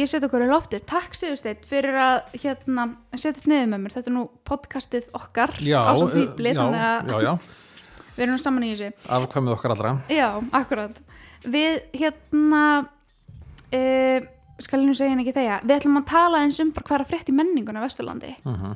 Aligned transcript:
ég 0.00 0.10
set 0.10 0.24
okkur 0.26 0.44
í 0.44 0.48
lofti 0.50 0.80
takk 0.88 1.16
Sigursteinn 1.16 1.66
fyrir 1.68 1.98
að 2.00 2.36
hérna, 2.42 2.86
setjast 3.14 3.48
niður 3.50 3.70
með 3.72 3.82
mér, 3.84 3.94
þetta 3.96 4.12
er 4.12 4.16
nú 4.16 4.24
podcastið 4.48 5.10
okkar 5.16 5.54
Já, 5.64 5.78
á 5.82 5.92
svo 5.96 6.08
já, 7.24 7.32
við 8.16 8.24
erum 8.26 8.40
saman 8.42 8.66
í 8.66 8.72
þessu. 8.74 8.90
Afkvæmið 9.18 9.56
okkar 9.56 9.76
allra. 9.76 9.94
Já, 10.12 10.28
akkurat. 10.56 10.98
Við 11.46 11.78
hérna 11.94 12.64
uh, 12.82 14.26
skal 14.62 14.80
ég 14.80 14.88
nú 14.88 14.96
segja 14.96 15.12
henni 15.12 15.26
ekki 15.26 15.36
þegar 15.36 15.64
við 15.66 15.76
ætlum 15.78 16.00
að 16.00 16.10
tala 16.10 16.42
eins 16.44 16.60
um 16.64 16.72
er 16.72 17.04
að 17.04 17.10
frétt 17.12 17.30
í 17.32 17.36
menninguna 17.36 17.84
á 17.84 17.86
Vesturlandi. 17.86 18.36
Uh 18.44 18.74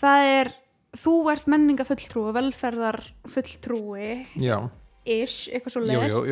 það 0.00 0.26
er, 0.32 0.52
þú 0.96 1.14
ert 1.32 1.48
menningafulltrúi 1.50 2.34
velferðarfulltrúi 2.36 4.10
Já, 4.40 4.56
ish, 5.04 5.50
eitthvað 5.52 5.74
svo 5.74 5.82
les 5.84 6.14
og 6.16 6.28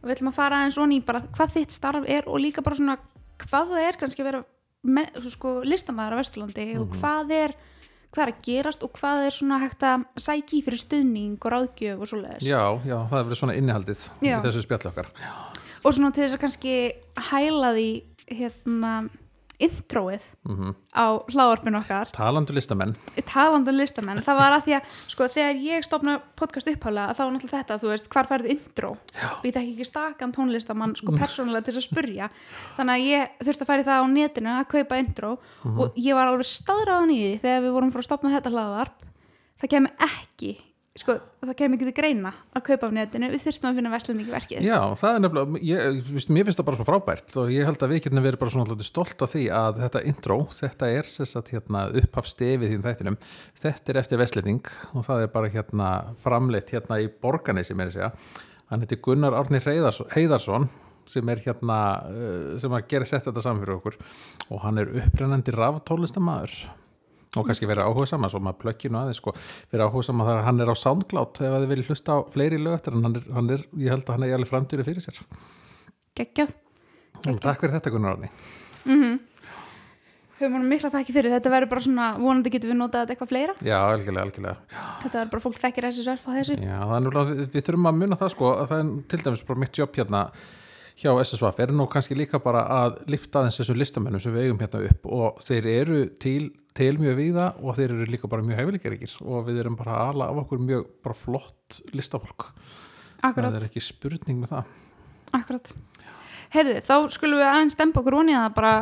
við 0.00 0.14
ætlum 0.14 0.30
að 0.30 0.36
fara 0.38 0.60
eins 0.64 0.78
og 0.80 0.88
ný 0.90 1.00
bara 1.04 1.24
hvað 1.34 1.56
þitt 1.56 1.74
starf 1.76 2.06
er 2.08 2.28
og 2.28 2.40
líka 2.40 2.62
bara 2.64 2.78
svona 2.78 2.96
hvað 3.46 3.72
það 3.74 3.88
er 3.88 3.98
kannski 4.00 4.22
að 4.24 4.30
vera 4.30 4.44
sko, 5.30 5.60
listamæður 5.64 6.16
á 6.16 6.20
Vesturlandi 6.20 6.66
og 6.80 6.86
Mhm. 6.88 7.00
hvað 7.00 7.32
er 7.36 7.54
hvað 8.10 8.22
er 8.26 8.32
að 8.32 8.40
gerast 8.42 8.82
og 8.82 8.92
hvað 8.98 9.26
er 9.26 9.30
svona 9.30 9.58
hægt 9.60 9.82
að 9.86 10.04
sæki 10.18 10.62
fyrir 10.66 10.80
stuðning 10.82 11.36
og 11.44 11.52
ráðgjöf 11.52 12.00
og 12.00 12.08
svo 12.10 12.18
leiðis 12.18 12.42
Já, 12.42 12.62
já, 12.84 12.96
það 13.08 13.18
er 13.20 13.24
verið 13.28 13.38
svona 13.40 13.54
innihaldið 13.60 14.00
í 14.26 14.32
þessu 14.42 14.62
spjalli 14.64 14.90
okkar. 14.90 15.06
Og 15.84 15.92
svona 15.94 16.10
til 16.12 16.24
þess 16.24 16.34
að 16.34 16.42
kannski 16.42 16.74
hæla 17.30 17.70
því 17.76 17.88
hérna 18.30 18.94
introið 19.66 20.26
mm 20.48 20.76
á 20.90 21.22
hlávarpinu 21.30 21.78
okkar. 21.78 22.08
Talandu 22.10 22.50
listamenn. 22.50 22.96
Talandi 23.30 23.70
um 23.70 23.76
listamenn, 23.78 24.20
það 24.26 24.38
var 24.40 24.56
að 24.56 24.64
því 24.64 24.72
að 24.74 24.94
sko 25.12 25.28
þegar 25.30 25.60
ég 25.62 25.84
stopna 25.86 26.16
podcast 26.34 26.66
upphálega 26.66 27.14
þá 27.14 27.20
var 27.22 27.30
náttúrulega 27.34 27.60
þetta, 27.60 27.76
þú 27.78 27.90
veist, 27.92 28.08
hvar 28.10 28.26
færðu 28.26 28.50
intro? 28.50 28.90
Já. 29.14 29.28
og 29.36 29.46
ég 29.46 29.54
þekki 29.54 29.74
ekki 29.76 29.86
stakan 29.86 30.34
tónlistamann 30.34 30.96
sko 30.98 31.14
persónulega 31.14 31.68
til 31.68 31.76
þess 31.76 31.84
að 31.84 31.86
spurja. 31.86 32.30
Þannig 32.78 32.96
að 32.96 33.06
ég 33.06 33.36
þurfti 33.46 33.66
að 33.66 33.70
færi 33.70 33.86
það 33.86 34.02
á 34.02 34.06
netinu 34.16 34.50
að 34.56 34.66
kaupa 34.74 34.98
intro 35.04 35.30
og 35.70 35.94
ég 35.94 36.18
var 36.18 36.32
alveg 36.32 36.50
staðráðan 36.50 37.14
í 37.14 37.20
því 37.20 37.38
þegar 37.44 37.62
við 37.68 37.76
vorum 37.78 37.94
frá 37.94 38.02
að 38.02 38.08
stopna 38.08 38.34
þetta 38.34 38.54
hlaðvarp. 38.56 39.06
Það 39.60 39.72
kemur 39.76 40.10
ekki 40.10 40.52
sko, 41.00 41.16
það 41.42 41.54
kemur 41.58 41.78
ekki 41.78 41.86
til 41.88 41.94
greina 41.96 42.30
að 42.54 42.64
kaupa 42.66 42.88
á 42.88 42.96
netinu, 42.96 43.30
við 43.32 43.44
þurftum 43.46 43.68
að 43.70 43.78
finna 43.78 43.92
verslendingi 43.92 44.34
verkið 44.34 44.66
Já, 44.66 44.78
það 45.00 45.16
er 45.16 45.22
nefnilega, 45.24 45.60
ég, 45.66 46.00
víst, 46.10 46.32
mér 46.32 46.46
finnst 46.48 46.60
það 46.60 46.68
bara 46.68 46.78
svo 46.80 46.86
frábært. 46.88 47.36
Og 47.40 47.52
ég 47.54 47.68
held 47.68 47.84
að 47.84 47.94
við 47.94 48.02
getum 48.04 48.22
verið 48.24 48.42
bara 48.42 48.54
svona 48.54 48.86
stolt 48.86 49.24
af 49.24 49.32
því 49.34 49.44
að 49.60 49.80
þetta 49.84 50.02
intro, 50.10 50.38
þetta 50.56 50.90
er 50.98 51.10
sess 51.10 51.38
að 51.40 51.54
hérna, 51.54 51.86
upphafstefið 52.02 52.74
þín 52.74 52.84
þættinum. 52.86 53.18
Þetta 53.64 53.92
er 53.92 54.00
eftir 54.02 54.20
vestlending 54.20 54.74
og 54.92 55.06
það 55.08 55.24
er 55.24 55.32
bara 55.34 55.52
hérna 55.54 55.90
framleitt 56.20 56.74
hérna 56.74 57.00
í 57.00 57.08
borganessi 57.22 57.76
með 57.78 57.96
segja, 57.96 58.12
hann 58.70 58.84
heitir 58.84 59.00
Gunnar 59.04 59.36
Árni 59.38 59.62
Heiðarsson, 59.64 60.68
sem 61.10 61.32
er 61.32 61.40
hérna, 61.42 61.80
uh, 62.06 62.52
sem 62.60 62.76
að 62.76 62.86
gera 62.92 63.08
sett 63.08 63.26
þetta 63.26 63.42
saman 63.42 63.64
fyrir 63.64 63.80
okkur. 63.80 63.98
Og 64.52 64.62
hann 64.66 64.78
er 64.82 64.92
upprennandi 65.00 65.56
raftólistamæður 65.56 66.60
og 67.36 67.46
kannski 67.46 67.68
verið 67.70 67.86
áhuga 67.86 68.08
saman, 68.10 68.32
svo 68.32 68.40
maður 68.42 68.60
plökkinu 68.64 69.00
aðeins 69.00 69.20
sko, 69.22 69.34
verið 69.70 69.86
áhuga 69.86 70.06
saman 70.08 70.28
þar 70.30 70.40
að 70.40 70.46
hann 70.48 70.64
er 70.64 70.72
á 70.72 70.76
SoundCloud 70.82 71.42
ef 71.46 71.56
þið 71.56 71.70
viljið 71.70 71.90
hlusta 71.92 72.16
á 72.16 72.18
fleiri 72.34 72.58
lög 72.58 72.78
eftir 72.78 72.96
en 72.96 73.06
hann 73.06 73.18
er, 73.20 73.26
hann 73.36 73.54
er, 73.54 73.66
ég 73.78 73.94
held 73.94 74.06
að 74.06 74.16
hann 74.16 74.26
er 74.26 74.36
alveg 74.38 74.50
framdýri 74.50 74.86
fyrir 74.86 75.06
sér. 75.06 75.20
Geggjað, 76.18 76.54
og 77.26 77.42
takk 77.42 77.62
fyrir 77.62 77.76
þetta 77.78 77.94
Gunnar 77.94 78.16
Árni. 78.16 78.32
Höfum 80.40 80.54
hann 80.56 80.70
mikla 80.70 80.88
þakki 80.88 81.12
fyrir. 81.12 81.34
Þetta 81.34 81.50
verður 81.52 81.68
bara 81.68 81.82
svona, 81.84 82.04
vonandi 82.16 82.50
getum 82.54 82.70
við 82.72 82.78
notað 82.80 83.10
eitthvað 83.12 83.28
fleira. 83.28 83.54
Já, 83.60 83.74
algjörlega, 83.76 84.22
algjörlega. 84.24 84.78
Þetta 85.02 85.18
verður 85.18 85.32
bara 85.34 85.44
fólk 85.44 85.58
þekkir 85.60 85.86
þessi 85.86 86.04
sverf 86.06 86.24
á 86.24 86.30
þessu. 86.32 86.56
Já, 86.64 86.78
er 86.96 87.08
við, 87.18 87.42
við 87.52 87.66
þurfum 87.66 87.90
að 87.90 87.98
muna 88.00 88.18
það 88.22 88.32
sko 88.32 88.52
að 88.54 88.70
það 88.70 88.80
er 88.80 88.94
til 89.12 89.20
dæmis 89.26 89.42
bara 89.50 89.60
mitt 89.60 89.80
jobb 89.82 89.98
hérna 90.00 90.22
hjá 91.00 91.12
SSVF 91.22 91.62
er 91.64 91.72
nú 91.72 91.86
kannski 91.90 92.16
líka 92.18 92.40
bara 92.42 92.62
að 92.74 92.98
lifta 93.10 93.40
aðeins 93.40 93.60
þessu 93.60 93.76
listamennum 93.78 94.20
sem 94.22 94.34
við 94.34 94.48
eigum 94.48 94.60
hérna 94.60 94.82
upp 94.90 95.06
og 95.16 95.40
þeir 95.46 95.68
eru 95.72 96.00
til, 96.20 96.50
til 96.76 96.92
mjög 97.00 97.16
víða 97.18 97.46
og 97.60 97.78
þeir 97.78 97.94
eru 97.94 98.08
líka 98.10 98.28
bara 98.30 98.44
mjög 98.44 98.60
hæfileikaríkir 98.60 99.16
og 99.24 99.46
við 99.48 99.62
erum 99.62 99.78
bara 99.80 99.96
ala 100.10 100.28
af 100.28 100.42
okkur 100.44 100.60
mjög 100.64 101.14
flott 101.16 101.80
listafólk. 101.96 102.50
Akkurat, 103.20 103.52
það 103.54 103.60
er 103.62 103.68
ekki 103.70 103.84
spurning 103.84 104.42
með 104.42 104.54
það. 104.54 104.74
Akkurat. 105.40 105.72
Heyrði, 106.50 106.76
þá 106.84 106.94
skulum 107.14 107.40
við 107.40 107.48
aðeins 107.48 107.76
stempa 107.78 108.02
okkur 108.02 108.18
onni 108.20 108.36
að 108.36 108.50
bara, 108.56 108.74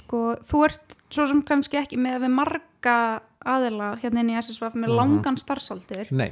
sko, 0.00 0.22
þú 0.44 0.62
ert 0.66 0.96
svo 1.12 1.28
sem 1.30 1.42
kannski 1.46 1.80
ekki 1.80 2.00
með 2.00 2.18
að 2.18 2.26
við 2.26 2.34
marga 2.82 3.22
aðila 3.42 3.92
hérna 3.98 4.22
inn 4.22 4.32
í 4.32 4.38
SSVF 4.38 4.74
með 4.78 4.94
langan 4.94 5.38
starfsaldur, 5.38 6.10
Nei, 6.14 6.30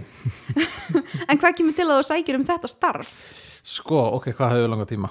en 1.30 1.38
hvað 1.38 1.56
kemur 1.58 1.74
til 1.74 1.86
að 1.88 2.00
þú 2.00 2.08
sækir 2.10 2.38
um 2.38 2.46
þetta 2.46 2.70
starf? 2.70 3.14
sko, 3.60 3.98
ok, 4.16 4.30
hvað 4.38 4.54
hefur 4.54 4.70
langa 4.72 4.86
tíma? 4.88 5.10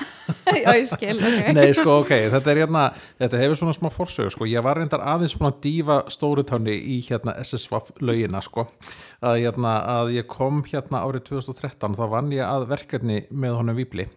Já, 0.62 0.68
ég 0.76 0.84
skil, 0.90 1.16
ok. 1.16 1.46
Nei, 1.56 1.70
sko, 1.74 1.94
ok, 2.02 2.10
þetta 2.34 2.50
er 2.52 2.60
hérna 2.60 2.82
þetta 3.18 3.40
hefur 3.40 3.58
svona 3.62 3.74
smá 3.74 3.88
forsögu, 3.94 4.34
sko. 4.34 4.46
Ég 4.50 4.62
var 4.62 4.76
reyndar 4.76 5.00
aðeins 5.00 5.34
að 5.40 5.56
dífa 5.64 5.96
stórutáni 6.12 6.74
í 6.76 6.98
hérna 7.06 7.34
SSVF 7.40 7.94
lögina, 8.04 8.42
sko. 8.44 8.66
Að, 9.24 9.40
hérna, 9.46 9.78
að 10.02 10.12
ég 10.18 10.28
kom 10.28 10.60
hérna 10.68 11.02
árið 11.06 11.30
2013, 11.30 11.96
þá 11.96 12.04
vann 12.12 12.34
ég 12.36 12.44
að 12.44 12.68
verkefni 12.74 13.22
með 13.32 13.58
honum 13.62 13.80
Víbli. 13.80 14.10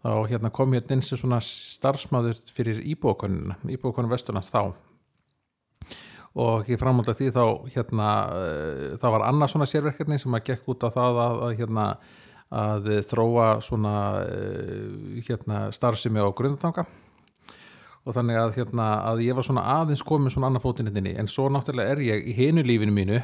Þá 0.00 0.12
hérna 0.30 0.54
kom 0.56 0.72
ég 0.78 0.88
inn 0.90 1.04
sem 1.04 1.20
svona 1.20 1.42
starfsmæður 1.44 2.40
fyrir 2.56 2.80
íbúakonuna, 2.94 3.60
íbúakonun 3.68 4.14
Vesturlands 4.14 4.48
þá 4.48 4.72
og 6.38 6.68
ég 6.70 6.78
framhald 6.78 7.10
að 7.10 7.20
því 7.20 7.30
þá 7.34 7.44
hérna, 7.74 8.08
uh, 8.30 8.82
það 9.02 9.14
var 9.16 9.26
annað 9.28 9.52
svona 9.54 9.70
sérverkefni 9.70 10.18
sem 10.22 10.38
að 10.38 10.50
gekk 10.50 10.72
út 10.74 10.86
á 10.86 10.88
það 10.94 11.22
að, 11.26 11.44
að 11.46 11.54
hérna 11.60 11.86
að 12.50 12.88
þróa 13.06 13.48
svona 13.62 13.94
uh, 14.26 15.20
hérna 15.26 15.68
starfsemi 15.74 16.22
á 16.22 16.28
grundatanga 16.34 16.86
og 18.00 18.16
þannig 18.16 18.38
að, 18.40 18.54
hérna, 18.56 18.86
að 19.10 19.22
ég 19.26 19.36
var 19.36 19.46
svona 19.46 19.66
aðeins 19.76 20.02
komin 20.06 20.32
svona 20.32 20.48
annar 20.48 20.62
fótinn 20.64 20.88
hérna 20.88 21.12
en 21.20 21.28
svo 21.30 21.50
náttúrulega 21.52 21.94
er 21.94 22.02
ég 22.06 22.30
í 22.30 22.34
hinu 22.38 22.64
lífinu 22.64 22.94
mínu 22.96 23.20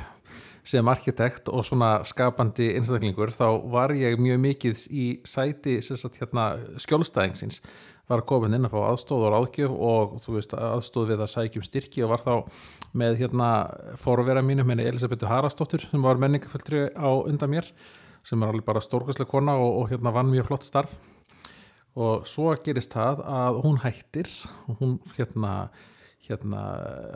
sem 0.66 0.88
arkitekt 0.90 1.50
og 1.52 1.64
svona 1.66 2.00
skapandi 2.06 2.72
einstaklingur. 2.74 3.30
Þá 3.34 3.46
var 3.70 3.94
ég 3.94 4.18
mjög 4.18 4.40
mikið 4.42 4.86
í 4.90 5.04
sæti 5.26 5.78
sagt, 5.84 6.18
hérna, 6.18 6.56
skjólstæðingsins. 6.82 7.60
Var 8.10 8.22
komin 8.26 8.54
inn 8.54 8.66
að 8.66 8.74
fá 8.74 8.80
aðstóð 8.88 9.26
og 9.26 9.32
ráðgjöf 9.34 9.76
og 9.90 10.16
þú 10.22 10.36
veist 10.36 10.54
aðstóð 10.58 11.12
við 11.12 11.22
að 11.24 11.32
sækjum 11.32 11.66
styrki 11.66 12.04
og 12.06 12.12
var 12.14 12.22
þá 12.26 12.34
með 12.96 13.20
hérna 13.20 13.50
fórvera 14.00 14.42
mínum 14.44 14.68
henni 14.72 14.86
Elisabetu 14.88 15.28
Harastóttur 15.30 15.84
sem 15.84 16.02
var 16.02 16.20
menningaföldri 16.20 16.88
á 16.96 17.08
undan 17.28 17.52
mér 17.52 17.68
sem 18.26 18.42
er 18.42 18.50
alveg 18.50 18.66
bara 18.66 18.82
stórkvæslega 18.82 19.30
kona 19.30 19.54
og, 19.60 19.82
og 19.82 19.90
hérna 19.92 20.12
vann 20.14 20.32
mjög 20.32 20.48
flott 20.48 20.66
starf. 20.66 20.94
Og 21.96 22.26
svo 22.28 22.50
gerist 22.64 22.92
það 22.92 23.22
að 23.24 23.60
hún 23.64 23.78
hættir 23.80 24.28
hún 24.80 24.98
hérna, 25.16 25.52
hérna 26.26 26.62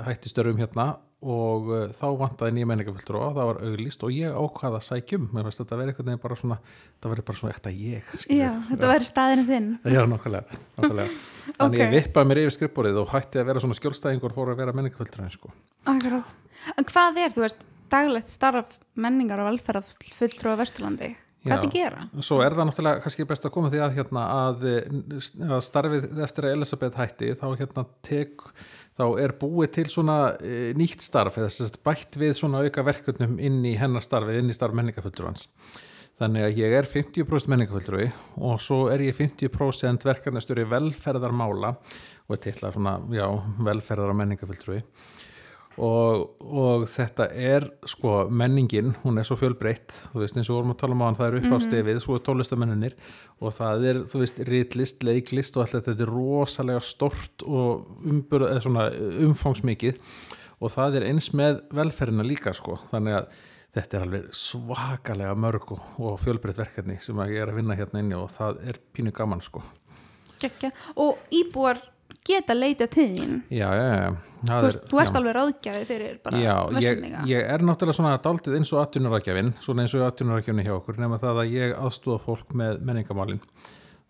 hætti 0.07 0.31
störfum 0.33 0.61
hérna 0.63 0.93
og 1.21 1.67
uh, 1.69 1.81
þá 1.93 2.05
vantaði 2.21 2.55
nýja 2.57 2.69
menningaföldur 2.71 3.19
og 3.21 3.35
það 3.37 3.49
var 3.51 3.59
auglýst 3.69 4.05
og 4.07 4.15
ég 4.17 4.37
ákvaða 4.37 4.79
að 4.81 4.87
sækjum 4.87 5.27
mér 5.35 5.49
finnst 5.49 5.63
þetta 5.63 5.81
verið 5.81 5.93
einhvern 5.93 6.11
veginn 6.11 6.23
bara 6.23 6.39
svona 6.41 6.61
það 6.65 7.15
verið 7.15 7.27
bara 7.31 7.41
svona 7.41 7.55
ekta 7.57 7.73
ég. 7.75 8.15
Já, 8.33 8.51
þetta 8.71 8.93
væri 8.93 9.09
staðinu 9.11 9.47
þinn 9.51 9.69
Já, 9.85 10.01
nokkulega, 10.09 10.61
nokkulega. 10.79 11.19
Þannig 11.59 11.85
ég 11.85 11.93
vippaði 11.99 12.31
mér 12.31 12.43
yfir 12.45 12.57
skrifborið 12.57 13.03
og 13.03 13.13
hætti 13.13 13.43
að 13.43 13.51
vera 13.51 13.65
svona 13.67 13.77
skjólstæðingur 13.81 14.37
fór 14.37 14.55
að 14.55 14.63
vera 14.65 14.77
menningaföldur 14.77 15.35
sko. 15.35 15.53
Akkurat, 15.93 16.33
en 16.77 16.89
hvað 16.89 17.21
er, 17.27 17.37
þú 17.37 17.45
veist 17.45 17.69
daglegt 17.91 18.31
starf 18.31 18.79
menningar 18.99 19.43
og 19.43 19.51
velferð 19.51 19.91
fulltrú 20.15 20.55
á 20.55 20.61
Vesturlandi, 20.61 21.11
hvað 21.45 21.51
er 21.51 21.51
Já. 21.51 21.57
það 21.57 21.67
að 21.67 21.77
gera? 21.77 22.05
Svo 22.27 22.39
er 22.45 22.57
það 22.57 22.69
náttúrulega 22.69 23.05
kannski 23.05 23.27
best 23.31 23.47
að 23.49 23.55
koma 23.55 23.73
því 23.73 23.83
að, 23.85 23.97
hérna, 23.97 24.25
að, 24.47 24.67
að 25.49 25.65
starfið 25.67 26.23
eftir 26.27 26.47
að 26.47 26.57
Elisabeth 26.59 27.01
hætti 27.01 27.33
þá, 27.41 27.47
hérna, 27.61 27.87
tek, 28.07 28.47
þá 29.01 29.07
er 29.23 29.37
búið 29.41 29.71
til 29.79 29.87
svona 29.93 30.19
e, 30.45 30.73
nýtt 30.77 31.05
starf 31.05 31.39
eða 31.41 31.71
bætt 31.87 32.19
við 32.21 32.35
svona 32.39 32.65
auka 32.65 32.85
verkefnum 32.85 33.39
inn 33.41 33.63
í 33.65 33.77
hennar 33.81 34.05
starfið, 34.05 34.43
inn 34.43 34.53
í 34.53 34.57
starf 34.57 34.77
menningafulltrúans. 34.77 35.49
Þannig 36.21 36.45
að 36.45 36.59
ég 36.61 36.75
er 36.77 36.89
50% 36.91 37.49
menningafulltrúi 37.49 38.11
og 38.45 38.61
svo 38.61 38.83
er 38.93 39.07
ég 39.07 39.17
50% 39.17 40.05
verkefnastöri 40.05 40.67
velferðarmála 40.69 41.73
og 42.29 42.37
er 42.37 42.43
til 42.45 42.59
að 42.59 42.77
svona, 42.77 42.99
já, 43.17 43.25
velferðar 43.65 44.13
og 44.13 44.21
menningafulltrúi 44.21 44.83
og, 45.81 46.25
og 46.45 46.85
þetta 46.91 47.27
er 47.33 47.67
sko 47.89 48.27
menningin, 48.29 48.93
hún 49.05 49.21
er 49.21 49.25
svo 49.25 49.39
fjölbreytt. 49.41 49.95
Þú 50.13 50.23
veist 50.23 50.37
eins 50.37 50.51
og 50.51 50.59
vorum 50.59 50.75
að 50.75 50.81
tala 50.83 50.97
um 50.97 51.05
á 51.05 51.07
hann, 51.07 51.19
það 51.19 51.29
er 51.29 51.37
upp 51.39 51.55
á 51.57 51.59
stefið 51.65 52.01
svo 52.05 52.17
er 52.19 52.25
tónlistamennir 52.27 52.97
og 53.41 53.55
það 53.57 53.87
er 53.89 54.01
þú 54.11 54.21
veist 54.21 54.41
ritlist, 54.51 55.07
leiklist 55.07 55.57
og 55.57 55.65
allt 55.65 55.79
þetta. 55.79 55.95
Þetta 55.95 56.07
er 56.07 56.13
rosalega 56.13 56.83
stort 56.85 57.47
og 57.47 58.05
umbur, 58.05 58.45
eða 58.51 58.65
svona 58.67 58.89
umfangsmikið. 59.29 60.03
Og 60.61 60.75
það 60.75 60.99
er 61.01 61.09
eins 61.09 61.31
með 61.33 61.63
velferðina 61.73 62.27
líka 62.29 62.53
sko, 62.57 62.77
þannig 62.91 63.23
að 63.23 63.31
þetta 63.77 63.97
er 63.97 64.05
alveg 64.05 64.27
svakalega 64.37 65.37
mörg 65.39 65.73
og, 65.79 66.17
fjölbreytt 66.21 66.61
verkefni 66.61 66.99
sem 67.01 67.25
ég 67.31 67.41
er 67.41 67.53
að 67.53 67.61
vinna 67.63 67.79
hérna 67.79 68.03
inni 68.03 68.19
og 68.19 68.29
það 68.35 68.61
er 68.69 68.81
pínu 68.93 69.15
gaman 69.17 69.41
sko. 69.45 69.63
Gekja. 70.41 70.73
Og 71.01 71.21
íbúar 71.37 71.81
geta 72.27 72.55
leita 72.55 72.87
þín. 72.91 73.41
Já, 73.51 73.69
já, 73.75 73.87
já 73.95 74.11
Þú, 74.41 74.61
veist, 74.65 74.77
er- 74.81 74.89
þú 74.91 75.01
ert 75.03 75.17
alveg 75.19 75.35
ráðgjafi 75.37 75.85
fyrir 75.89 76.19
bara 76.25 76.39
Já, 76.41 76.55
ég, 76.81 77.03
ég 77.29 77.51
er 77.55 77.61
náttúrulega 77.65 77.97
svona 77.99 78.15
daldið 78.25 78.57
eins 78.57 78.71
og 78.73 78.81
atvinnurækjafinn, 78.87 79.51
svona 79.61 79.85
eins 79.85 79.95
og 79.99 80.07
atvinnurækjafinn 80.07 80.65
hjá 80.65 80.73
okkur, 80.79 80.97
nema 81.03 81.19
það 81.21 81.43
að 81.43 81.53
ég 81.59 81.75
aðstúða 81.77 82.21
fólk 82.25 82.55
með 82.57 82.81
menningamálin. 82.89 83.41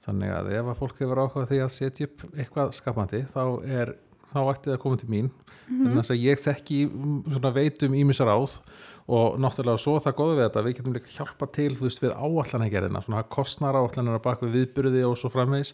þannig 0.07 0.31
að 0.33 0.53
ef 0.57 0.69
að 0.71 0.79
fólk 0.81 1.01
hefur 1.03 1.19
áhuga 1.21 1.43
á 1.45 1.49
því 1.51 1.59
að 1.65 1.73
setja 1.75 2.07
upp 2.09 2.23
eitthvað 2.35 2.71
skapandi 2.73 3.19
þá 3.31 3.43
er 3.69 3.91
þá 4.31 4.41
ætti 4.43 4.71
það 4.71 4.77
að 4.77 4.83
koma 4.85 5.01
til 5.01 5.11
mín. 5.11 5.31
Mhm. 5.71 5.85
þannig 5.87 6.11
að 6.11 6.25
ég 6.25 6.41
þekki 6.43 6.79
mm, 6.89 7.19
svona 7.31 7.53
veitum 7.55 7.95
ímisar 7.95 8.31
áð 8.33 8.57
og 9.11 9.39
náttúrulega 9.43 9.79
svo 9.83 9.97
það 10.03 10.17
góða 10.19 10.35
við 10.35 10.45
þetta, 10.45 10.63
við 10.65 10.75
getum 10.79 10.97
líka 10.97 11.15
hjálpa 11.15 11.47
til 11.55 11.71
þú 11.75 11.87
veist 11.87 12.03
við 12.03 12.13
áallanagerðina, 12.15 13.03
svona 13.03 13.23
kostnar 13.27 13.79
áallanar 13.79 14.19
að 14.19 14.27
baka 14.27 14.47
við 14.47 14.59
viðburði 14.59 15.07
og 15.09 15.17
svo 15.19 15.31
framvegis. 15.33 15.73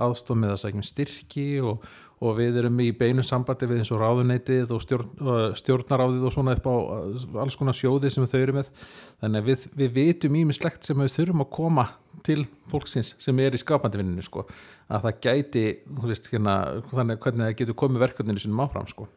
Aðstof 0.00 0.38
með 0.40 0.54
að 0.54 0.60
sækjum 0.62 0.86
styrki 0.88 1.46
og, 1.60 1.84
og 2.24 2.38
við 2.38 2.60
erum 2.62 2.80
í 2.80 2.90
beinu 2.96 3.24
sambandi 3.26 3.68
við 3.68 3.82
eins 3.82 3.92
og 3.92 4.00
ráðuneytið 4.00 4.72
og 4.76 4.84
stjórn, 4.84 5.10
uh, 5.20 5.42
stjórnaráðið 5.60 6.28
og 6.28 6.36
svona 6.36 6.56
upp 6.56 6.70
á 6.72 6.76
uh, 6.76 7.40
alls 7.44 7.58
konar 7.60 7.76
sjóði 7.76 8.12
sem 8.12 8.28
þau 8.28 8.40
eru 8.40 8.56
með. 8.60 8.72
Þannig 9.20 9.42
að 9.42 9.50
við, 9.52 9.68
við 9.82 9.96
vitum 9.98 10.40
ímislegt 10.40 10.88
sem 10.88 11.04
við 11.04 11.12
þurfum 11.18 11.44
að 11.44 11.52
koma 11.58 11.90
til 12.26 12.44
fólksins 12.70 13.14
sem 13.22 13.38
er 13.42 13.56
í 13.56 13.60
skapandi 13.60 14.00
vinninu 14.00 14.24
sko, 14.24 14.46
að 14.90 15.06
það 15.06 15.22
gæti 15.26 15.64
veist, 16.04 16.28
hérna, 16.32 16.58
þannig 16.90 17.22
hvernig 17.24 17.46
það 17.46 17.56
getur 17.62 17.78
komið 17.84 18.04
verkefninu 18.06 18.42
sinum 18.42 18.62
áfram 18.66 18.88
sko. 18.90 19.08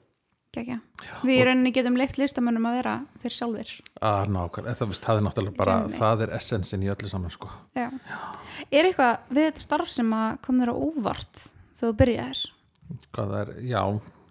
Gekja. 0.54 0.78
Við 1.26 1.34
í 1.34 1.46
rauninni 1.48 1.72
getum 1.74 1.96
leift 1.98 2.20
listamönnum 2.22 2.68
að 2.70 2.76
vera 2.78 2.92
þeir 3.24 3.34
sjálfur. 3.34 3.70
að 4.06 4.28
nákvæmlega, 4.36 4.76
það, 4.78 4.92
veist, 4.92 5.06
það 5.08 5.20
er 5.20 5.24
náttúrulega 5.26 5.58
bara 5.58 5.78
Einmitt. 5.80 5.96
það 5.98 6.26
er 6.28 6.34
essensin 6.38 6.84
í 6.86 6.92
öllu 6.94 7.10
saman 7.10 7.34
sko. 7.34 7.50
Já. 7.74 7.88
Er 8.70 8.86
eitthvað 8.86 9.32
við 9.34 9.48
þetta 9.48 9.64
starf 9.66 9.90
sem 9.90 10.14
að 10.14 10.36
kom 10.46 10.62
þér 10.62 10.70
á 10.70 10.76
óvart 10.78 11.42
þegar 11.74 11.88
þú 11.88 11.96
byrjaðir? 12.04 12.44
hvað 13.14 13.34
það 13.34 13.40
er, 13.42 13.52
já, 13.66 13.82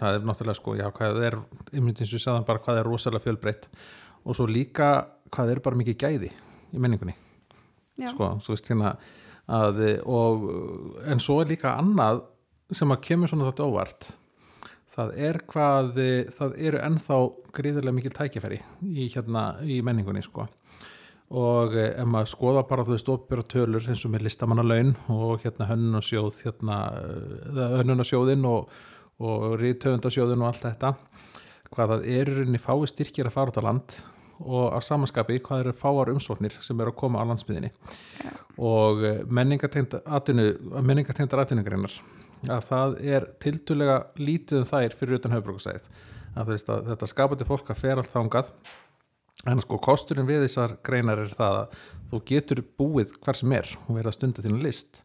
það 0.03 0.17
er 0.17 0.27
náttúrulega 0.29 0.59
sko, 0.61 0.77
já, 0.79 0.87
hvað 0.95 1.17
það 1.17 1.27
er, 1.27 1.37
einmitt 1.73 2.03
eins 2.03 2.13
og 2.13 2.19
ég 2.19 2.25
sagði 2.25 2.47
bara 2.49 2.63
hvað 2.63 2.77
það 2.77 2.83
er 2.83 2.91
rosalega 2.91 3.27
fjölbreytt 3.27 3.69
og 4.23 4.39
svo 4.39 4.47
líka 4.47 4.89
hvað 5.33 5.49
það 5.49 5.55
er 5.57 5.63
bara 5.67 5.81
mikið 5.83 5.99
gæði 6.05 6.31
í 6.31 6.83
menningunni. 6.83 7.17
Sko, 8.01 8.37
svo 8.43 8.55
veist 8.55 8.71
hérna 8.71 8.95
að, 9.53 9.83
og, 10.09 10.49
en 11.09 11.23
svo 11.23 11.41
er 11.43 11.53
líka 11.53 11.77
annað 11.79 12.25
sem 12.73 12.93
að 12.93 13.05
kemur 13.09 13.31
svona 13.31 13.51
þetta 13.51 13.69
óvart. 13.69 14.09
Það 14.93 15.13
er 15.25 15.39
hvað 15.49 16.01
það 16.37 16.57
eru 16.69 16.81
ennþá 16.85 17.19
gríðarlega 17.57 17.97
mikil 17.97 18.13
tækifæri 18.17 18.59
í 18.85 19.07
hérna 19.13 19.45
í 19.65 19.81
menningunni 19.85 20.25
sko. 20.25 20.47
Og 21.33 21.73
ef 21.81 22.09
maður 22.09 22.29
skoða 22.29 22.65
bara 22.69 22.85
þú 22.85 22.93
veist 22.93 23.09
opera 23.09 23.45
tölur 23.49 23.87
eins 23.89 24.05
og 24.05 24.13
með 24.13 24.27
listamannalaun 24.27 24.93
og 25.15 25.39
hérna 25.41 25.71
hönnunasjóð 25.71 26.43
hérna, 26.45 26.77
hönnunasjóðin 27.79 28.45
og, 28.51 28.69
og 29.25 29.47
rítöfundasjóðin 29.63 30.45
og 30.45 30.51
allt 30.51 30.67
þetta 30.67 30.93
hvað 31.73 31.95
það 31.95 32.09
er 32.13 32.31
rauninni 32.37 32.61
fái 32.61 32.91
styrkir 32.91 33.31
að 33.31 33.37
fara 33.39 33.53
út 33.53 33.61
á 33.65 33.69
land 33.69 33.97
og 34.43 34.73
að 34.77 34.87
samanskapi 34.89 35.39
hvað 35.47 35.65
eru 35.65 35.75
fáar 35.77 36.13
umsóknir 36.13 36.57
sem 36.65 36.81
eru 36.81 36.93
að 36.95 37.01
koma 37.03 37.23
á 37.23 37.29
landsbyðinni 37.31 37.71
Já. 37.71 38.33
og 38.59 39.03
menningatengdar 39.31 40.03
atvinningreinar 41.43 41.99
að 42.51 42.65
það 42.67 42.97
er 43.07 43.29
tildulega 43.43 43.99
lítið 44.19 44.63
um 44.63 44.69
þær 44.69 44.97
fyrir 44.99 45.21
utan 45.21 45.37
höfbrukusæð 45.37 45.91
að, 46.35 46.55
að 46.57 46.89
þetta 46.93 47.11
skapandi 47.11 47.47
fólk 47.49 47.71
að 47.71 47.83
fer 47.85 48.01
allt 48.01 48.13
þangað 48.13 48.51
en 49.51 49.63
sko 49.63 49.79
kosturinn 49.83 50.29
við 50.29 50.45
þessar 50.47 50.77
greinar 50.87 51.23
er 51.25 51.35
það 51.35 51.59
að 51.61 51.77
þú 52.11 52.21
getur 52.31 52.63
búið 52.79 53.15
hver 53.23 53.39
sem 53.39 53.55
er 53.57 53.71
og 53.87 53.95
verið 53.97 54.11
að 54.13 54.17
stunda 54.19 54.45
þínu 54.45 54.61
list. 54.63 55.03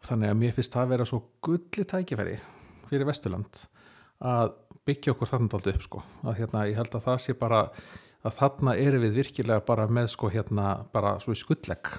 Og 0.00 0.08
þannig 0.08 0.32
að 0.32 0.38
mér 0.42 0.54
finnst 0.56 0.76
það 0.76 0.86
að 0.86 0.92
vera 0.94 1.08
svo 1.10 1.22
gulli 1.44 1.86
tækifæri 1.92 2.38
fyrir 2.88 3.08
Vesturland 3.08 3.62
að 4.24 4.54
byggja 4.86 5.12
okkur 5.12 5.30
þarna 5.32 5.58
aldrei 5.58 5.76
upp 5.76 5.84
sko. 5.84 6.02
Að 6.24 6.38
hérna 6.40 6.66
ég 6.70 6.78
held 6.78 6.94
að 6.94 7.06
það 7.08 7.22
sé 7.24 7.36
bara 7.36 7.62
að 8.26 8.36
þarna 8.40 8.74
eru 8.82 9.00
við 9.04 9.16
virkilega 9.20 9.64
bara 9.68 9.86
með 9.88 10.10
sko 10.14 10.30
hérna 10.32 10.66
bara 10.92 11.16
svo 11.22 11.32
í 11.36 11.38
skullegg 11.40 11.92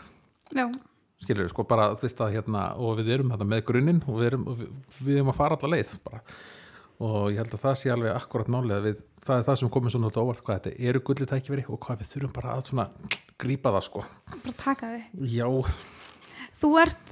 skilur 1.18 1.48
við 1.48 1.52
sko 1.54 1.64
bara 1.68 1.90
þú 1.98 2.06
veist 2.06 2.22
að 2.22 2.36
hérna 2.38 2.64
og 2.78 3.00
við 3.00 3.10
erum 3.16 3.32
hérna 3.34 3.48
með 3.50 3.64
grunninn 3.72 4.04
og 4.06 4.20
við 4.20 4.28
erum, 4.32 4.44
við, 4.54 5.16
erum 5.18 5.32
að 5.34 5.38
fara 5.40 5.58
alla 5.58 5.72
leið 5.76 5.96
bara 6.06 6.22
og 6.98 7.28
ég 7.30 7.38
held 7.42 7.54
að 7.54 7.62
það 7.64 7.76
sé 7.78 7.92
alveg 7.94 8.16
akkurat 8.18 8.48
málið 8.54 8.76
að 8.78 8.86
við, 8.88 9.02
það 9.26 9.40
er 9.40 9.46
það 9.48 9.58
sem 9.62 9.72
komið 9.76 9.94
svona 9.96 10.12
óvart 10.18 10.44
hvað 10.46 10.60
þetta 10.64 10.88
eru 10.90 11.02
gullið 11.06 11.32
tækifæri 11.34 11.66
og 11.70 11.80
hvað 11.86 12.00
við 12.02 12.12
þurfum 12.14 12.34
bara 12.38 12.56
að 12.58 12.64
svona 12.72 12.86
grípa 13.38 13.74
það 13.76 13.86
sko 13.86 14.04
Bara 14.34 14.56
taka 14.64 14.92
þig. 14.96 15.10
já, 15.38 15.48
Þú 16.58 16.70
ert, 16.82 17.12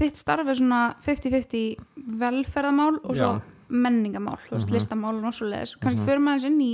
þitt 0.00 0.18
starf 0.18 0.48
er 0.50 0.58
svona 0.58 0.80
50-50 1.06 1.76
velferðamál 2.18 2.96
og 3.04 3.12
svo 3.14 3.28
Já. 3.38 3.42
menningamál, 3.70 4.38
veist, 4.50 4.66
Mhm. 4.66 4.74
listamál 4.74 5.14
og 5.22 5.30
leiðis. 5.46 5.76
Kannski 5.78 6.02
fyrir 6.02 6.18
maður 6.18 6.46
inn 6.50 6.58
í 6.60 6.72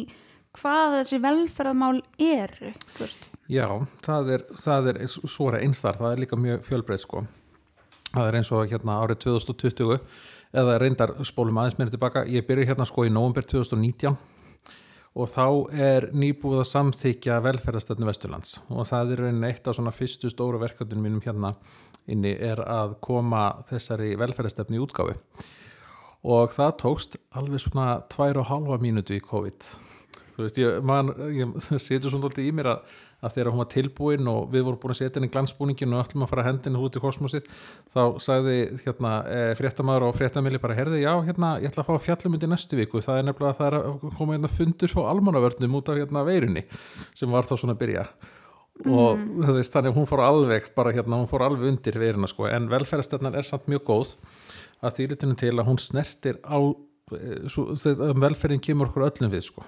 hvað 0.56 0.99
þessi 1.00 1.19
velferðamál 1.23 1.97
eru, 2.23 2.73
já, 3.53 3.67
það 4.06 4.31
er, 4.37 4.47
það 4.58 4.93
er 4.93 5.03
svo 5.12 5.50
er 5.50 5.61
einstar, 5.62 5.99
það 6.00 6.14
er 6.14 6.23
líka 6.25 6.38
mjög 6.41 6.64
fjölbreyð 6.67 7.03
sko. 7.03 7.26
Það 8.12 8.31
er 8.31 8.38
eins 8.38 8.53
og 8.55 8.70
hérna 8.70 9.00
árið 9.03 9.20
2020 9.26 9.99
eða 10.56 10.79
reyndar 10.81 11.12
spólum 11.26 11.58
aðeins 11.61 11.76
meira 11.76 11.93
tilbaka 11.93 12.25
ég 12.31 12.47
byrja 12.47 12.70
hérna 12.70 12.87
sko 12.88 13.05
í 13.05 13.12
november 13.12 13.44
2019 13.44 14.17
og 15.17 15.31
þá 15.32 15.47
er 15.73 16.06
nýbúið 16.17 16.62
að 16.62 16.70
samþykja 16.70 17.41
velferðastöðnu 17.44 18.09
Vesturlands 18.09 18.59
og 18.69 18.88
það 18.88 19.12
er 19.14 19.23
raunin 19.25 19.49
eitt 19.49 19.69
af 19.69 19.76
svona 19.79 19.93
fyrstu 19.97 20.31
stóru 20.32 20.61
verkefnum 20.62 21.02
mínum 21.05 21.25
hérna 21.25 21.55
inni 22.06 22.35
er 22.37 22.61
að 22.62 22.97
koma 23.05 23.49
þessari 23.69 24.14
velferðastöfni 24.20 24.79
í 24.79 24.82
útgáfu. 24.85 25.17
Og 26.26 26.52
það 26.55 26.76
tókst 26.82 27.19
alveg 27.38 27.62
svona 27.62 28.00
tvær 28.12 28.41
og 28.43 28.49
halva 28.50 28.79
mínútu 28.82 29.17
í 29.17 29.23
COVID 29.23 29.69
þú 30.37 30.44
veist, 30.44 30.61
ég, 30.61 30.79
man, 30.87 31.11
ég 31.33 31.56
setur 31.81 32.12
svona 32.12 32.29
alltaf 32.29 32.44
í 32.44 32.53
mér 32.55 32.71
að, 32.75 32.94
að 33.25 33.35
þegar 33.37 33.50
hún 33.53 33.62
var 33.62 33.71
tilbúin 33.73 34.31
og 34.31 34.50
við 34.53 34.67
vorum 34.67 34.81
búin 34.83 34.94
að 34.94 35.00
setja 35.00 35.19
henni 35.19 35.33
glansbúningin 35.33 35.97
og 35.97 36.05
öllum 36.05 36.27
að 36.27 36.33
fara 36.35 36.47
hendinu 36.47 36.85
út 36.85 36.99
í 36.99 37.03
kosmosið 37.03 37.50
þá 37.94 38.03
sagði 38.23 38.56
hérna 38.85 39.12
e, 39.25 39.43
fréttamaður 39.59 40.09
og 40.11 40.17
fréttamili 40.19 40.61
bara, 40.62 40.77
herði, 40.79 41.03
já, 41.05 41.12
hérna, 41.27 41.56
ég 41.62 41.73
ætla 41.73 41.87
að 41.87 41.91
fá 41.91 42.09
fjallumundi 42.11 42.50
næstu 42.53 42.79
viku, 42.79 43.03
það 43.05 43.23
er 43.23 43.29
nefnilega 43.31 43.55
að 43.55 43.61
það 43.62 43.69
er 43.71 43.79
að 43.81 44.17
koma 44.21 44.37
hérna 44.37 44.53
fundur 44.53 44.93
svo 44.93 45.06
almannavörnum 45.11 45.79
út 45.81 45.93
af 45.93 46.00
hérna 46.03 46.27
veirunni 46.29 46.67
sem 47.17 47.33
var 47.33 47.49
þá 47.49 47.56
svona 47.56 47.77
að 47.79 47.85
byrja 47.87 48.09
og 48.85 49.17
mm. 49.17 49.47
veist, 49.57 49.73
þannig 49.73 49.97
hún 49.97 50.09
fór 50.09 50.23
alveg 50.26 50.69
bara 50.76 50.93
hérna, 50.93 51.21
hún 51.21 51.31
fór 51.31 51.47
alveg 51.47 51.71
undir 51.71 51.97
veiruna 52.00 52.28
sko, 52.28 52.49
en 52.50 52.69
velferðastöðnan 52.69 53.38
er 53.38 53.47
samt 53.49 53.71
mjög 53.73 53.87
góð 53.88 54.12
að 54.85 54.99
því 54.99 55.09
litinu 55.12 55.38
til 55.40 55.55
að 55.55 55.69
hún 55.71 55.81
snertir 55.81 56.40
á 56.45 56.61
eh, 56.61 57.47
svo, 57.52 57.71
þegar 57.78 58.21
velferðin 58.26 58.62
kemur 58.69 58.90
okkur 58.90 59.09
öllum 59.09 59.33
við 59.33 59.47
sko 59.49 59.64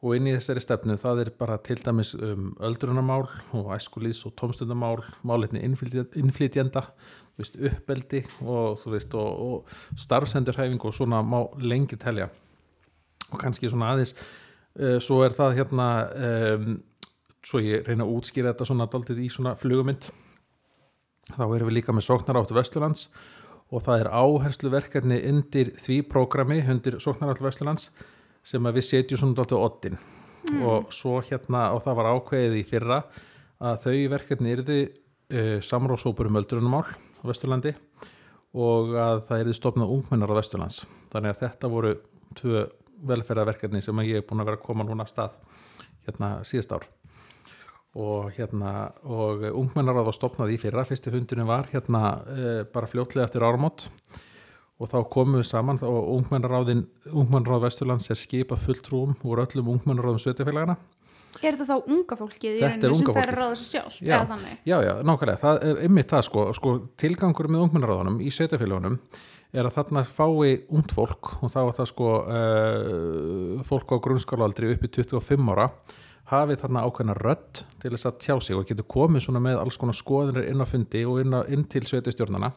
og 0.00 0.16
inn 0.16 0.30
í 0.30 0.32
þessari 0.32 0.62
stefnu 0.64 0.96
það 1.00 1.22
er 1.24 1.30
bara 1.36 1.58
til 1.60 1.76
dæmis 1.80 2.14
um 2.16 2.54
öldrunamál 2.64 3.26
og 3.56 3.72
æskulís 3.76 4.22
og 4.24 4.32
tómstundamál 4.40 5.02
málefni 5.26 5.60
innflytjenda 5.64 6.86
veist, 7.36 7.56
uppeldi 7.56 8.22
og, 8.40 8.78
veist, 8.92 9.14
og, 9.14 9.42
og 9.44 9.98
starfsendurhæfing 10.00 10.80
og 10.84 10.94
svona 10.96 11.20
má 11.20 11.42
lengi 11.60 11.98
telja. 12.00 12.30
Og 13.30 13.38
kannski 13.40 13.68
svona 13.68 13.92
aðeins 13.92 14.14
uh, 14.16 14.96
svo 15.02 15.20
er 15.24 15.36
það 15.36 15.58
hérna 15.60 15.90
um, 16.56 16.72
svo 17.44 17.60
ég 17.64 17.84
reyna 17.86 18.06
að 18.06 18.16
útskýra 18.16 18.52
þetta 18.52 18.68
svona 18.68 18.88
daldið 18.90 19.24
í 19.24 19.28
svona 19.32 19.54
flugumynd 19.56 20.08
þá 21.30 21.44
erum 21.44 21.68
við 21.68 21.76
líka 21.78 21.94
með 21.94 22.08
sóknaráttu 22.08 22.56
Vesturlands 22.56 23.08
og 23.70 23.84
það 23.86 24.02
er 24.02 24.10
áhersluverkefni 24.10 25.20
undir 25.30 25.70
því 25.78 26.00
prógrami 26.10 26.58
undir 26.64 26.98
sóknaráttu 27.02 27.46
Vesturlands 27.46 27.90
sem 28.42 28.70
við 28.72 28.86
setjum 28.86 29.20
svona 29.20 29.44
á 29.44 29.58
oddin 29.58 29.98
og 30.64 30.90
svo 30.94 31.20
hérna 31.24 31.70
og 31.74 31.82
það 31.84 31.98
var 31.98 32.10
ákveðið 32.16 32.58
í 32.58 32.66
fyrra 32.66 33.00
að 33.60 33.82
þau 33.84 33.96
verkefni 34.14 34.54
yrði 34.56 34.78
uh, 34.88 35.58
samráðsópur 35.64 36.30
um 36.30 36.38
öldrunumál 36.40 36.86
á 36.88 37.24
Vesturlandi 37.28 37.74
og 38.56 38.94
að 38.98 39.24
það 39.28 39.42
yrði 39.44 39.56
stopnað 39.58 39.92
ungmennar 39.94 40.32
á 40.32 40.38
Vesturlands. 40.40 40.80
Þannig 41.12 41.34
að 41.34 41.42
þetta 41.44 41.70
voru 41.70 41.92
tvö 42.38 42.64
velferðarverkefni 43.10 43.82
sem 43.84 44.00
ég 44.08 44.20
er 44.20 44.24
búin 44.26 44.42
að 44.42 44.50
vera 44.50 44.58
að 44.58 44.64
koma 44.64 44.86
núna 44.86 45.06
að 45.06 45.12
stað 45.12 45.36
hérna 46.08 46.32
síðast 46.46 46.74
ár. 46.74 46.88
Og 48.00 48.30
hérna 48.36 48.90
og 49.02 49.44
ungmennaráð 49.50 50.08
var 50.08 50.16
stopnað 50.16 50.52
í 50.54 50.58
fyrra. 50.62 50.86
Fyrsti 50.86 51.12
fundinu 51.12 51.46
var 51.46 51.70
hérna 51.70 52.02
uh, 52.24 52.60
bara 52.72 52.90
fljótlega 52.90 53.28
eftir 53.28 53.46
áramót 53.46 53.90
og 54.80 54.88
þá 54.88 54.96
komum 55.12 55.40
við 55.40 55.48
saman 55.50 55.80
og 55.84 56.08
ungmennaráðin 56.16 56.86
ungmennaráð 57.12 57.66
Vesturlands 57.66 58.08
er 58.12 58.18
skipað 58.18 58.64
fulltrúum 58.64 59.12
úr 59.28 59.44
öllum 59.44 59.74
ungmennaráðum 59.76 60.22
sveitafélagana 60.24 60.78
Er 61.46 61.54
þetta 61.54 61.66
þá 61.68 61.90
unga 61.94 62.16
fólkið 62.18 62.56
í 62.56 62.62
rauninni 62.64 62.96
sem 62.98 63.14
fer 63.14 63.30
að 63.30 63.36
ráða 63.38 63.58
sér 63.60 63.68
sjálft, 63.70 64.00
Já. 64.02 64.16
Já, 64.66 64.76
já, 64.82 64.92
nákvæmlega, 65.06 65.38
það 65.38 65.60
er 65.68 65.82
ymmið 65.86 66.08
það 66.10 66.24
sko, 66.26 66.46
sko 66.58 66.72
tilgangur 66.98 67.48
með 67.48 67.66
ungmennaráðunum 67.68 68.16
í 68.24 68.32
sveitafélagunum 68.34 68.96
er 69.50 69.66
að 69.66 69.76
þarna 69.78 70.02
fái 70.06 70.50
ungt 70.74 70.94
fólk 70.94 71.30
og 71.38 71.52
þá 71.52 71.60
er 71.62 71.76
það 71.78 71.88
sko 71.92 72.10
uh, 72.18 73.62
fólk 73.66 73.94
á 73.94 74.02
grunnskólaaldri 74.02 74.72
upp 74.74 74.86
í 74.86 74.92
25 74.98 75.54
ára 75.54 75.68
hafi 76.30 76.58
þarna 76.60 76.84
ákveðna 76.86 77.16
rödd 77.18 77.62
til 77.82 77.92
þess 77.94 78.10
að 78.10 78.18
tjá 78.22 78.34
sig 78.46 78.58
og 78.58 78.66
getur 78.68 78.86
komið 78.90 79.26
svona 79.26 79.42
með 79.42 79.62
alls 79.62 79.78
konar 79.80 79.98
skoðinir 79.98 80.50
inn 80.50 80.62
á 80.62 80.66
fundi 80.70 81.02
og 81.06 81.22
inn, 81.24 81.34
á, 81.34 81.42
inn 81.50 81.64
til 81.70 81.82
sveitastjórnana 81.86 82.52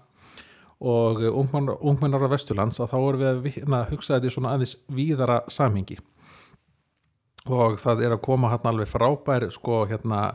og 0.83 1.21
ungmennar, 1.31 1.77
ungmennar 1.79 2.25
á 2.27 2.33
Vesturlands 2.33 2.81
að 2.83 2.91
þá 2.91 2.97
erum 2.99 3.21
við 3.21 3.29
að, 3.29 3.69
að 3.79 3.93
hugsa 3.93 4.17
þetta 4.17 4.27
í 4.27 4.33
svona 4.35 4.55
aðeins 4.55 4.75
víðara 4.91 5.39
samhengi 5.51 5.99
og 7.51 7.79
það 7.79 8.03
er 8.05 8.15
að 8.15 8.23
koma 8.23 8.51
hérna 8.51 8.71
alveg 8.71 8.91
frábær 8.91 9.47
sko 9.51 9.83
hérna 9.89 10.25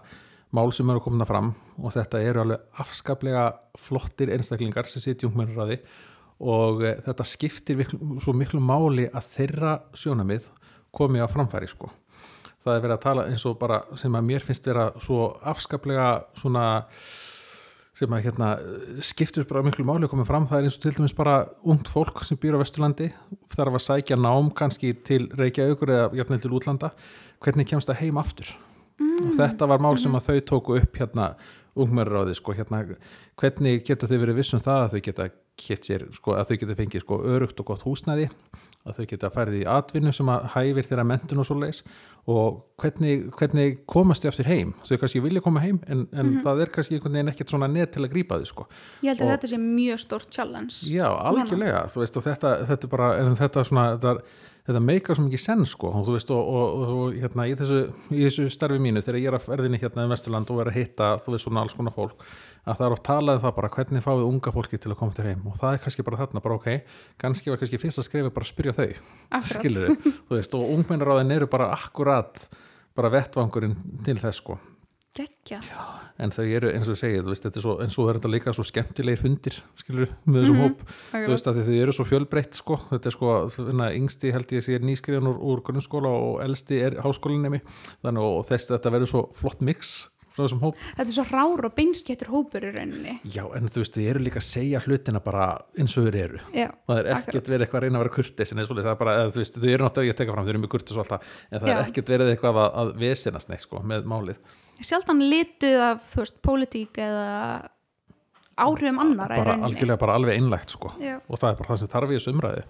mál 0.56 0.70
sem 0.72 0.88
eru 0.88 1.02
komin 1.04 1.24
að 1.24 1.30
fram 1.30 1.50
og 1.76 1.94
þetta 1.94 2.20
eru 2.24 2.42
alveg 2.42 2.80
afskaplega 2.84 3.44
flottir 3.80 4.32
einstaklingar 4.32 4.88
sem 4.88 5.04
sitja 5.04 5.28
ungmennaráði 5.28 5.80
og 6.38 6.84
e, 6.86 6.94
þetta 7.04 7.26
skiptir 7.26 7.78
miklu, 7.80 8.18
svo 8.22 8.34
miklu 8.36 8.60
máli 8.62 9.08
að 9.08 9.32
þeirra 9.34 9.74
sjónamið 9.96 10.48
komi 10.94 11.20
á 11.20 11.26
framfæri 11.28 11.68
sko. 11.68 11.90
Það 12.64 12.74
er 12.74 12.84
verið 12.84 12.96
að 12.96 13.04
tala 13.04 13.24
eins 13.30 13.44
og 13.48 13.58
bara 13.60 13.80
sem 13.98 14.14
að 14.14 14.28
mér 14.28 14.44
finnst 14.44 14.66
vera 14.66 14.88
svo 15.02 15.32
afskaplega 15.46 16.08
svona 16.38 16.66
sem 17.98 18.14
að 18.14 18.28
hérna 18.28 18.52
skiptir 19.02 19.46
bara 19.48 19.64
miklu 19.66 19.82
máli 19.86 20.06
að 20.06 20.12
koma 20.12 20.26
fram, 20.28 20.46
það 20.46 20.60
er 20.60 20.68
eins 20.68 20.78
og 20.78 20.84
til 20.84 20.94
dæmis 20.94 21.16
bara 21.18 21.38
ungt 21.66 21.90
fólk 21.90 22.22
sem 22.26 22.38
býr 22.38 22.54
á 22.54 22.62
Vesturlandi 22.62 23.08
þarf 23.50 23.78
að 23.80 23.84
sækja 23.88 24.18
nám 24.20 24.52
kannski 24.54 24.92
til 25.06 25.26
Reykjavíkur 25.38 25.90
eða 25.94 26.08
jafnvel 26.20 26.42
til 26.44 26.54
útlanda. 26.54 26.92
Hvernig 27.42 27.70
kemst 27.70 27.90
það 27.90 28.02
heim 28.04 28.20
aftur? 28.22 28.54
Mm. 28.98 29.28
og 29.28 29.34
þetta 29.38 29.66
var 29.70 29.82
mál 29.82 29.96
sem 30.02 30.14
að 30.18 30.26
þau 30.26 30.38
tóku 30.46 30.78
upp 30.80 30.96
hérna 30.98 31.32
ungmörráði 31.78 32.34
sko 32.34 32.54
hérna. 32.58 32.80
Hvernig 33.38 33.84
geta 33.86 34.08
þau 34.10 34.16
verið 34.24 34.40
vissum 34.40 34.62
það 34.62 34.84
að 34.84 34.94
þau 34.94 35.02
geta 35.06 35.28
sér, 35.58 36.06
sko, 36.14 36.34
að 36.34 36.50
þau 36.50 36.58
geta 36.62 36.78
fengið 36.78 37.04
sko 37.04 37.20
örugt 37.34 37.62
og 37.62 37.70
gott 37.70 37.84
húsnæði 37.86 38.28
að 38.86 38.98
þau 38.98 39.06
geta 39.10 39.30
færið 39.32 39.62
í 39.62 39.66
atvinnu 39.68 40.12
sem 40.16 40.30
að 40.32 40.46
hæfir 40.54 40.86
þeirra 40.88 41.04
mentun 41.08 41.42
og 41.42 41.46
svo 41.48 41.56
leiðis 41.58 41.82
og 42.28 42.58
hvernig, 42.80 43.24
hvernig 43.36 43.78
komast 43.88 44.24
þau 44.24 44.30
aftur 44.30 44.48
heim 44.48 44.74
þau 44.84 44.98
kannski 45.02 45.22
vilja 45.24 45.42
koma 45.44 45.62
heim 45.64 45.80
en, 45.86 46.06
en 46.12 46.26
mm 46.26 46.32
-hmm. 46.32 46.42
það 46.44 46.62
er 46.62 46.72
kannski 46.74 46.96
einhvern 46.96 47.18
veginn 47.18 47.32
ekkert 47.32 47.54
svona 47.54 47.68
net 47.72 47.92
til 47.92 48.04
að 48.04 48.12
grípa 48.12 48.38
þau 48.38 48.46
sko. 48.46 48.66
Ég 49.02 49.08
held 49.08 49.20
að 49.20 49.26
og, 49.26 49.32
þetta 49.32 49.50
sé 49.52 49.58
mjög 49.58 49.98
stórt 50.04 50.30
challenge 50.30 50.74
Já, 50.88 51.08
algjörlega, 51.08 51.86
þú 51.88 52.04
veist 52.04 52.16
og 52.16 52.24
þetta, 52.28 52.54
þetta 52.70 52.86
er 52.86 52.90
bara, 52.96 53.10
þetta 53.34 53.60
er 53.60 53.64
svona 53.64 53.86
þetta, 53.96 54.14
þetta 54.68 54.82
meikar 54.84 55.16
svo 55.16 55.24
mikið 55.24 55.42
senn 55.42 55.64
sko. 55.68 55.90
Og 55.96 56.04
þú 56.06 56.14
veist 56.14 56.30
og, 56.34 56.50
og, 56.60 56.82
og 56.92 57.16
hérna 57.16 57.46
í 57.48 57.56
þessu, 57.58 57.80
í 58.12 58.20
þessu 58.26 58.46
starfi 58.52 58.78
mínu 58.84 59.02
þegar 59.04 59.18
ég 59.22 59.30
er 59.30 59.38
að 59.38 59.48
verðinni 59.48 59.80
hérna 59.80 60.04
í 60.04 60.12
Vesturland 60.12 60.52
og 60.52 60.60
vera 60.60 60.74
að 60.74 60.78
hitta 60.82 61.10
þú 61.24 61.34
veist 61.34 61.48
svona 61.48 61.64
alls 61.64 61.76
konar 61.78 61.96
fólk 61.96 62.24
að 62.68 62.80
það 62.80 62.86
er 62.86 62.96
oft 62.98 63.06
talað 63.08 63.40
um 63.40 63.44
það 63.46 63.56
bara 63.58 63.72
hvernig 63.78 64.04
fáið 64.04 64.24
unga 64.28 64.54
fólki 64.54 64.80
til 64.82 64.92
að 64.92 64.98
koma 65.00 65.16
til 65.16 65.28
heim? 65.28 65.44
Og 65.48 65.58
það 65.58 65.76
er 65.76 65.84
kannski 65.86 66.06
bara 66.06 66.20
þarna 66.20 66.44
bara 66.44 66.58
ok, 66.58 66.96
kannski 67.24 67.52
var 67.52 67.62
kannski 67.62 67.80
fyrst 67.80 68.02
að 68.02 68.08
skrifa 68.10 68.34
bara 68.34 68.48
að 68.48 68.52
spyrja 68.52 68.76
þau 68.76 68.88
skilur 69.48 69.88
þau, 69.88 70.16
þú 70.28 70.36
veist 70.36 70.58
og 70.58 70.74
ungmennaráðin 70.76 71.36
eru 71.38 71.48
bara 71.48 71.70
akkurat 71.78 72.44
bara 72.98 73.14
vettvangurinn 73.14 73.78
til 74.04 74.18
þess 74.20 74.42
sko 74.42 74.58
Gekja. 75.16 75.58
en 76.20 76.30
þau 76.30 76.44
eru 76.44 76.70
eins 76.70 76.88
og 76.90 76.98
segið 77.00 77.30
veist, 77.30 77.46
svo, 77.58 77.78
en 77.82 77.90
svo 77.90 78.04
er 78.10 78.18
þetta 78.18 78.30
líka 78.30 78.52
svo 78.54 78.64
skemmtilegir 78.66 79.22
fundir 79.22 79.56
skilur, 79.80 80.12
með 80.24 80.42
þessum 80.42 80.58
mm 80.58 80.60
-hmm. 80.60 80.74
hóp. 80.76 80.78
Þú 81.14 81.32
veist 81.32 81.48
að 81.48 81.62
þau 81.68 81.78
eru 81.82 81.92
svo 81.96 82.04
fjölbreytt 82.04 82.54
sko. 82.54 82.80
Þetta 82.90 83.08
er 83.08 83.16
sko, 83.16 83.32
yngsti 83.88 84.32
held 84.32 84.52
ég 84.52 84.62
sé 84.64 84.78
nýskriðan 84.78 85.32
úr, 85.32 85.38
úr 85.40 85.64
grunnskóla 85.64 86.12
og 86.12 86.42
elsti 86.44 86.82
er 86.82 87.00
háskólinni 87.02 87.60
þannig 88.02 88.22
og 88.22 88.46
þess 88.46 88.70
að 88.70 88.76
þetta 88.78 88.94
verður 88.94 89.12
svo 89.14 89.22
flott 89.32 89.60
mix 89.60 90.08
frá 90.38 90.46
þessum 90.46 90.62
hóp. 90.62 90.76
Þetta 90.78 91.08
er 91.08 91.16
svo 91.16 91.26
rár 91.32 91.66
og 91.66 91.74
beinskettur 91.74 92.30
hópur 92.30 92.62
í 92.68 92.70
rauninni. 92.74 93.18
Já, 93.26 93.44
en 93.56 93.66
þú 93.66 93.82
veist, 93.82 93.96
þau 93.98 94.06
eru 94.12 94.22
líka 94.22 94.38
að 94.38 94.46
segja 94.46 94.82
hlutina 94.84 95.20
bara 95.24 95.48
eins 95.78 95.96
og 95.98 96.06
þau 96.06 96.14
eru. 96.22 96.38
Já, 96.54 96.70
það 96.86 96.98
er 97.00 97.10
ekkert 97.16 97.28
akkurat. 97.28 97.48
verið 97.48 97.66
eitthvað 97.66 97.80
að 97.80 97.84
reyna 97.86 97.98
að 97.98 98.04
vera 98.04 98.14
kurtis 98.14 98.52
það 98.86 98.94
er 98.94 99.02
bara, 99.02 99.16
eða, 99.18 99.32
þú 99.34 99.42
veist, 99.42 99.58
þau 99.58 99.70
eru 99.72 99.84
náttúrulega 99.84 100.06
að 100.06 100.08
það 101.58 101.74
er 102.20 102.32
eitthvað 102.36 102.62
að, 102.62 104.38
Sjálfdan 104.78 105.22
lituð 105.24 105.80
af, 105.82 106.04
þú 106.06 106.22
veist, 106.22 106.40
pólitík 106.44 107.00
eða 107.02 107.28
áhrifum 108.58 109.00
annar 109.02 109.34
algjörlega 109.38 109.98
bara 110.00 110.18
alveg 110.18 110.38
einlegt, 110.38 110.74
sko 110.74 110.92
Já. 111.02 111.18
og 111.26 111.38
það 111.38 111.50
er 111.50 111.56
bara 111.60 111.70
það 111.70 111.80
sem 111.82 111.92
þarf 111.94 112.10
í 112.10 112.18
þessu 112.18 112.34
umræði 112.34 112.66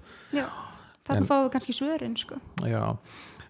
þarna 1.09 1.29
fáum 1.29 1.43
við 1.47 1.51
kannski 1.57 1.77
svörin, 1.77 2.17
sko 2.21 2.41
Já 2.69 2.85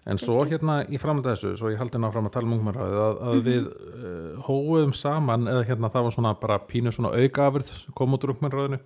En 0.09 0.17
svo 0.17 0.39
hérna 0.47 0.79
í 0.89 0.97
framönda 0.97 1.35
þessu, 1.35 1.51
svo 1.59 1.69
ég 1.69 1.77
haldi 1.77 1.99
ná 2.01 2.07
fram 2.09 2.25
að 2.25 2.31
tala 2.33 2.47
um 2.47 2.53
ungmennræði, 2.55 2.95
að, 2.97 3.17
að 3.19 3.33
mm 3.35 3.39
-hmm. 3.39 3.47
við 3.49 3.65
uh, 3.67 4.45
hóum 4.47 4.93
saman, 4.95 5.47
eða 5.51 5.65
hérna 5.67 5.91
það 5.93 6.05
var 6.07 6.15
svona 6.15 6.31
bara 6.39 6.57
pínu 6.59 6.91
svona 6.95 7.11
aukaafurð 7.13 7.65
sem 7.67 7.93
kom 7.93 8.15
út 8.15 8.23
úr 8.23 8.33
ungmennræðinu, 8.33 8.79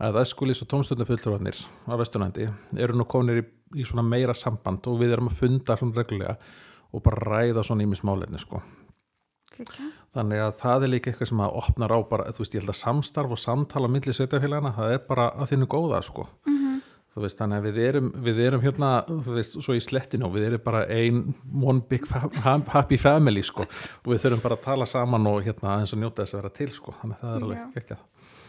að 0.00 0.18
æskulís 0.22 0.62
og 0.62 0.68
tómstöndufyllturvarnir 0.72 1.60
á 1.86 1.94
Vesturlandi 2.00 2.48
eru 2.76 2.96
nú 2.96 3.04
konir 3.04 3.42
í, 3.42 3.44
í 3.80 3.84
svona 3.84 4.02
meira 4.02 4.34
samband 4.34 4.86
og 4.86 4.98
við 5.00 5.12
erum 5.12 5.28
að 5.28 5.38
funda 5.38 5.76
svona 5.76 5.96
reglulega 5.96 6.36
og 6.92 7.02
bara 7.02 7.22
ræða 7.30 7.62
svona 7.62 7.82
ímis 7.82 8.02
málefni 8.02 8.38
sko. 8.38 8.62
Okay. 9.56 9.88
Þannig 10.16 10.42
að 10.44 10.52
það 10.60 10.84
er 10.84 10.92
líka 10.92 11.10
eitthvað 11.10 11.30
sem 11.32 11.40
að 11.46 11.56
opnar 11.62 11.94
á 11.96 11.98
bara, 12.10 12.28
þú 12.32 12.44
veist, 12.44 12.56
ég 12.56 12.64
held 12.64 12.74
að 12.74 12.82
samstarf 12.82 13.32
og 13.36 13.40
samtala 13.40 13.88
millir 13.88 14.16
sveitafélagana, 14.16 14.74
það 14.76 14.96
er 14.96 15.02
bara 15.08 15.30
að 15.32 15.52
þínu 15.52 15.70
góða 15.72 16.02
sko. 16.04 16.28
Mm 16.44 16.56
-hmm 16.56 16.66
þú 17.16 17.22
veist 17.24 17.38
þannig 17.40 17.62
að 17.62 17.66
við 17.66 17.78
erum, 17.88 18.08
við 18.26 18.40
erum 18.44 18.60
hérna 18.60 18.88
þú 19.08 19.36
veist 19.38 19.54
svo 19.64 19.72
í 19.72 19.80
slettinu 19.80 20.26
og 20.28 20.34
við 20.34 20.50
erum 20.50 20.64
bara 20.66 20.82
ein 20.92 21.22
one 21.64 21.80
big 21.88 22.04
happy 22.74 22.98
family 23.00 23.40
sko. 23.46 23.64
Og 24.04 24.12
við 24.12 24.20
þurfum 24.26 24.42
bara 24.44 24.58
að 24.58 24.66
tala 24.66 24.88
saman 24.90 25.30
og 25.30 25.40
hérna 25.46 25.78
eins 25.80 25.96
og 25.96 26.02
njóta 26.02 26.26
þess 26.26 26.36
að 26.36 26.42
vera 26.42 26.52
til 26.60 26.68
sko. 26.74 26.92
Þannig 27.00 27.16
að 27.16 27.24
það 27.24 27.36
er 27.38 27.46
alveg 27.48 27.80
ekki 27.80 27.96
að 27.96 28.04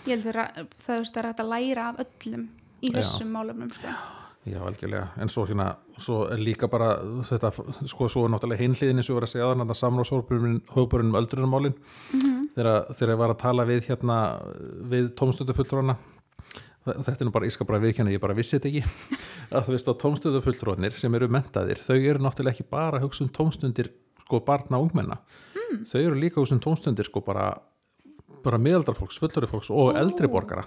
Ég 0.07 0.21
held 0.23 0.39
að 0.43 0.67
það 0.83 1.17
er 1.21 1.29
að 1.31 1.47
læra 1.51 1.89
af 1.91 2.03
öllum 2.03 2.47
í 2.83 2.91
þessum 2.95 3.31
málumnum 3.35 3.71
sko 3.75 3.95
Já, 4.47 4.61
algjörlega, 4.63 5.07
en 5.19 5.29
svo 5.31 5.43
hérna 5.47 5.65
svo 5.99 6.21
er 6.31 6.39
líka 6.39 6.69
bara 6.71 6.93
þetta 7.25 7.49
sko 7.89 8.07
svo 8.11 8.23
er 8.25 8.31
náttúrulega 8.31 8.63
hinliðinni 8.63 9.03
sem 9.03 9.11
við 9.11 9.17
varum 9.17 9.27
að 9.27 9.31
segja 9.33 9.47
aðan 9.47 9.63
að 9.65 9.79
samráðshópurinn 9.81 11.09
um 11.09 11.17
öldrunumálin 11.19 11.73
mm 11.73 12.19
-hmm. 12.19 12.45
þegar, 12.55 13.09
ég 13.11 13.19
var 13.19 13.33
að 13.33 13.41
tala 13.41 13.65
við 13.65 13.89
hérna 13.89 14.17
við 14.93 15.09
tómstötufulltrúana 15.19 15.97
þetta 16.85 17.19
er 17.19 17.27
nú 17.27 17.31
bara, 17.31 17.45
ég 17.45 17.51
skal 17.51 17.67
bara 17.67 17.81
viðkjöna, 17.83 18.13
ég 18.13 18.21
bara 18.23 18.37
vissi 18.37 18.57
þetta 18.57 18.69
ekki 18.69 18.83
að 19.55 19.65
þú 19.67 19.75
veist 19.75 19.91
á 19.91 19.93
tómstöðufulltrónir 20.03 20.95
sem 20.95 21.15
eru 21.15 21.27
mentaðir, 21.27 21.81
þau 21.83 21.95
eru 21.97 22.23
náttúrulega 22.23 22.55
ekki 22.55 22.69
bara 22.71 23.01
hugsa 23.03 23.25
um 23.25 23.29
tómstundir 23.29 23.91
sko 24.23 24.39
barna 24.39 24.77
og 24.77 24.87
ungmenna, 24.87 25.19
mm. 25.55 25.83
þau 25.91 26.01
eru 26.01 26.15
líka 26.15 26.39
hugsa 26.39 26.55
um 26.55 26.63
tómstundir 26.63 27.05
sko 27.05 27.21
bara, 27.21 27.51
bara 28.43 28.57
miðaldarfólks, 28.57 29.19
fullori 29.19 29.47
fólks 29.47 29.71
og 29.71 29.91
oh. 29.91 29.99
eldri 29.99 30.27
borgara 30.27 30.63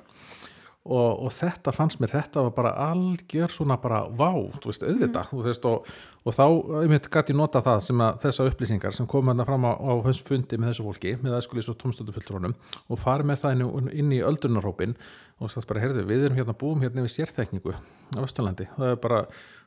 og, 0.88 1.26
og 1.26 1.32
þetta 1.34 1.72
fannst 1.76 2.00
mér, 2.00 2.12
þetta 2.14 2.44
var 2.46 2.54
bara 2.56 2.70
algjör 2.88 3.52
svona 3.52 3.76
bara 3.82 4.00
vá, 4.08 4.30
þú 4.32 4.70
veist, 4.70 4.84
auðvita 4.86 5.26
mm. 5.26 5.42
veist, 5.44 5.66
og, 5.68 5.90
og 6.24 6.36
þá, 6.36 6.44
ég 6.86 6.92
myndi 6.92 7.12
gæti 7.12 7.36
nota 7.36 7.60
það 7.64 7.82
sem 7.84 8.02
að 8.06 8.20
þessa 8.24 8.46
upplýsingar 8.48 8.96
sem 8.96 9.08
kom 9.10 9.28
hérna 9.28 9.44
fram 9.48 9.66
á, 9.68 9.72
á 9.76 9.92
hans 10.06 10.22
fundi 10.24 10.56
með 10.56 10.72
þessu 10.72 10.86
fólki 10.88 11.14
með 11.20 11.36
aðskulís 11.36 11.68
og 11.72 11.78
tómstöðufulltrónum 11.82 12.56
og 12.88 13.02
farið 13.02 13.28
með 13.28 13.44
það 13.44 13.56
inn, 13.58 13.92
inn 14.02 14.16
í 14.16 14.22
öldurnarhópin 14.24 14.96
og 15.40 15.52
það 15.52 15.70
bara, 15.74 15.84
heyrðu, 15.84 16.08
við 16.08 16.26
erum 16.30 16.40
hérna 16.40 16.58
búum 16.64 16.84
hérna 16.84 17.04
við 17.04 17.16
sérþekningu 17.18 17.76
á 17.76 18.20
Östurlandi 18.24 18.70
það 18.78 18.94
er 18.94 19.00
bara 19.04 19.22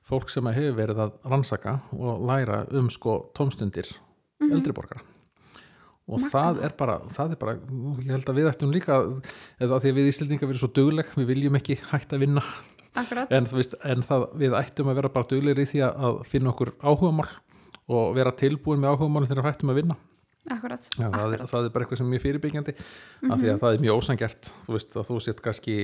fólk 0.10 0.34
sem 0.34 0.50
hefur 0.50 0.80
verið 0.82 1.06
að 1.06 1.18
rannsaka 1.30 1.78
og 1.94 2.26
læra 2.26 2.64
um 2.74 2.90
sko 2.90 3.28
tómstundir 3.38 3.86
mm 3.94 4.50
-hmm. 4.50 4.56
eldriborgara 4.58 5.13
og 6.04 6.20
Magna. 6.20 6.30
það 6.34 6.62
er 6.68 6.76
bara, 6.80 6.96
það 7.14 7.34
er 7.34 7.40
bara 7.40 7.56
ég 8.04 8.12
held 8.12 8.30
að 8.30 8.40
við 8.40 8.50
ættum 8.52 8.74
líka 8.74 9.00
eða 9.64 9.80
því 9.80 9.92
að 9.94 10.00
við 10.00 10.10
Íslandingar 10.12 10.50
verðum 10.50 10.64
svo 10.64 10.72
dögleg 10.76 11.12
við 11.16 11.30
viljum 11.32 11.60
ekki 11.60 11.78
hægt 11.92 12.16
að 12.16 12.26
vinna. 12.26 12.44
En, 13.34 13.48
veist, 13.50 13.74
en 13.82 14.04
það, 14.06 14.28
við 14.38 14.56
ættum 14.60 14.92
að 14.92 15.00
vera 15.00 15.14
bara 15.16 15.30
döglegir 15.32 15.64
í 15.64 15.70
því 15.72 15.86
að 15.88 16.20
finna 16.30 16.52
okkur 16.52 16.76
áhugamál 16.84 17.30
og 17.90 18.12
vera 18.18 18.36
tilbúin 18.38 18.84
með 18.84 18.94
áhugamál 18.94 19.26
þegar 19.26 19.48
við 19.48 19.56
ættum 19.56 19.74
að 19.74 19.80
vinna 19.82 19.98
Akkurat, 20.52 20.84
Já, 20.98 21.06
það, 21.08 21.14
akkurat. 21.14 21.40
Er, 21.40 21.48
það 21.48 21.66
er 21.66 21.72
bara 21.72 21.86
eitthvað 21.86 22.00
sem 22.02 22.08
er 22.08 22.12
mjög 22.12 22.24
fyrirbyggjandi 22.26 22.72
mm 22.74 22.82
-hmm. 22.84 23.32
af 23.32 23.40
því 23.40 23.48
að 23.48 23.54
mhm. 23.54 23.60
það 23.62 23.74
er 23.74 23.84
mjög 23.84 24.00
ósangert 24.00 24.50
þú 24.66 24.74
veist 24.76 24.96
að 25.00 25.06
þú 25.08 25.20
sétt 25.24 25.40
kannski 25.42 25.76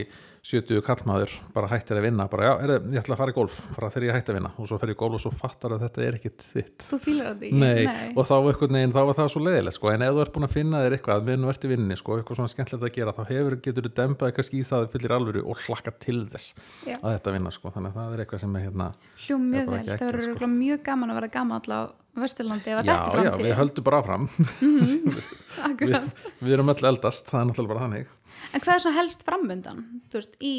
70 0.43 0.81
kallmaður 0.83 1.35
bara 1.53 1.67
hættir 1.71 1.95
að 1.95 2.03
vinna 2.03 2.25
bara 2.27 2.43
já, 2.43 2.53
er, 2.63 2.69
ég 2.91 2.99
ætla 2.99 3.15
að 3.15 3.21
fara 3.21 3.31
í 3.31 3.37
golf, 3.37 3.55
bara 3.75 3.89
þegar 3.93 4.07
ég 4.07 4.15
hætti 4.17 4.31
að 4.33 4.37
vinna 4.39 4.51
og 4.57 4.67
svo 4.67 4.79
fer 4.79 4.91
ég 4.91 4.97
í 4.97 4.99
golf 4.99 5.15
og 5.15 5.21
svo 5.23 5.31
fattar 5.31 5.75
að 5.75 5.85
þetta 5.85 6.03
er 6.03 6.17
ekkit 6.19 6.43
þitt 6.53 6.87
Þú 6.89 6.99
fýlar 7.05 7.25
það 7.29 7.43
ekki? 7.43 8.17
Og 8.19 8.27
þá, 8.27 8.35
neginn, 8.67 8.95
þá 8.95 9.01
var 9.07 9.15
það 9.15 9.31
svo 9.31 9.41
leiðilegt 9.45 9.75
sko. 9.79 9.91
en 9.93 10.01
ef 10.01 10.11
þú 10.11 10.21
ert 10.25 10.33
búin 10.35 10.47
að 10.49 10.55
finna 10.57 10.83
þér 10.83 10.97
eitthvað 10.97 11.23
með 11.29 11.39
nú 11.39 11.49
ert 11.49 11.63
í 11.63 11.71
vinninni, 11.71 11.95
sko, 11.99 12.17
eitthvað 12.19 12.39
svona 12.39 12.51
skemmtilegt 12.51 12.83
að 12.83 12.95
gera 12.99 13.15
þá 13.15 13.23
hefur, 13.31 13.55
getur 13.63 13.87
þú 13.87 13.93
dempað 13.95 14.27
eitthvað 14.27 14.49
skýð 14.49 14.67
það 14.73 14.89
fyllir 14.91 15.15
alvöru 15.15 15.45
og 15.47 15.63
hlakka 15.67 15.95
til 15.99 16.19
þess 16.27 16.55
já. 16.83 16.99
að 16.99 17.15
þetta 17.15 17.35
vinna, 17.37 17.51
sko. 17.55 17.71
þannig 17.71 17.95
að 17.95 17.99
það 17.99 18.13
er 18.13 18.23
eitthvað 18.25 18.43
sem 18.43 18.55
er 18.59 18.67
hérna, 18.67 18.91
Hljó 19.23 19.39
mjög 19.39 19.71
vel, 19.71 19.83
það 19.87 20.05
verður 20.09 20.35
sko. 20.35 20.51
mjög 20.59 20.83
gaman 20.83 21.11
að 21.11 21.19
vera 21.19 21.33
gaman 21.39 21.59
alltaf 21.59 21.98
Vesturlandi 22.19 22.73
ef 22.73 22.81
þetta 22.81 22.95
framtíð 23.11 23.29
Já, 23.29 23.31
já, 23.31 23.45
við 23.45 23.57
höldum 23.59 23.85
bara 23.87 23.99
áfram 24.01 24.25
mm 24.25 24.79
-hmm. 24.79 25.19
við, 25.81 25.97
við 26.39 26.53
erum 26.57 26.73
öll 26.73 26.85
eldast, 26.91 27.29
það 27.29 27.41
er 27.41 27.49
náttúrulega 27.49 27.73
bara 27.73 27.85
þannig 27.87 28.07
En 28.53 28.61
hvað 28.61 28.75
er 28.75 28.81
svo 28.81 28.91
helst 28.95 29.23
framöndan, 29.27 29.85
þú 30.09 30.21
veist, 30.21 30.35
í 30.41 30.55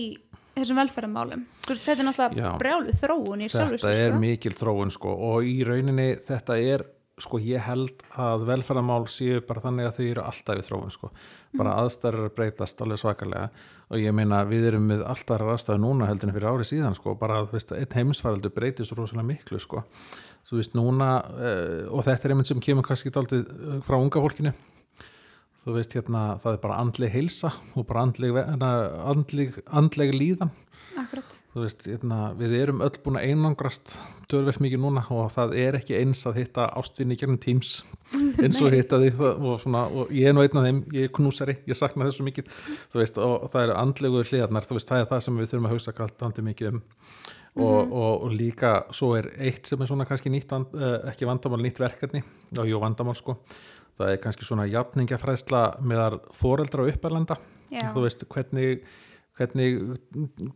þessum 0.54 0.80
velferðarmálum? 0.80 1.45
Þetta 1.66 1.92
er 1.97 2.07
náttúrulega 2.07 2.54
brjálu 2.61 2.95
þróun 3.00 3.45
Þetta 3.49 3.90
er 3.90 4.14
sko? 4.14 4.21
mikil 4.21 4.54
þróun 4.54 4.90
sko 4.95 5.14
og 5.30 5.45
í 5.49 5.61
rauninni 5.66 6.14
þetta 6.26 6.59
er 6.59 6.87
sko 7.21 7.40
ég 7.42 7.61
held 7.66 8.02
að 8.21 8.47
velferðarmál 8.49 9.04
séu 9.12 9.42
bara 9.45 9.61
þannig 9.61 9.90
að 9.90 9.99
þau 9.99 10.07
eru 10.07 10.25
alltaf 10.25 10.61
í 10.61 10.64
þróun 10.64 10.95
sko, 10.95 11.11
bara 11.59 11.75
mm. 11.75 11.83
aðstæðar 11.83 12.33
breytast 12.37 12.80
alveg 12.80 13.02
svakalega 13.02 13.50
og 13.90 13.99
ég 13.99 14.14
meina 14.14 14.44
við 14.47 14.68
erum 14.70 14.87
með 14.87 15.02
alltaf 15.11 15.42
aðstæðu 15.42 15.82
núna 15.82 16.09
heldurinn 16.11 16.37
fyrir 16.37 16.52
árið 16.52 16.68
síðan 16.70 16.97
sko, 16.97 17.16
bara 17.18 17.40
að 17.42 17.56
einn 17.75 17.97
heimisfæraldur 17.99 18.54
breytir 18.54 18.87
svo 18.87 19.00
rosalega 19.00 19.26
miklu 19.26 19.59
sko, 19.62 19.82
þú 20.47 20.61
veist 20.61 20.76
núna 20.78 21.11
uh, 21.26 21.87
og 21.90 22.06
þetta 22.06 22.28
er 22.28 22.35
einmitt 22.37 22.50
sem 22.50 22.62
kemur 22.62 22.87
kannski 22.87 23.11
aldrei 23.18 23.42
eh, 23.42 23.80
frá 23.87 23.99
unga 23.99 24.23
fólkinu. 24.23 24.54
Þú 25.61 25.75
veist 25.76 25.92
hérna 25.92 26.23
það 26.40 26.54
er 26.54 26.61
bara 26.62 26.78
andleg 26.80 27.12
heilsa 27.12 27.50
og 27.76 27.85
bara 27.90 28.06
andleg, 28.06 28.38
andleg, 28.38 29.59
andleg 29.68 30.14
líðan 30.14 30.54
Akkurat. 30.99 31.37
Þú 31.54 31.62
veist, 31.64 31.85
hérna, 31.87 32.18
við 32.38 32.54
erum 32.59 32.82
öll 32.85 32.97
búin 33.04 33.18
að 33.20 33.30
einangrast 33.30 33.94
tölverð 34.30 34.61
mikið 34.64 34.82
núna 34.82 35.04
og 35.14 35.30
það 35.35 35.54
er 35.62 35.78
ekki 35.78 35.97
eins 35.99 36.23
að 36.26 36.40
hitta 36.40 36.66
ástvinni 36.78 37.18
gegnum 37.18 37.38
Teams 37.42 37.73
eins 38.42 38.61
og 38.62 38.75
hitta 38.75 38.99
því 39.02 39.11
og, 39.28 39.52
svona, 39.62 39.85
og 39.87 40.11
ég 40.14 40.30
er 40.30 40.37
nú 40.37 40.44
einn 40.44 40.61
af 40.61 40.66
þeim, 40.66 40.80
ég 40.97 41.09
er 41.09 41.12
knúsari 41.14 41.59
ég 41.68 41.78
sakna 41.78 42.09
þessu 42.09 42.26
mikið, 42.26 42.50
þú 42.92 43.02
veist 43.02 43.20
og, 43.23 43.49
það 43.52 43.66
eru 43.66 43.76
andlegu 43.82 44.25
hliðarnar, 44.30 44.66
þú 44.66 44.78
veist, 44.78 44.90
það 44.90 45.04
er 45.04 45.11
það 45.12 45.23
sem 45.26 45.40
við 45.40 45.52
þurfum 45.52 45.68
að 45.68 45.76
hugsa 45.76 45.97
kallt 45.99 46.25
handi 46.26 46.47
mikið 46.47 46.73
um. 46.73 46.80
Og, 47.61 47.78
og, 47.90 48.25
og 48.25 48.35
líka 48.35 48.73
svo 48.94 49.16
er 49.18 49.26
eitt 49.42 49.66
sem 49.66 49.80
er 49.82 49.88
svona 49.90 50.06
kannski 50.06 50.30
nýtt, 50.30 50.52
eh, 50.54 50.92
ekki 51.11 51.26
vandamál 51.26 51.59
nýtt 51.64 51.80
verkefni, 51.82 52.23
og 52.54 52.68
jú 52.70 52.78
vandamál 52.78 53.16
sko. 53.18 53.35
Það 53.99 54.12
er 54.12 54.20
kannski 54.23 54.47
svona 54.47 54.68
jafningafræðsla 54.70 55.64
meðar 55.82 56.20
foreldra 56.32 56.87
og 56.87 56.92
uppærlanda 56.94 57.37
Já. 57.75 57.90
þú 57.90 58.04
veist, 58.06 58.23
hvernig 58.30 58.85
hvernig, 59.40 59.99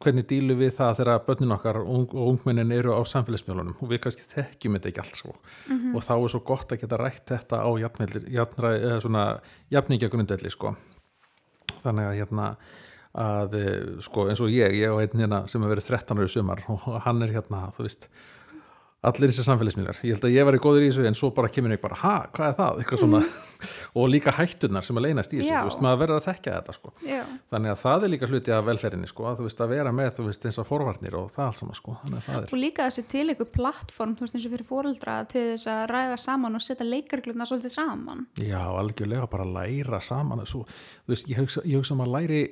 hvernig 0.03 0.27
dílu 0.29 0.57
við 0.61 0.73
það 0.77 0.99
þegar 1.01 1.23
börnin 1.27 1.55
okkar 1.57 1.81
og, 1.81 2.15
og 2.15 2.33
ungmennin 2.35 2.75
eru 2.77 2.93
á 2.93 3.01
samfélagsmjölunum 3.09 3.79
og 3.79 3.91
við 3.91 4.03
kannski 4.05 4.27
þekkjum 4.29 4.77
þetta 4.79 4.91
ekki 4.91 5.05
allt 5.05 5.21
svo 5.23 5.33
og 5.95 6.01
þá 6.05 6.15
er 6.17 6.33
svo 6.35 6.43
gott 6.53 6.75
að 6.75 6.83
geta 6.85 7.01
rætt 7.01 7.27
þetta 7.33 7.63
á 7.65 7.71
jafningjagrundelli 9.73 10.53
sko. 10.53 10.75
Þannig 11.85 12.11
að 12.11 12.19
hérna 12.21 12.51
að 13.15 13.53
sko 14.03 14.27
eins 14.31 14.43
og 14.43 14.51
ég, 14.51 14.75
ég 14.75 14.91
og 14.91 15.01
einn 15.03 15.21
hérna 15.23 15.45
sem 15.47 15.63
hefur 15.63 15.77
verið 15.77 15.91
13 15.93 16.19
ára 16.19 16.27
í 16.27 16.33
sumar 16.33 16.65
og 16.73 16.87
hann 17.05 17.23
er 17.23 17.35
hérna, 17.37 17.69
þú 17.77 17.87
veist 17.87 18.09
allir 19.11 19.31
þessi 19.31 19.45
samfélagsmiðlar, 19.47 20.01
ég 20.07 20.17
held 20.17 20.27
að 20.29 20.35
ég 20.35 20.49
var 20.49 20.57
í 20.57 20.63
góður 20.65 20.87
í 20.87 20.91
þessu 20.91 21.09
en 21.09 21.19
svo 21.19 21.31
bara 21.37 21.51
kemur 21.53 21.75
ég 21.75 21.83
bara, 21.83 21.99
ha, 22.01 22.15
hvað 22.35 22.51
er 22.51 22.57
það? 22.59 22.81
Eitthvað 22.83 23.03
svona, 23.03 23.21
og 24.01 24.09
líka 24.11 24.35
hættunar 24.35 24.87
sem 24.87 25.01
að 25.01 25.07
leynast 25.09 25.35
í 25.35 25.41
þessu, 25.41 25.53
Já. 25.53 25.61
þú 25.61 25.71
veist, 25.71 25.85
maður 25.85 26.01
verður 26.05 26.21
að 26.21 26.27
þekka 26.31 26.57
þetta 26.59 26.77
sko, 26.79 26.95
þannig 27.53 27.75
að 27.75 27.81
það 27.83 28.07
er 28.09 28.15
líka 28.15 28.31
hluti 28.31 28.55
af 28.55 28.67
velferðinni 28.71 29.11
sko, 29.11 29.29
að 29.31 29.41
þú 29.41 29.49
veist, 29.49 29.65
að 29.65 29.75
vera 29.75 29.95
með, 29.95 30.11
þú 30.19 30.29
veist, 30.31 30.49
eins 30.49 30.61
og 30.63 30.69
forvarnir 30.69 31.19
og 31.21 31.31
það 31.35 31.47
alls 31.51 31.63
saman 31.65 31.79
sko, 31.79 31.97
þannig 32.03 32.21
að 32.23 32.29
það 32.29 32.41
er 32.41 32.55
og 32.55 32.63
líka 32.63 32.89
þessi 32.89 33.07
til 33.11 33.27
ykkur 33.35 33.51
plattform 33.55 34.15
þú 34.17 34.27
veist 34.27 34.39
eins 34.39 34.47
og 34.49 34.55
fyrir 34.55 34.69
fóreldra 34.69 35.17
til 35.31 35.45
þess 35.53 35.71
að 35.71 35.83
ræða 35.91 36.19
saman 36.21 36.59
og 36.59 36.65
setja 36.65 36.87
leikargluna 36.87 37.49
svolítið 37.49 37.75
saman. 37.75 38.27
Já, 38.41 38.61
algjörlega 38.63 39.29
bara 39.31 39.49
læra 39.49 40.01
saman. 40.05 40.45
Svo, 40.49 40.65
þú 41.05 41.15
veist, 41.15 41.31
ég 41.31 41.41
hugsa, 41.43 41.65
ég 41.67 41.81
hugsa 41.81 41.99
að 41.99 42.15
læri 42.15 42.43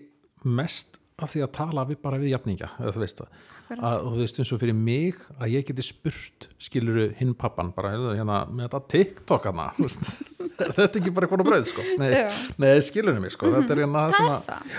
mest 0.45 0.99
af 1.23 1.33
því 1.33 1.45
að 1.47 1.53
tala 1.59 1.87
við 1.87 2.01
bara 2.03 2.21
við 2.21 2.33
jafningja, 2.35 2.73
eða 2.81 2.95
þú 2.97 3.05
veist 3.05 3.23
það. 3.23 3.43
Að, 3.71 4.05
þú 4.05 4.19
veist 4.19 4.41
eins 4.43 4.53
og 4.55 4.61
fyrir 4.63 4.77
mig 4.77 5.23
að 5.39 5.55
ég 5.55 5.67
geti 5.69 5.85
spurt 5.87 6.49
skiluru 6.63 7.09
hinn 7.19 7.33
pappan 7.39 7.73
bara 7.77 7.95
hérna 7.95 8.43
með 8.51 8.69
þetta 8.69 8.83
TikTok 8.95 9.49
hana 9.51 9.71
veist, 9.79 10.05
er 10.67 10.77
þetta 10.77 11.01
ekki 11.01 11.15
bara 11.15 11.29
eitthvað 11.29 11.49
bröð 11.49 11.67
sko? 11.71 11.87
Nei, 12.01 12.11
Já. 12.13 12.29
nei 12.61 12.77
skilurinn 12.85 13.25
mig 13.25 13.35
sko. 13.35 13.51
Þetta 13.55 13.77
er 13.77 13.83
hérna 13.85 14.07
það 14.11 14.19
það 14.19 14.37
er 14.37 14.47
það. 14.51 14.79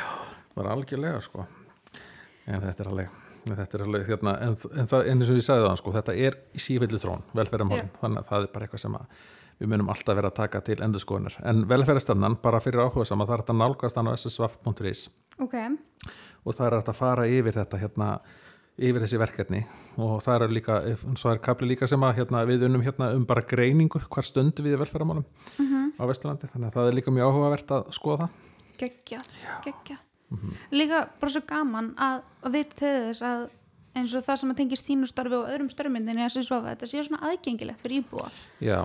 Bara 0.54 0.78
algjörlega 0.78 1.22
sko. 1.26 1.48
En 2.44 2.66
þetta 2.66 2.84
er 2.84 2.92
alveg 2.94 3.20
þetta 3.44 3.78
er 3.78 3.84
alveg 3.84 4.08
hérna, 4.08 4.34
en, 4.46 4.58
en, 4.80 4.90
það, 4.90 5.08
eins 5.12 5.32
og 5.32 5.40
ég 5.40 5.46
sagði 5.46 5.66
það 5.68 5.80
sko, 5.82 5.94
þetta 5.98 6.14
er 6.28 6.38
í 6.56 6.62
sífellu 6.64 7.00
þrón 7.02 7.24
velferðarmálin, 7.36 7.90
þannig 8.00 8.22
að 8.22 8.30
það 8.30 8.46
er 8.46 8.54
bara 8.54 8.68
eitthvað 8.68 8.84
sem 8.86 8.96
að 9.00 9.18
við 9.60 9.72
munum 9.74 9.92
alltaf 9.94 10.18
vera 10.18 10.32
að 10.32 10.38
taka 10.38 10.62
til 10.66 10.78
endurskoðunar. 10.84 11.36
En 11.50 11.66
velferðarstannan, 11.70 12.38
bara 12.44 12.62
fyrir 12.64 12.84
áhuga 12.84 13.06
sama 13.08 13.28
það 13.28 13.36
er 13.36 13.44
þetta 13.44 13.58
nálgast 13.60 14.00
hann 14.00 14.10
á 14.10 14.14
ssvaf.is 14.16 15.04
ok, 15.44 15.56
og 16.44 16.58
það 16.58 16.66
er 16.68 16.78
að 16.80 16.96
fara 16.98 17.28
yfir 17.30 17.58
þetta 17.60 17.80
hérna, 17.82 18.10
yfir 18.78 19.04
þessi 19.04 19.20
verkefni. 19.22 19.64
Og 20.02 20.16
það 20.26 20.46
er 20.48 20.54
líka, 20.58 20.78
svo 21.20 21.32
er 21.34 21.42
kapli 21.44 21.68
líka 21.70 21.88
sem 21.90 22.02
að 22.02 22.16
hérna, 22.22 22.46
við 22.50 22.66
unum 22.70 22.82
hérna 22.86 23.12
um 23.14 23.26
bara 23.30 23.44
greiningu 23.46 24.02
hvar 24.10 24.26
stundu 24.26 24.64
við 24.66 24.80
velferðarmálum 24.82 25.26
á 26.00 26.04
Vesturlandi, 26.10 26.50
þannig 26.50 26.72
að 26.72 26.78
það 26.80 26.88
er 26.90 26.98
líka 26.98 27.14
mjög 27.14 27.30
áhugavert 27.30 27.76
að 27.78 27.92
skoða. 27.94 28.30
Það 28.74 28.82
geggjað, 28.82 29.30
geggjað 29.68 30.02
Mhm. 30.34 30.54
líka 30.72 31.10
bara 31.22 31.30
svo 31.30 31.42
gaman 31.46 31.92
að, 31.94 32.22
að 32.42 32.52
vita 32.56 32.76
til 32.80 32.88
þess 33.12 33.22
að 33.22 33.42
eins 33.96 34.16
og 34.18 34.24
það 34.26 34.38
sem 34.42 34.50
að 34.50 34.58
tengist 34.58 34.88
þínustarfi 34.88 35.38
og 35.38 35.50
öðrum 35.52 35.70
störmyndinni 35.70 36.24
að 36.26 36.38
þetta 36.42 36.88
sé 36.90 37.04
svona 37.06 37.22
aðgengilegt 37.30 37.84
fyrir 37.84 38.02
íbúa. 38.02 38.32
Já, 38.60 38.80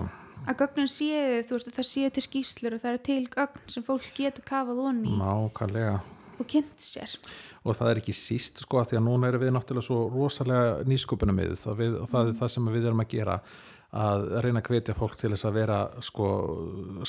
að 0.45 0.59
gögnin 0.61 0.91
séu, 0.93 1.41
þú 1.41 1.55
veist, 1.57 1.71
það 1.73 1.87
séu 1.89 2.11
til 2.13 2.21
skýslur 2.27 2.75
og 2.77 2.83
það 2.83 2.91
eru 2.93 3.01
til 3.09 3.27
gögn 3.33 3.65
sem 3.65 3.83
fólk 3.83 4.11
getur 4.13 4.45
kafað 4.45 4.83
onni 4.91 5.17
nákvæmlega 5.17 5.95
og 6.39 6.49
kynnt 6.49 6.83
sér. 6.83 7.15
Og 7.63 7.75
það 7.77 7.91
er 7.91 8.01
ekki 8.01 8.15
síst 8.15 8.63
sko 8.63 8.81
að 8.81 8.91
því 8.91 8.99
að 8.99 9.07
núna 9.07 9.31
erum 9.31 9.43
við 9.43 9.51
náttúrulega 9.55 9.87
svo 9.89 9.99
rosalega 10.13 10.87
nýsköpunum 10.89 11.39
með 11.39 11.57
og, 11.57 11.75
við, 11.79 11.97
og 11.99 12.11
það 12.11 12.31
er 12.31 12.39
það 12.39 12.53
sem 12.55 12.71
við 12.73 12.87
erum 12.89 13.03
að 13.03 13.11
gera 13.15 13.41
að 13.89 14.27
reyna 14.45 14.61
að 14.61 14.69
hvetja 14.69 14.93
fólk 14.93 15.15
til 15.17 15.31
þess 15.33 15.47
að 15.49 15.55
vera 15.57 15.77
sko 16.05 16.27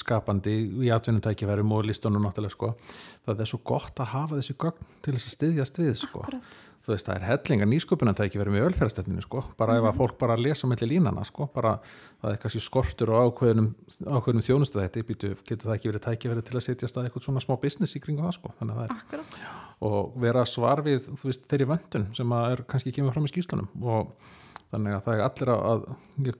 skapandi 0.00 0.54
í 0.80 0.88
atvinnutækifærum 0.94 1.74
og 1.76 1.84
listunum 1.90 2.24
náttúrulega 2.24 2.56
sko. 2.56 2.72
Það 3.26 3.44
er 3.44 3.50
svo 3.50 3.60
gott 3.68 4.00
að 4.00 4.12
hafa 4.14 4.38
þessi 4.40 4.56
gögn 4.64 4.90
til 5.04 5.14
þess 5.16 5.28
að 5.28 5.34
styðjast 5.36 5.80
við 5.82 5.92
sko. 6.00 6.22
Akkurat. 6.24 6.60
Þú 6.80 6.92
veist 6.94 7.06
það 7.10 7.16
er 7.18 7.24
hellinga 7.28 7.66
nýsköpunantækifærum 7.68 8.54
í 8.56 8.62
ölferðstættinu 8.64 9.20
sko. 9.24 9.42
Bara 9.60 9.76
ef 9.78 9.84
að 9.90 9.98
fólk 10.00 10.14
bara 10.18 10.36
lesa 10.40 10.66
melli 10.70 10.86
línana 10.94 11.24
sko 11.28 11.46
bara 11.54 11.74
það 12.22 12.30
er 12.32 12.40
kannski 12.40 12.62
skortur 12.64 13.12
og 13.12 13.28
ákveðnum, 13.34 13.68
ákveðnum 14.08 14.46
þjónustu 14.46 14.80
þetta 14.80 15.04
býtu, 15.10 15.32
getur 15.44 15.68
það 15.70 15.76
ekki 15.76 15.90
verið 15.92 16.04
tækifæri 16.06 16.44
til 16.48 16.56
að 16.56 16.64
setja 16.64 16.88
stað 16.88 17.08
eitthvað 17.10 17.26
svona 17.28 17.44
smá 17.44 17.54
business 17.60 17.96
í 17.96 18.00
kringu 18.00 18.24
það 18.24 18.36
sko? 18.38 18.54
Þannig 18.58 18.74
að 18.74 18.80
það 18.80 18.88
er 18.88 18.96
Akkurat. 18.96 19.38
og 19.90 20.16
vera 20.24 20.44
svar 20.48 20.82
við 20.88 21.04
þú 21.12 21.28
veist, 21.30 21.44
þeirri 21.52 21.68
vöndun 21.74 22.08
sem 22.16 22.32
að 22.40 22.48
er 22.56 22.64
kannski 22.72 22.94
kemur 22.96 23.12
fram 23.16 23.28
í 23.28 23.32
skýslunum 23.34 23.68
og 23.84 24.14
þannig 24.72 24.96
að 24.96 25.04
það 25.04 25.14
er 25.18 25.24
allir 25.28 25.54
að, 25.58 25.86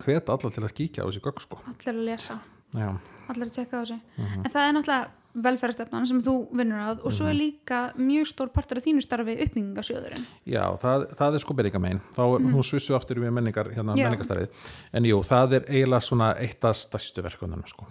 hveta 0.07 0.35
allar 0.39 0.53
til 0.57 0.65
að 0.67 0.77
kíkja 0.81 1.05
á 1.05 1.09
þessi 1.11 1.23
gögg 1.25 1.41
sko. 1.45 1.61
allir 1.69 1.95
að 1.95 2.05
lesa, 2.09 2.41
Já, 2.71 2.91
allir 3.29 3.49
að 3.51 3.55
tjekka 3.57 3.77
á 3.77 3.81
þessu. 3.83 4.01
Mhm. 4.17 4.45
en 4.47 4.51
það 4.55 4.69
er 4.69 4.75
náttúrulega 4.77 5.09
velferðarstefnan 5.35 6.07
sem 6.11 6.23
þú 6.25 6.35
vinnur 6.59 6.81
að 6.83 7.05
og 7.07 7.13
svo 7.13 7.27
Mhm. 7.27 7.31
er 7.31 7.39
líka 7.39 7.81
mjög 7.97 8.27
stór 8.33 8.49
partur 8.53 8.79
af 8.79 8.85
þínu 8.85 9.03
starfi 9.03 9.37
uppbyggingasjóðurinn 9.45 10.25
Já 10.47 10.65
það, 10.83 11.07
það 11.15 11.35
er 11.35 11.39
sko 11.39 11.55
byrjingamein 11.55 12.01
þá 12.17 12.21
er 12.35 12.47
hún 12.51 12.63
svissu 12.67 12.95
aftur 12.97 13.17
í 13.17 13.31
menningar 13.31 13.71
hérna, 13.75 13.95
Já. 13.97 14.09
menningastarfið 14.11 14.49
en 14.93 15.05
jú, 15.05 15.21
það 15.23 15.53
er 15.55 15.65
eiginlega 15.69 16.03
svona 16.03 16.35
eitt 16.39 16.65
af 16.65 16.75
stærstu 16.77 17.23
verkunum 17.23 17.63
sko. 17.67 17.87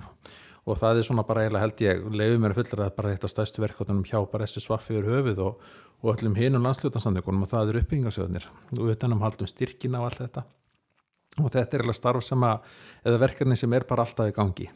og 0.67 0.77
það 0.77 0.97
er 0.99 1.03
svona 1.03 1.23
bara 1.25 1.41
eiginlega 1.47 1.61
held 1.61 1.77
ég 1.81 2.03
leiður 2.11 2.39
mér 2.43 2.51
að 2.53 2.59
fullra 2.59 2.89
það 2.89 2.95
bara 2.95 3.09
eitt 3.15 3.23
af 3.23 3.29
stærstu 3.31 3.61
verkunum 3.63 4.03
hjá 4.03 4.19
bara 4.31 4.45
þessi 4.45 4.61
svaffi 4.67 4.93
yfir 4.99 5.09
höfuð 5.09 5.39
og, 5.39 5.55
og 6.03 6.15
öllum 6.17 6.35
hinum 6.35 6.63
landsljótansamningunum 6.63 7.41
og 7.43 7.49
það 7.49 7.69
er 7.73 7.79
uppbyggingasjóðnir 7.81 8.45
og 8.77 8.89
utanum 8.91 9.21
haldum 9.21 9.47
styrkina 9.47 9.99
og 9.99 10.05
allt 10.11 10.19
þetta. 10.29 10.43
Og 11.39 11.49
þetta 11.51 11.73
er 11.73 11.79
eiginlega 11.79 11.95
starf 11.95 12.23
sem 12.23 12.41
að 12.43 12.59
eða 13.05 13.19
verkefni 13.19 13.55
sem 13.57 13.73
er 13.73 13.83
bara 13.87 14.03
alltaf 14.03 14.27
í 14.27 14.33
gangi 14.35 14.69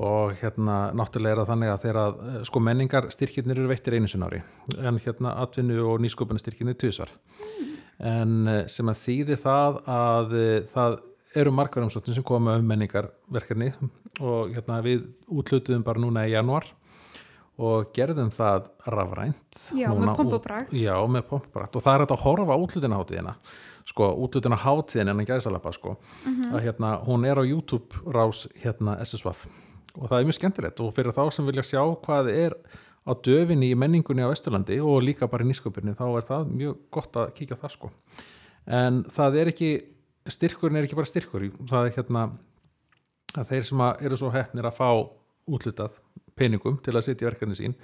og 0.00 0.32
hérna 0.40 0.76
náttúrulega 0.96 1.34
er 1.34 1.40
það 1.42 1.50
þannig 1.52 1.70
að 1.70 1.80
þegar 1.82 2.00
að 2.02 2.20
eh, 2.24 2.36
sko 2.48 2.60
menningar 2.64 3.08
styrkirnir 3.12 3.60
eru 3.60 3.68
veittir 3.68 3.96
einu 3.98 4.08
sinni 4.08 4.28
ári 4.28 4.42
en 4.80 5.00
hérna 5.04 5.34
atvinnu 5.42 5.80
og 5.84 6.00
nýsköpuna 6.00 6.40
styrkirnir 6.40 6.78
tvisvar. 6.80 7.12
En 8.00 8.48
eh, 8.48 8.62
sem 8.72 8.88
að 8.88 9.02
þýði 9.02 9.40
það 9.42 9.80
að 9.92 10.36
eh, 10.38 10.54
það 10.72 11.00
eru 11.42 11.52
margar 11.56 11.84
umsóttin 11.84 12.16
sem 12.16 12.24
koma 12.24 12.56
um 12.60 12.64
menningarverkefni 12.68 13.72
og 14.20 14.52
hérna 14.52 14.80
við 14.84 15.04
útlutuðum 15.32 15.84
bara 15.84 16.00
núna 16.00 16.24
í 16.28 16.32
januar 16.32 16.66
og 17.62 17.92
gerðum 17.92 18.30
það 18.32 18.70
rafrænt 18.88 19.60
Já, 19.76 19.90
núna 19.92 20.08
með 20.08 20.18
pomp 20.18 20.36
og 20.38 20.44
bragð. 20.46 20.72
Já, 20.76 20.94
með 21.04 21.26
pomp 21.28 21.46
og 21.48 21.54
bragð 21.56 21.78
og 21.78 21.84
það 21.84 21.98
er 21.98 22.04
að 22.06 22.24
horfa 22.24 22.56
á 22.56 22.62
útlutina 22.64 23.00
hátíðina 23.00 23.34
sko, 23.84 24.12
útlutina 24.24 24.56
hátíðin 24.56 25.10
en 25.10 25.20
að 25.22 25.26
gæðsalapa 25.32 25.72
sko, 25.74 25.96
Mhm. 26.24 26.52
að 26.54 26.62
hérna, 26.66 27.04
hún 27.06 27.26
er 27.26 27.36
á 27.38 27.44
YouTube 27.44 27.88
rás 28.06 28.46
hérna 28.62 28.98
SSVAF 29.00 29.46
og 29.98 30.08
það 30.08 30.20
er 30.20 30.24
mjög 30.24 30.38
skemmtilegt. 30.40 30.80
Og 30.80 30.94
fyrir 30.94 31.12
þá 31.12 31.32
sem 31.32 31.46
vilja 31.46 31.62
sjá 31.62 31.82
hvað 32.00 32.30
er 32.30 32.52
á 33.06 33.12
döfinni 33.14 33.72
í 33.72 33.76
menningunni 33.76 34.22
á 34.22 34.30
Vesturlandi 34.30 34.78
og 34.80 35.02
líka 35.02 35.28
bara 35.28 35.44
í 35.44 35.48
nýsköpunni 35.50 35.96
þá 35.96 36.16
er 36.16 36.22
það 36.22 36.52
mjög 36.52 36.76
gott 36.90 37.12
að 37.12 37.34
kíkja 37.34 37.58
það 37.58 37.70
sko. 37.70 37.90
En 38.66 39.02
það 39.04 39.36
er 39.40 39.46
ekki 39.52 39.82
styrkurinn 40.28 40.76
er 40.78 40.84
ekki 40.86 40.94
bara 40.94 41.06
styrkur. 41.10 41.50
Það 41.66 41.86
er 41.86 41.96
hérna 41.96 42.30
að 43.34 43.48
þeir 43.48 43.64
sem 43.64 43.78
að 43.78 44.02
eru 44.06 44.16
svo 44.16 44.30
hefnir 44.30 44.64
að 44.64 44.76
fá 44.78 45.08
útlutað 45.50 45.90
peningum 46.36 46.78
til 46.82 46.94
að 46.94 47.02
sitja 47.08 47.26
í 47.26 47.30
verkefni 47.32 47.56
sín 47.58 47.74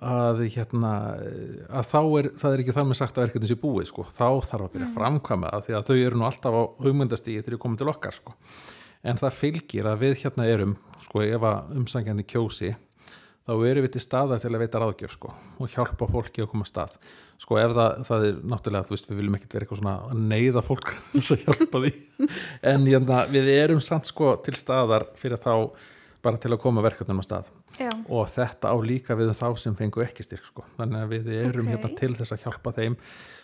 að 0.00 0.42
hérna 0.54 0.90
að 1.68 1.88
þá 1.90 2.00
er, 2.00 2.28
það 2.40 2.54
er 2.54 2.62
ekki 2.62 2.74
þar 2.76 2.86
með 2.88 2.98
sagt 3.00 3.18
að 3.18 3.26
verkefni 3.26 3.50
sé 3.50 3.56
búið 3.60 3.88
sko, 3.90 4.04
þá 4.08 4.28
þarf 4.48 4.66
að 4.66 4.74
byrja 4.74 4.86
að 4.88 4.94
framkvæma 4.96 5.50
það 5.52 5.66
því 5.66 5.76
að 5.76 5.90
þau 5.90 5.96
eru 5.96 6.20
nú 6.20 6.28
alltaf 6.28 6.56
á 6.56 6.62
hugmyndastíði 6.86 7.42
þegar 7.42 7.56
þau 7.56 7.64
komið 7.64 7.82
til 7.82 7.90
okkar 7.92 8.16
sko. 8.16 8.36
En 9.00 9.20
það 9.20 9.36
fylgir 9.36 9.88
að 9.88 10.04
við 10.04 10.16
hérna 10.22 10.46
erum 10.48 10.76
sko 11.04 11.24
ef 11.24 11.44
að 11.50 11.76
umsangjarni 11.80 12.24
kjósi 12.28 12.72
þá 13.50 13.52
erum 13.66 13.84
við 13.84 13.94
til 13.96 14.02
staðar 14.04 14.40
til 14.40 14.52
að 14.52 14.62
veita 14.62 14.80
ráðgjöf 14.80 15.14
sko 15.16 15.32
og 15.60 15.72
hjálpa 15.74 16.08
fólki 16.08 16.44
að 16.44 16.50
koma 16.52 16.64
að 16.64 16.72
stað. 16.72 16.98
Sko 17.40 17.56
ef 17.60 17.72
það, 17.76 18.02
það 18.08 18.26
er 18.26 18.42
náttúrulega 18.52 18.88
þú 18.88 18.96
veist 18.96 19.08
við 19.08 19.20
viljum 19.20 19.36
ekkert 19.38 19.56
vera 19.56 19.66
eitthvað 19.66 19.80
svona 19.80 19.94
að 20.08 20.20
neyða 20.32 20.64
fólk 20.64 20.92
að 21.20 21.46
hjálpa 21.46 21.80
því. 21.84 21.94
En 22.72 22.84
hérna, 22.88 23.22
við 23.32 23.48
erum 23.56 23.80
samt 23.84 24.08
sko 24.08 24.34
til 24.44 24.56
staðar 24.56 25.08
fyrir 25.20 25.40
þá 25.40 25.54
bara 26.24 26.40
til 26.40 26.50
að 26.52 26.60
koma 26.62 26.82
verkefnum 26.84 27.20
á 27.20 27.24
stað 27.24 27.50
Já, 27.80 27.90
og 28.12 28.26
þetta 28.28 28.72
á 28.72 28.76
líka 28.84 29.16
við 29.18 29.30
um 29.32 29.36
þá 29.38 29.46
sem 29.62 29.76
fengu 29.78 30.02
ekki 30.04 30.24
styrk 30.26 30.44
sko. 30.48 30.64
þannig 30.76 31.04
að 31.04 31.12
við 31.14 31.30
erum 31.38 31.68
Ok. 31.68 31.72
hérna 31.72 31.90
til 32.00 32.10
þess 32.18 32.34
að 32.36 32.42
hjálpa 32.44 32.72
þeim 32.76 32.96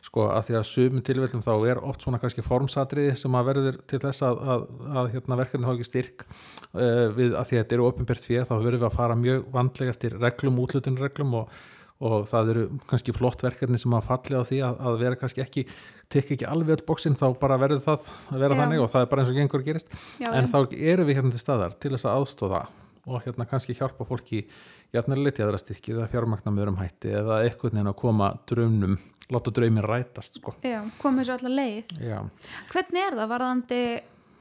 sko 0.07 0.27
að 0.33 0.43
því 0.49 0.59
að 0.59 0.67
sumum 0.71 1.05
tilvældum 1.07 1.45
þá 1.47 1.53
er 1.71 1.81
oft 1.83 2.05
svona 2.05 2.21
kannski 2.23 2.45
formsatriði 2.47 3.17
sem 3.17 3.39
að 3.39 3.49
verður 3.51 3.79
til 3.87 4.03
þess 4.05 4.27
að, 4.27 4.43
að, 4.55 4.67
að 4.93 5.11
hérna, 5.15 5.41
verkefni 5.41 5.67
þá 5.67 5.73
ekki 5.75 5.89
styrk 5.91 6.27
uh, 6.27 7.07
við 7.17 7.33
að 7.37 7.49
því 7.49 7.57
að 7.57 7.63
þetta 7.63 7.79
eru 7.79 7.89
opinbert 7.89 8.29
fyrir 8.29 8.47
þá 8.49 8.55
verðum 8.59 8.83
við 8.83 8.91
að 8.91 8.99
fara 9.01 9.17
mjög 9.23 9.49
vandlega 9.57 9.97
eftir 9.97 10.19
reglum, 10.21 10.61
útlutunreglum 10.67 11.35
og, 11.41 11.57
og 12.05 12.27
það 12.29 12.53
eru 12.53 12.67
kannski 12.91 13.15
flott 13.17 13.43
verkefni 13.47 13.81
sem 13.81 13.95
að 13.97 14.09
falli 14.11 14.37
á 14.37 14.43
því 14.45 14.63
að, 14.69 14.83
að 14.91 14.99
vera 15.01 15.21
kannski 15.23 15.45
ekki 15.47 15.67
tekja 16.13 16.37
ekki 16.37 16.47
alveg 16.49 16.77
öll 16.79 16.87
bóksinn 16.87 17.17
þá 17.19 17.27
bara 17.41 17.59
verður 17.61 17.83
það 17.85 18.11
að 18.31 18.43
vera 18.45 18.55
Já. 18.57 18.61
þannig 18.63 18.83
og 18.85 18.91
það 18.93 19.05
er 19.05 19.11
bara 19.13 19.23
eins 19.25 19.33
og 19.33 19.39
gengur 19.41 19.65
gerist 19.67 19.93
Já, 20.23 20.29
en 20.31 20.47
já. 20.47 20.51
þá 20.53 20.59
erum 20.93 21.09
við 21.09 21.19
hérna 21.19 21.35
til 21.35 21.43
staðar 21.43 21.75
til 21.83 21.93
þess 21.97 22.07
að 22.07 22.21
aðstóða 22.21 22.61
og 23.07 23.23
hérna 23.23 23.47
kannski 23.47 23.75
hjálpa 23.79 24.07
fólki 24.07 24.41
jafnilega 24.95 25.29
litið 25.29 25.45
aðra 25.47 25.61
styrki 25.63 25.95
eða 25.95 26.09
fjármagna 26.11 26.53
með 26.55 26.65
örum 26.67 26.79
hætti 26.81 27.13
eða 27.15 27.41
eitthvað 27.47 27.77
neina 27.77 27.93
að 27.93 27.99
koma 28.01 28.31
draumnum, 28.51 28.97
láta 29.31 29.53
draumin 29.55 29.85
rætast 29.87 30.41
sko. 30.41 30.55
Já, 30.67 30.81
komið 31.03 31.29
svo 31.29 31.37
allar 31.37 31.55
leið. 31.55 31.93
Já, 32.03 32.17
Hvernig 32.73 33.03
er 33.05 33.19
það 33.19 33.31
varðandi, 33.35 33.81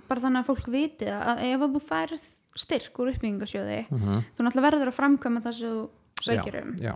bara 0.10 0.24
þannig 0.26 0.42
að 0.42 0.50
fólk 0.50 0.72
viti 0.74 1.10
að 1.14 1.44
ef 1.50 1.66
þú 1.76 1.82
færið 1.90 2.26
styrk 2.66 3.00
úr 3.04 3.12
uppbyggingasjóði, 3.14 3.80
mm 3.92 4.18
þú 4.38 4.48
náttúrulega 4.48 4.66
verður 4.70 4.92
að 4.94 4.98
framkvæma 5.02 5.44
það 5.46 5.58
sem 5.60 5.76
þú 5.76 6.26
sækir 6.30 6.60
um. 6.64 6.74
já. 6.82 6.94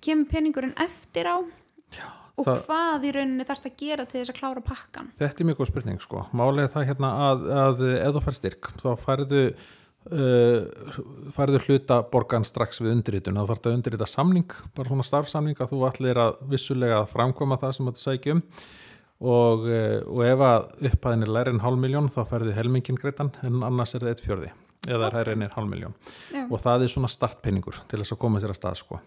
Kemur 0.00 0.30
peningurinn 0.32 0.76
eftir 0.80 1.28
á 1.28 1.36
og 2.40 2.48
það- 2.48 2.62
hvað 2.68 3.04
í 3.04 3.12
rauninni 3.16 3.48
þarfst 3.48 3.68
að 3.68 3.76
gera 3.82 4.06
til 4.06 4.20
þess 4.20 4.32
að 4.32 4.40
klára 4.40 4.64
pakkan? 4.64 5.12
Þetta 5.18 5.44
er 5.44 5.50
mjög 5.50 5.60
góð 5.60 5.70
spurning 5.72 6.00
sko. 6.00 6.24
Er 6.30 6.72
það 6.72 6.88
hérna 6.90 7.12
að, 7.28 7.44
að 7.66 7.84
ef 7.98 8.16
þú 8.16 8.24
fær 8.26 8.38
styrk 8.40 8.72
þá 8.80 8.90
færðu 9.04 9.44
uh, 10.08 10.92
færðu 11.36 11.62
hluta 11.66 12.00
borgan 12.12 12.46
strax 12.46 12.80
við 12.82 12.94
undirritun 12.96 13.38
þá 13.38 13.44
þarf 13.44 13.58
þetta 13.58 13.70
að 13.70 13.76
undirrita 13.78 14.08
samning, 14.08 14.54
bara 14.76 14.92
svona 14.92 15.06
starfsamning 15.06 15.60
að 15.60 15.74
þú 15.74 15.82
allir 15.88 16.22
að 16.22 16.40
vissulega 16.52 17.02
framkvæma 17.10 17.60
það 17.60 17.76
sem 17.76 17.90
þetta 17.90 18.04
sækjum 18.04 18.42
og, 19.20 19.68
uh, 19.68 20.00
og 20.08 20.24
ef 20.24 20.46
að 20.46 20.88
upphæðin 20.90 21.26
er 21.26 21.34
læri 21.36 21.54
en 21.54 21.62
hálf 21.64 21.82
miljón 21.82 22.10
þá 22.12 22.22
færðu 22.32 22.56
helmingin 22.56 23.00
greitan 23.00 23.34
en 23.44 23.60
annars 23.66 23.94
er 23.94 24.06
það 24.06 24.14
eitt 24.14 24.24
fjörði 24.24 24.52
eða 24.88 25.10
okay. 25.10 25.18
hærri 25.18 25.36
en 25.36 25.52
hálf 25.52 25.68
miljón 25.68 25.96
og 26.46 26.56
það 26.62 26.86
er 26.86 26.94
svona 26.94 27.10
startpenningur 27.12 27.82
til 27.90 28.00
þess 28.00 28.16
að 28.16 28.22
koma 28.22 28.40
sér 28.40 28.54
að 28.54 28.60
stað 28.62 28.78
sko. 28.80 29.00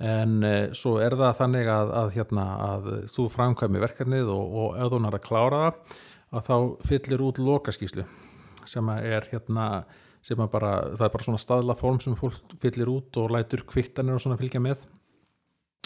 En 0.00 0.36
e, 0.46 0.54
svo 0.76 0.96
er 1.02 1.16
það 1.18 1.34
þannig 1.42 1.68
að, 1.68 1.90
að, 2.02 2.12
hérna, 2.16 2.44
að 2.66 2.86
þú 3.12 3.26
framkvæmi 3.34 3.82
verkefnið 3.82 4.30
og, 4.32 4.54
og 4.62 4.78
ef 4.80 4.92
þú 4.92 5.00
að 5.10 5.18
klára 5.26 5.64
það 5.64 5.98
að 6.30 6.46
þá 6.46 6.56
fyllir 6.86 7.24
út 7.26 7.40
lokaskíslu 7.42 8.04
sem 8.70 8.92
er 8.94 9.26
hérna 9.32 9.66
sem 10.24 10.40
að 10.40 10.52
bara, 10.52 10.70
það 10.94 11.06
er 11.06 11.12
bara 11.14 11.26
svona 11.26 11.40
staðla 11.40 11.76
form 11.78 11.98
sem 12.02 12.16
fólk 12.18 12.54
fyllir 12.60 12.90
út 12.92 13.18
og 13.20 13.32
lætur 13.34 13.64
kvittanir 13.68 14.18
og 14.18 14.22
svona 14.22 14.38
fylgja 14.40 14.60
með. 14.62 14.82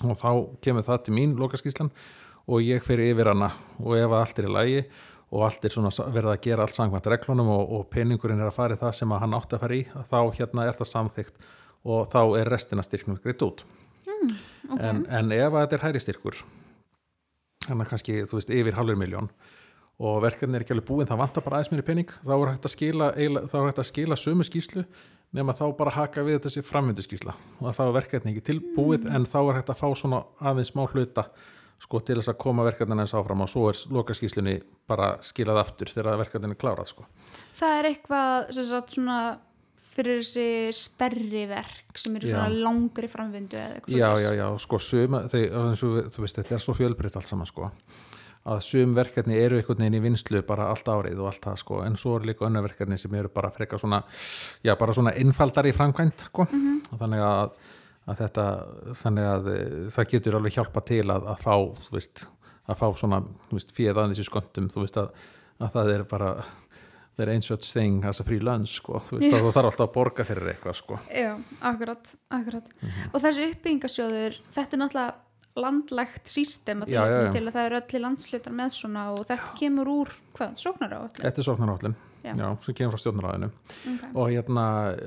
Og 0.04 0.16
þá 0.18 0.30
kemur 0.64 0.86
það 0.86 1.04
til 1.06 1.14
mín 1.14 1.36
lokaskíslan 1.38 1.92
og 2.50 2.64
ég 2.64 2.82
fer 2.84 3.02
yfir 3.04 3.30
hana. 3.30 3.52
Og 3.78 3.94
ef 3.96 4.16
allt 4.18 4.40
er 4.42 4.48
í 4.48 4.54
lægi 4.56 4.80
og 5.34 5.46
allt 5.46 5.64
er 5.66 5.74
svona 5.74 5.92
verið 6.10 6.32
að 6.32 6.42
gera 6.48 6.66
allt 6.66 6.76
sangvænt 6.76 7.06
reglunum 7.10 7.52
og, 7.54 7.70
og 7.78 7.86
peningurinn 7.94 8.42
er 8.42 8.50
að 8.50 8.58
fara 8.58 8.76
í 8.76 8.82
það 8.82 8.98
sem 8.98 9.14
hann 9.22 9.38
átti 9.38 9.56
að 9.56 9.64
fara 9.64 9.78
í 9.78 9.86
þá 10.10 10.18
hérna 10.36 10.66
er 10.66 10.76
það 10.78 10.90
samþygt 10.90 11.48
og 11.94 12.10
þá 12.12 12.20
er 12.40 12.50
restina 12.52 12.84
styrknum 12.84 13.18
greitt 13.22 13.42
út 13.46 13.64
ok. 14.30 14.78
en, 14.78 15.02
en 15.08 15.34
ef 15.36 15.50
að 15.50 15.60
þetta 15.64 15.78
er 15.78 15.84
hæri 15.88 16.02
styrkur 16.02 16.40
þannig 17.64 17.86
að 17.86 17.90
kannski, 17.92 18.16
þú 18.28 18.40
veist, 18.40 18.54
yfir 18.54 18.78
halvur 18.78 19.00
miljón 19.00 19.30
og 20.04 20.22
verkefni 20.24 20.58
er 20.58 20.64
ekki 20.64 20.74
alveg 20.74 20.88
búin, 20.88 21.08
það 21.08 21.20
vantar 21.22 21.44
bara 21.46 21.60
aðeins 21.60 21.70
mér 21.72 21.84
pening, 21.86 22.14
þá 22.26 22.32
er 22.34 22.48
hægt 22.52 22.68
að 22.68 22.74
skila 22.74 23.10
þá 23.14 23.58
er 23.60 23.68
hægt 23.68 23.82
að 23.82 23.90
skila 23.90 24.18
sömu 24.18 24.46
skýslu 24.46 24.84
nema 25.34 25.54
þá 25.56 25.66
bara 25.78 25.94
haka 25.94 26.22
við 26.26 26.40
þessi 26.44 26.62
framvindu 26.66 27.02
skýsla 27.04 27.34
og 27.60 27.74
þá 27.74 27.84
er 27.86 27.96
verkefni 27.98 28.34
ekki 28.34 28.46
tilbúið 28.50 29.08
en 29.10 29.26
þá 29.26 29.38
er 29.42 29.60
hægt 29.60 29.72
að 29.74 29.80
fá 29.80 29.88
svona 29.98 30.22
aðeins 30.42 30.74
smá 30.74 30.84
hluta 30.86 31.28
sko 31.82 32.00
til 32.00 32.18
þess 32.18 32.32
að 32.32 32.40
koma 32.44 32.66
verkefnina 32.66 33.04
eins 33.04 33.14
áfram 33.16 33.42
og 33.44 33.50
svo 33.50 33.66
er 33.70 33.80
lokaskýslunni 33.96 34.54
bara 34.88 35.14
skilað 35.26 35.60
aftur 35.64 35.90
þegar 35.92 36.20
verkefnin 36.22 36.54
er 36.54 36.60
klárað 36.60 36.92
sko. 36.92 37.06
Það 37.58 37.78
er 37.78 37.88
eitthvað 37.90 38.52
sem 38.56 38.68
sagt 38.70 38.94
svona 38.94 39.18
fyrir 39.94 40.22
þessi 40.22 40.46
stærri 40.78 41.44
verk 41.50 42.00
sem 42.00 42.16
eru 42.18 42.30
svona 42.32 42.48
Já. 42.50 42.62
langri 42.66 43.10
framvindu 43.10 43.60
eða 43.60 43.78
eitthvað 43.78 44.00
Já, 44.00 44.08
svoleiðis. 44.08 44.26
já, 44.26 44.40
já, 44.40 44.48
sko 44.64 44.80
suma, 44.82 45.22
þeir, 45.30 45.46
þú 45.78 46.24
veist, 46.26 46.40
þetta 46.40 46.58
er 46.58 46.66
svo 46.66 46.76
fjölbreytt 46.78 47.20
allt 47.20 47.30
saman 47.30 47.50
sko 47.50 47.70
að 48.44 48.60
sum 48.66 48.92
verkefni 48.96 49.38
eru 49.40 49.56
einhvern 49.56 49.80
veginn 49.80 49.96
í 49.96 50.02
vinslu 50.04 50.42
bara 50.44 50.66
allt 50.72 50.88
árið 50.92 51.22
og 51.22 51.30
allt 51.30 51.46
það 51.46 51.60
sko 51.62 51.78
en 51.86 51.96
svo 52.00 52.18
er 52.18 52.26
líka 52.28 52.44
önnur 52.44 52.66
verkefni 52.66 52.98
sem 53.00 53.14
eru 53.16 53.30
bara 53.32 53.50
frekar 53.54 53.80
svona 53.80 54.02
já 54.64 54.74
bara 54.80 54.92
svona 54.96 55.14
innfaldar 55.20 55.68
í 55.70 55.72
framkvæmt 55.72 56.26
sko 56.28 56.44
og 56.44 56.98
þannig 57.00 57.24
að, 57.24 57.54
að 58.04 58.20
þetta 58.20 58.46
þannig 59.00 59.30
að 59.30 59.48
e, 59.54 59.60
það 59.96 60.10
getur 60.12 60.36
alveg 60.38 60.58
hjálpa 60.58 60.84
til 60.92 61.06
að, 61.08 61.30
að 61.32 61.40
fá 61.40 61.54
þú 61.88 61.96
veist 61.96 62.26
að 62.68 62.80
fá 62.82 62.86
svona 63.00 63.22
þú 63.48 63.58
veist 63.58 63.80
aðeins 63.94 64.20
í 64.20 64.28
sköndum 64.28 64.68
þú 64.72 64.84
veist 64.84 65.00
að, 65.00 65.24
að 65.64 65.74
það 65.78 65.92
er 65.94 66.06
bara 66.12 66.30
er 67.22 67.30
eins 67.34 67.50
og 67.54 67.60
thing, 67.62 68.00
það 68.02 68.20
er 68.20 68.26
frí 68.28 68.38
lönns 68.42 68.72
sko 68.80 68.98
þú 69.06 69.18
veist 69.20 69.34
að 69.36 69.44
þú 69.44 69.52
þarf 69.54 69.68
alltaf 69.70 69.86
að 69.88 69.92
borga 69.94 70.24
fyrir 70.24 70.48
eitthvað 70.54 70.74
sko 70.80 70.98
Já, 71.14 71.34
akkurat, 71.60 72.14
akkurat. 72.30 72.72
Mhm. 72.82 73.10
Og 73.14 73.22
þessi 73.22 73.50
uppbyggingasjóður, 73.52 74.40
þetta 74.56 74.74
er 74.76 74.82
náttúrulega 74.82 75.14
landlægt 75.54 76.26
sístem 76.26 76.82
að, 76.82 76.88
Já, 76.90 77.04
já, 77.06 77.18
já. 77.24 77.30
til 77.30 77.44
að 77.46 77.52
það 77.54 77.66
eru 77.68 77.76
öllu 77.78 78.00
landslutar 78.02 78.52
með 78.58 78.70
svona 78.74 79.04
og 79.12 79.20
þetta 79.28 79.52
kemur 79.60 79.86
úr, 79.92 80.10
hvað, 80.34 80.56
sóknar 80.58 80.90
á 80.90 80.98
öllu? 81.04 81.20
Þetta 81.22 81.38
er 81.38 81.46
sóknarállin, 81.46 81.94
Já. 82.24 82.32
já. 82.34 82.48
sem 82.64 82.74
kemur 82.74 82.96
frá 82.96 83.02
stjórnaráðinu 83.04 83.50
Okay. 83.84 84.10
og 84.14 84.28
hérna 84.32 84.64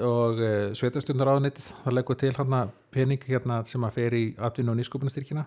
og 0.08 0.40
uh, 0.40 0.72
sveitastjórnaráðunitið, 0.78 1.68
það 1.84 1.94
leggur 1.98 2.16
til 2.16 2.32
hérna 2.38 2.62
pening 2.92 3.20
hérna 3.28 3.66
sem 3.68 3.84
að 3.84 3.92
fer 4.00 4.14
í 4.16 4.24
atvinnu 4.38 4.72
og 4.72 4.78
nýsköpunastyrkina 4.80 5.44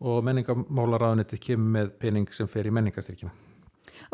og 0.00 0.20
menningamálaráðunitið 0.28 1.40
kemur 1.40 1.72
með 1.78 1.92
pening 1.98 2.28
sem 2.34 2.46
fer 2.50 2.66
í 2.68 2.70
menningastyrkina. 2.74 3.30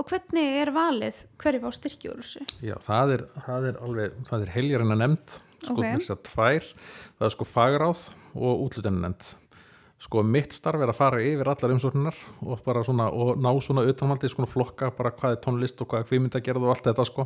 Og 0.00 0.10
hvernig 0.10 0.44
er 0.62 0.72
valið 0.74 1.22
hverju 1.42 1.62
fá 1.64 1.70
styrki 1.76 2.10
úr 2.12 2.22
þessu? 2.22 2.44
Já, 2.64 2.74
það 2.84 3.16
er, 3.16 3.24
það 3.46 3.68
er 3.70 3.80
alveg, 3.88 4.18
það 4.28 4.46
er 4.46 4.52
heljarina 4.56 4.98
nefnd, 5.00 5.38
sko 5.64 5.74
Ok. 5.74 5.78
okay. 5.78 5.96
þess 5.96 6.14
að 6.14 6.22
tvær, 6.30 6.68
það 7.18 7.28
er 7.28 7.34
sko 7.36 7.48
fagráð 7.48 8.04
og 8.34 8.64
útlutinu 8.66 9.04
nefnd. 9.04 9.30
Sko 10.04 10.20
mitt 10.26 10.52
starf 10.52 10.82
er 10.84 10.90
að 10.92 10.98
fara 10.98 11.20
yfir 11.24 11.48
allar 11.48 11.72
umsóknunar 11.72 12.16
og 12.44 12.60
bara 12.66 12.82
svona, 12.84 13.06
og 13.08 13.38
ná 13.40 13.48
svona 13.64 13.86
utanvaldi 13.88 14.28
svona 14.28 14.48
flokka 14.50 14.90
bara 14.98 15.14
hvað 15.16 15.36
er 15.36 15.40
tónlist 15.46 15.80
og 15.80 15.88
hvað 15.88 16.02
er 16.02 16.08
kvímyndagerð 16.10 16.66
og 16.66 16.74
allt 16.74 16.88
þetta 16.90 17.06
sko. 17.08 17.24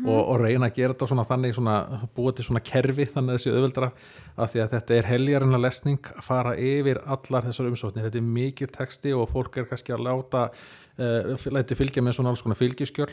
Og, 0.00 0.18
og 0.18 0.40
reyna 0.42 0.66
að 0.66 0.80
gera 0.80 0.96
þetta 0.96 1.08
svona 1.12 1.26
þannig 1.28 1.54
svona 1.54 1.76
búa 2.16 2.34
til 2.34 2.48
svona 2.48 2.64
kerfi 2.66 3.06
þannig 3.12 3.36
að 3.36 3.38
þessi 3.38 3.54
auðveldra 3.54 3.92
að 4.34 4.52
því 4.52 4.64
að 4.64 4.74
þetta 4.74 4.98
er 4.98 5.10
heljarina 5.12 5.62
lesning 5.62 6.10
að 6.16 6.26
fara 6.26 6.58
yfir 6.58 7.02
allar 7.06 7.46
þessar 7.46 7.70
umsóknir, 7.70 8.08
þetta 8.08 8.22
er 8.22 8.28
mikið 8.40 8.74
texti 8.74 9.14
og 9.14 9.30
fólk 9.30 9.60
er 9.62 9.70
kannski 9.70 9.94
að 9.94 10.06
láta 10.08 10.48
uh, 10.50 11.48
læti 11.54 11.78
fylgja 11.78 12.02
með 12.02 12.18
svona 12.18 12.34
alls 12.34 12.42
konar 12.42 12.58
fylgiskjöl. 12.58 13.12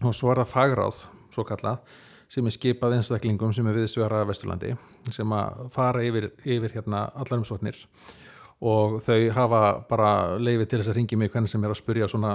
Og 0.00 0.14
svo 0.16 0.32
er 0.32 0.46
það 0.46 0.54
fagráð 0.54 1.04
svo 1.34 1.44
kallað 1.44 1.82
sem 2.28 2.46
er 2.48 2.54
skipað 2.54 2.98
einstaklingum 2.98 3.52
sem 3.56 3.66
er 3.70 3.78
viðsvera 3.78 4.24
Vesturlandi 4.28 4.74
sem 5.14 5.32
að 5.32 5.68
fara 5.74 6.04
yfir, 6.04 6.30
yfir 6.44 6.74
hérna 6.76 7.06
allar 7.16 7.40
umsóknir. 7.40 7.78
Og 8.58 8.98
þau 9.04 9.20
hafa 9.36 9.62
bara 9.88 10.10
leiði 10.40 10.66
til 10.66 10.80
þess 10.80 10.92
að 10.92 10.98
ringi 10.98 11.18
mig 11.20 11.30
hvernig 11.32 11.50
sem 11.52 11.62
er 11.64 11.72
að 11.72 11.80
spyrja 11.80 12.08
svona 12.10 12.34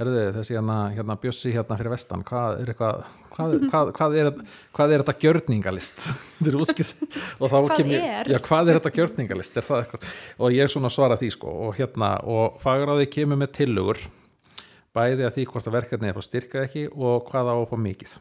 erðu 0.00 0.28
þessi 0.36 0.54
hérna, 0.54 0.76
hérna 0.94 1.16
bjössi 1.20 1.50
hérna 1.52 1.76
fyrir 1.76 1.92
vestan 1.92 2.22
hvað 2.26 2.60
er 2.62 2.70
eitthvað 2.70 3.00
hvað, 3.34 3.56
hvað, 3.72 3.90
hvað, 3.96 4.16
er, 4.20 4.30
hvað 4.76 4.94
er 4.94 5.02
þetta 5.02 5.16
gjörningalist? 5.24 6.06
Þetta 6.38 6.52
er 6.52 7.50
þá 7.50 7.58
Hvað 7.58 7.92
er? 7.98 8.30
já, 8.30 8.38
hvað 8.46 8.70
er 8.70 8.78
þetta 8.78 8.94
gjörningalist? 8.96 9.60
Er 9.60 9.68
og 10.38 10.54
ég 10.54 10.72
svona 10.72 10.92
svara 10.92 11.18
því 11.20 11.34
sko. 11.34 11.52
Og 11.66 11.76
hérna 11.78 12.14
og 12.22 12.60
fagráði 12.62 13.10
kemur 13.10 13.40
með 13.40 13.54
tillögur 13.60 14.02
bæði 14.96 15.26
að 15.26 15.36
því 15.36 15.46
hvort 15.52 15.68
að 15.70 15.78
verkefni 15.78 16.10
er 16.10 16.14
að 16.14 16.20
fá 16.20 16.26
styrkað 16.26 16.66
ekki 16.66 16.88
og 16.90 17.26
hvað 17.30 17.52
á 17.52 17.56
að 17.58 17.68
fá 17.70 17.76
mikið 17.80 18.18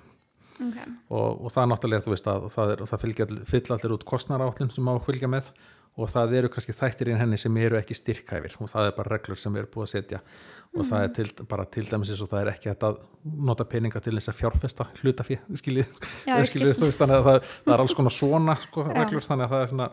Okay. 0.59 0.93
og, 1.07 1.45
og 1.45 1.53
það 1.53 1.61
er 1.61 1.69
náttúrulega, 1.71 2.03
þú 2.03 2.11
veist 2.11 2.25
að 2.27 2.47
það, 2.51 2.71
er, 2.73 2.81
það 2.91 3.03
fylgja, 3.05 3.27
fyll 3.47 3.75
allir 3.75 3.93
út 3.95 4.01
kostnarállin 4.09 4.71
sem 4.75 4.89
á 4.89 4.93
að 4.93 5.05
fylgja 5.05 5.29
með 5.31 5.51
og 5.99 6.07
það 6.11 6.33
eru 6.39 6.49
kannski 6.51 6.75
þættir 6.75 7.11
í 7.11 7.15
henni 7.19 7.37
sem 7.39 7.57
eru 7.59 7.77
ekki 7.79 7.95
styrkhæfir 7.97 8.55
og 8.61 8.69
það 8.71 8.89
er 8.89 8.95
bara 8.95 9.13
reglur 9.15 9.39
sem 9.39 9.55
erum 9.59 9.71
búið 9.73 9.85
að 9.85 9.91
setja 9.93 10.19
og 10.75 10.87
það 10.87 11.05
er 11.05 11.13
til, 11.17 11.25
bara 11.49 11.65
til 11.75 11.85
dæmis 11.89 12.11
eins 12.13 12.23
og 12.23 12.31
það 12.31 12.41
er 12.43 12.51
ekki 12.53 12.73
að 12.73 12.99
nota 13.49 13.65
peninga 13.67 14.01
til 14.03 14.15
þess 14.15 14.31
að 14.31 14.39
fjárfesta 14.39 14.87
Já, 16.27 16.35
ég 16.37 16.49
skiljið 16.51 16.51
skil. 16.51 16.63
þú 16.77 16.89
veist 16.89 17.03
þannig 17.03 17.19
að 17.19 17.27
það, 17.29 17.51
það 17.65 17.75
er 17.75 17.85
alls 17.85 17.97
konar 17.99 18.15
svona 18.15 18.57
sko, 18.63 18.85
reglur 18.89 19.27
þannig 19.27 19.47
að 19.47 19.55
það 19.55 19.65
er 19.65 19.73
svona 19.73 19.89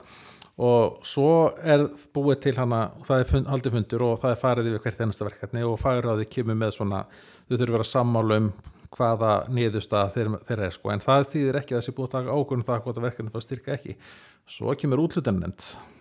og 0.66 1.02
svo 1.04 1.32
er 1.74 1.84
búið 2.16 2.38
til 2.46 2.54
hana 2.56 2.86
það 3.04 3.22
er 3.22 3.28
fund, 3.32 3.50
haldið 3.50 3.74
fundur 3.76 4.06
og 4.06 4.14
það 4.22 4.32
er 4.32 4.40
farið 4.40 4.70
yfir 4.70 4.86
hvert 4.86 5.02
einasta 5.04 5.26
verkefni 5.26 5.66
og 5.66 5.76
fagráði 5.80 6.30
kemur 6.32 6.56
með 6.56 6.78
svona 6.78 7.02
þau 7.10 7.56
þurfum 7.58 7.66
að 7.66 7.76
vera 7.76 7.88
sammála 7.90 8.40
um 8.40 8.48
hvaða 8.94 9.30
niðurstaða 9.52 10.12
þeirra, 10.14 10.40
þeirra 10.48 10.66
er 10.68 10.74
sko. 10.76 10.90
En 10.92 11.02
það 11.04 11.26
þýðir 11.32 11.58
ekki 11.60 11.74
að 11.76 11.80
þessi 11.82 11.94
búið 11.96 12.08
að 12.08 12.14
taka 12.16 12.36
ákvörðum 12.36 12.66
það 12.68 12.82
hvort 12.86 13.00
að 13.00 13.06
verkefni 13.06 13.32
það 13.34 13.44
styrka 13.46 13.74
ekki. 13.76 13.96
Svo 14.46 14.74
kemur 14.78 15.02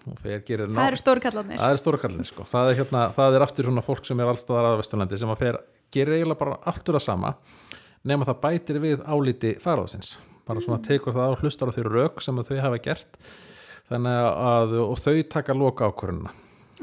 og 0.06 0.20
þeir 0.22 0.70
ná- 0.70 0.76
Það 0.78 0.88
eru 0.92 1.00
stórkallarnir. 1.02 1.58
það 1.58 1.72
er 1.74 1.82
stóra 1.82 1.98
kallin 2.04 2.28
sko. 2.30 2.44
Það 2.46 2.70
er, 2.70 2.76
hérna, 2.80 3.04
það 3.16 3.36
er 3.40 3.42
aftur 3.48 3.66
svona 3.66 3.82
fólk 3.82 4.06
sem 4.06 4.20
er 4.22 4.30
allstaðar 4.30 4.68
að 4.70 4.78
Vesturlandi 4.84 5.18
sem 5.18 5.30
að 5.34 5.38
fer, 5.42 5.58
gerir 5.92 6.14
eiginlega 6.20 6.38
bara 6.44 6.60
aftur 6.70 6.96
að 7.00 7.06
sama 7.08 7.34
nema 8.06 8.26
það 8.30 8.42
bætir 8.46 8.80
við 8.84 9.02
álíti 9.10 9.56
faraðsins 9.64 10.20
bara 10.46 10.62
svona 10.62 10.78
tekur 10.86 11.16
það 11.16 11.34
á 11.34 11.40
hlustar 11.42 11.70
á 11.70 11.74
þau 11.74 11.84
rauk 11.90 12.22
sem 12.22 12.38
þau 12.38 12.60
hafa 12.62 12.78
gert. 12.86 13.18
Þannig 13.90 14.20
að 14.46 14.76
og 14.86 14.98
þau 15.02 15.24
taka 15.30 15.54
loka 15.58 15.90
ákvörðuna 15.90 16.32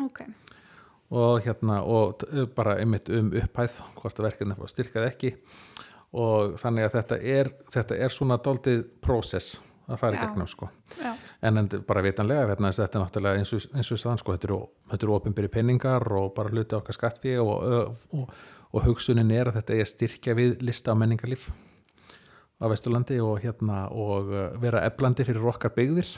Ok, 0.03 0.21
og 1.15 1.43
hérna 1.47 1.81
og 1.87 2.23
bara 2.57 2.75
einmitt 2.83 3.07
um 3.11 3.31
upphæð 3.31 3.83
hvort 4.01 4.19
að 4.19 4.27
verkefni 4.33 4.55
fór 4.59 4.71
styrkað 4.71 5.07
ekki 5.13 5.33
og 6.13 6.57
þannig 6.61 6.87
að 6.87 6.97
þetta 6.99 7.19
er, 7.35 7.53
þetta 7.73 7.99
er 8.05 8.13
svona 8.13 8.39
daldið 8.43 8.83
prósess 9.05 9.59
að 9.89 9.99
fara 10.01 10.17
í 10.17 10.21
gegnum 10.21 10.49
sko. 10.49 10.69
En 11.43 11.59
en 11.59 11.69
bara 11.89 12.05
vitanlega 12.05 12.45
að 12.45 12.53
þetta 12.79 12.99
er 12.99 13.03
náttúrulega 13.03 13.41
eins 13.41 13.53
og, 13.57 13.67
eins 13.75 13.91
og 13.93 14.01
staðan 14.01 14.21
sko, 14.21 14.37
þetta 14.37 14.49
eru, 14.49 14.59
eru 14.99 15.17
ofinbyrri 15.17 15.51
penningar 15.53 16.07
og 16.21 16.33
bara 16.37 16.53
hluti 16.53 16.77
okkar 16.79 16.97
skattfí 16.97 17.35
og, 17.41 17.53
og, 18.13 18.33
og, 18.71 18.85
hugsunin 18.87 19.33
er 19.35 19.51
að 19.51 19.61
þetta 19.61 19.79
er 19.81 19.91
styrkja 19.91 20.37
við 20.39 20.63
lista 20.65 20.95
á 20.95 21.01
menningarlíf 21.01 21.51
á 22.63 22.65
Vesturlandi 22.71 23.19
og 23.25 23.43
hérna 23.43 23.89
og 23.91 24.31
uh, 24.31 24.47
vera 24.63 24.85
eflandi 24.87 25.27
fyrir 25.27 25.51
okkar 25.51 25.75
byggðir. 25.75 26.15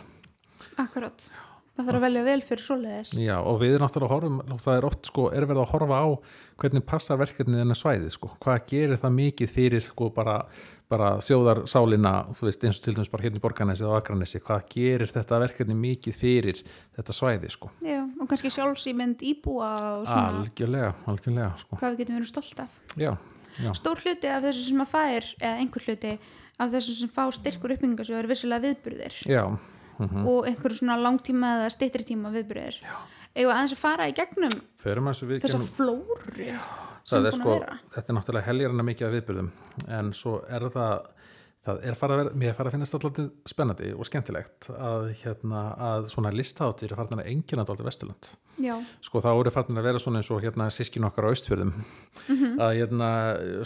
Akkurat 0.77 1.31
það 1.75 1.89
þarf 1.89 1.99
að 1.99 2.05
velja 2.05 2.23
vel 2.29 2.43
fyrir 2.45 2.65
svoleiðis. 2.65 3.13
Já, 3.19 3.35
og 3.43 3.57
við 3.63 3.75
náttúrulega 3.83 4.15
horfum, 4.15 4.39
og 4.45 4.61
það 4.63 4.77
er 4.79 4.87
oft 4.89 5.09
sko, 5.11 5.25
er 5.35 5.47
verið 5.49 5.63
að 5.65 5.73
horfa 5.73 5.97
á 5.99 6.09
hvernig 6.63 6.85
passar 6.87 7.19
verkefnið 7.19 7.61
þennan 7.63 7.79
svæði, 7.79 8.11
sko, 8.15 8.31
hvað 8.45 8.59
gerir 8.71 9.01
það 9.03 9.13
mikið 9.19 9.49
fyrir 9.51 9.83
sko 9.89 10.09
bara, 10.15 10.37
bara 10.93 11.09
þjóðarsálina, 11.27 12.15
þú 12.39 12.49
veist, 12.49 12.67
eins 12.69 12.79
og 12.79 12.87
til 12.87 12.95
dæmis 12.95 13.11
bara 13.11 13.27
hérna 13.27 13.41
í 13.41 13.45
Borganesi 13.45 13.87
og 13.89 13.97
Akranesi, 13.99 14.39
hvað 14.45 14.61
gerir 14.77 15.11
þetta 15.11 15.43
verkefni 15.43 15.77
mikið 15.83 16.15
fyrir 16.21 16.63
þetta 16.95 17.13
svæði, 17.19 17.49
sko. 17.51 17.67
Já, 17.83 18.01
og 18.07 18.27
kannski 18.31 18.55
sjálfsýmynd 18.55 19.19
íbúa 19.35 19.73
og 19.99 20.07
svona. 20.07 20.45
Algjörlega, 20.45 20.95
algjörlega, 21.11 21.51
sko. 21.59 21.73
hvað 21.81 21.91
við 21.97 22.05
getum 22.05 22.21
verið 22.21 22.31
stolt 22.31 22.59
af. 22.63 22.71
Já, 22.95 23.13
já, 23.59 23.71
stór 23.75 23.99
hluti 24.05 24.31
af 24.31 24.47
þessu 24.47 24.63
sem 24.71 24.87
að 24.87 24.95
fær 24.95 25.25
já, 29.99 30.07
mhm. 30.07 30.27
og 30.27 30.49
einhverju 30.51 30.81
svona 30.81 30.97
langtíma 31.01 31.57
eða 31.59 31.75
styttri 31.75 32.05
tíma 32.05 32.33
viðburðir. 32.35 32.81
Eða 33.35 33.55
aðeins 33.57 33.75
að 33.75 33.83
fara 33.83 34.09
í 34.09 34.15
gegnum 34.15 34.55
förum 34.79 35.11
að 35.11 35.19
það 37.05 37.27
er 37.29 37.37
sko, 37.37 37.57
að 37.59 37.83
þetta 37.95 38.13
er 38.13 38.17
náttúrulega 38.19 38.49
heljarna 38.49 38.87
mikið 38.87 39.09
af 39.09 39.15
viðbyrðum 39.19 39.51
en 39.99 40.13
svo 40.17 40.39
er 40.49 40.69
það 40.73 41.11
það 41.65 41.79
er 41.81 41.97
að 41.97 42.13
vera, 42.13 42.33
mér 42.37 42.57
farið 42.57 42.69
að 42.69 42.75
finnast 42.77 42.97
alltaf 42.99 43.29
spennandi 43.49 43.91
og 43.97 44.09
skemmtilegt 44.09 44.67
að 44.75 45.07
hérna 45.23 45.63
að 45.89 46.09
svona 46.13 46.33
listáttir 46.35 46.93
er 46.93 47.01
farin 47.01 47.23
að 47.23 47.31
engina 47.33 47.65
alltaf 47.65 47.87
Vesturland 47.87 48.29
já, 48.61 48.75
sko 49.05 49.23
þá 49.25 49.31
eru 49.33 49.53
farin 49.55 49.81
að 49.81 49.89
vera 49.89 50.03
svona 50.03 50.21
eins 50.21 50.31
og 50.35 50.45
hérna 50.45 50.69
sískin 50.75 51.09
okkar 51.09 51.29
á 51.29 51.33
austfjörðum. 51.33 51.73
Mhm. 52.29 52.61
að 52.61 52.75
hérna 52.81 53.11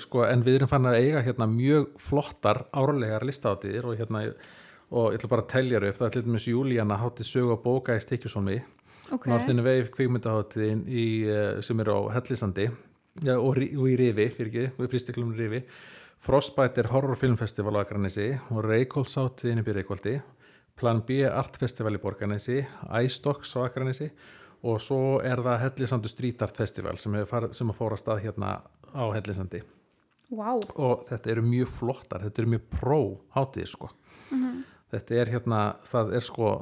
sko 0.04 0.24
en 0.28 0.44
við 0.46 0.60
erum 0.60 0.70
farin 0.70 0.90
að 0.92 1.00
eiga 1.02 1.24
hérna 1.26 1.50
mjög 1.50 1.90
flottar 1.98 2.64
árlegar 2.70 3.26
listáttir 3.26 3.84
og 3.84 3.98
hérna 3.98 4.28
og 4.88 5.12
ég 5.12 5.18
ætla 5.18 5.30
bara 5.34 5.44
að 5.44 5.52
telja 5.52 5.78
þér 5.78 5.88
upp, 5.90 5.98
það 5.98 6.08
er 6.08 6.14
til 6.16 6.24
dæmis 6.26 6.48
Júlíana 6.48 6.98
háttið 7.02 7.28
sögu 7.28 7.54
og 7.54 7.62
bóka 7.64 7.96
í 7.96 8.02
Stikjusólmi 8.02 8.58
ok. 9.14 9.28
Norðinu 9.30 9.64
veif 9.66 9.90
kvikmyndaháttiðin 9.94 10.84
í, 10.88 11.06
eh, 11.28 11.60
sem 11.64 11.80
er 11.80 11.92
á 11.92 11.98
Hellisandi 12.16 12.68
ja, 13.24 13.36
og, 13.36 13.58
og 13.58 13.86
í 13.88 13.96
Rifi, 14.00 14.28
fyrir 14.34 14.50
ekki, 14.52 14.66
og 14.76 14.86
í 14.86 14.90
frístiklum 14.92 15.32
Rifi. 15.36 15.62
Frostbite 16.18 16.82
er 16.82 16.90
horrorfilmfestival 16.92 17.78
á 17.78 17.82
Akranesi. 17.84 18.32
Og 18.50 18.64
Reykjólfsáttiðin 18.66 19.62
í 19.62 19.76
Reykjóldi 19.76 20.16
Plan 20.78 21.02
B 21.06 21.22
Art 21.26 21.58
Festival 21.58 21.94
í 21.94 22.02
Borganesi 22.02 22.58
iStocks 23.02 23.54
á 23.58 23.66
Akranesi. 23.66 24.10
Og 24.66 24.80
svo 24.82 25.18
er 25.22 25.42
það 25.42 25.64
Hellisandu 25.64 26.10
Street 26.10 26.42
Art 26.42 26.58
Festival 26.58 26.98
sem, 26.98 27.14
sem 27.54 27.70
að 27.70 27.78
fóra 27.78 27.98
stað 27.98 28.24
hérna 28.26 28.56
á 28.94 29.04
Hellisandi 29.14 29.62
wow. 30.34 30.60
og 30.76 31.04
þetta 31.08 31.30
eru 31.34 31.44
mjög 31.46 31.70
flottar, 31.76 32.24
þetta 32.26 32.42
eru 32.42 32.52
mjög 32.54 32.66
pró 32.72 33.00
hátíð 33.36 33.70
sko 33.70 33.90
þetta 34.92 35.16
er 35.20 35.32
hérna, 35.34 35.62
það 35.84 36.14
er 36.16 36.24
sko 36.24 36.52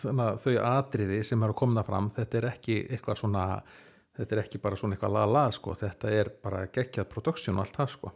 þau 0.00 0.54
atriði 0.70 1.22
sem 1.24 1.42
eru 1.44 1.56
komna 1.56 1.84
fram 1.86 2.12
þetta 2.16 2.40
er 2.40 2.50
ekki 2.54 2.78
eitthvað 2.88 3.20
svona 3.20 3.48
þetta 4.18 4.36
er 4.36 4.42
ekki 4.44 4.60
bara 4.62 4.78
svona 4.78 4.96
eitthvað 4.96 5.16
la-la 5.16 5.46
sko. 5.54 5.74
Þetta 5.78 6.12
er 6.14 6.30
bara 6.42 6.66
geggjað 6.74 7.08
production 7.10 7.58
og 7.58 7.64
allt 7.64 7.80
það 7.80 7.90
sko. 7.94 8.12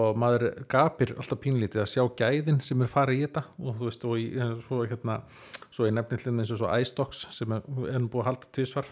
Og 0.00 0.18
maður 0.22 0.46
gapir 0.70 1.16
alltaf 1.16 1.40
pínlítið 1.42 1.82
að 1.82 1.90
sjá 1.90 2.04
gæðin 2.20 2.60
sem 2.62 2.82
er 2.84 2.90
farið 2.90 3.18
í 3.18 3.24
þetta. 3.26 3.42
Og 3.58 3.76
þú 3.78 3.88
veist 3.88 4.06
og 4.06 4.20
í, 4.22 4.26
svo 4.66 4.80
hérna 4.86 5.18
svo 5.66 5.88
í 5.88 5.94
nefnillin 5.94 6.42
eins 6.42 6.54
og 6.54 6.62
svo 6.62 6.70
iStocks 6.78 7.26
sem 7.34 7.56
er, 7.56 7.66
nú 7.98 8.10
búið 8.10 8.24
að 8.24 8.30
halda 8.30 8.52
tvisvar 8.54 8.90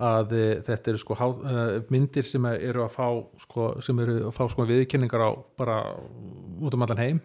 að 0.00 0.30
e, 0.32 0.44
þetta 0.64 0.92
eru 0.92 1.00
sko 1.00 1.16
há, 1.18 1.26
e, 1.28 1.64
myndir 1.92 2.28
sem 2.28 2.46
eru 2.52 2.86
að 2.86 2.94
fá 2.94 3.08
sko, 3.42 3.66
sem 3.84 3.98
eru 4.00 4.14
að 4.30 4.32
fá 4.32 4.46
sko 4.48 4.64
viðkynningar 4.68 5.24
á 5.28 5.30
bara 5.60 5.76
út 5.92 6.76
um 6.76 6.86
allan 6.86 7.02
heim 7.02 7.18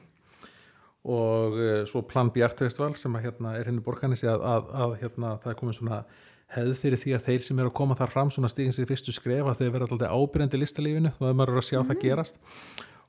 og 1.05 1.57
e, 1.61 1.73
svo 1.89 2.01
Plan 2.09 2.31
B 2.33 2.43
Art 2.45 2.61
Festival 2.63 2.95
sem 2.97 3.13
að 3.17 3.27
hérna 3.27 3.55
er 3.59 3.69
henni 3.69 3.83
borganissi 3.85 4.27
að, 4.29 4.41
að, 4.41 4.71
að 4.85 4.95
hérna 5.03 5.33
það 5.43 5.51
er 5.51 5.59
komið 5.59 5.77
svona 5.79 5.99
hefð 6.55 6.79
fyrir 6.81 7.01
því 7.01 7.13
að 7.17 7.27
þeir 7.27 7.45
sem 7.45 7.59
eru 7.61 7.71
að 7.71 7.77
koma 7.79 7.97
þar 7.97 8.13
fram 8.13 8.31
svona 8.33 8.49
stíðin 8.51 8.75
sér 8.75 8.89
fyrstu 8.89 9.13
skrefa 9.13 9.55
þeir 9.57 9.73
verða 9.75 9.89
alltaf 9.91 10.13
ábyrjandi 10.13 10.61
listalífinu 10.61 11.11
og 11.13 11.21
það 11.21 11.37
maður 11.37 11.53
eru 11.53 11.61
að 11.61 11.67
sjá 11.69 11.79
það 11.81 12.01
gerast. 12.03 12.39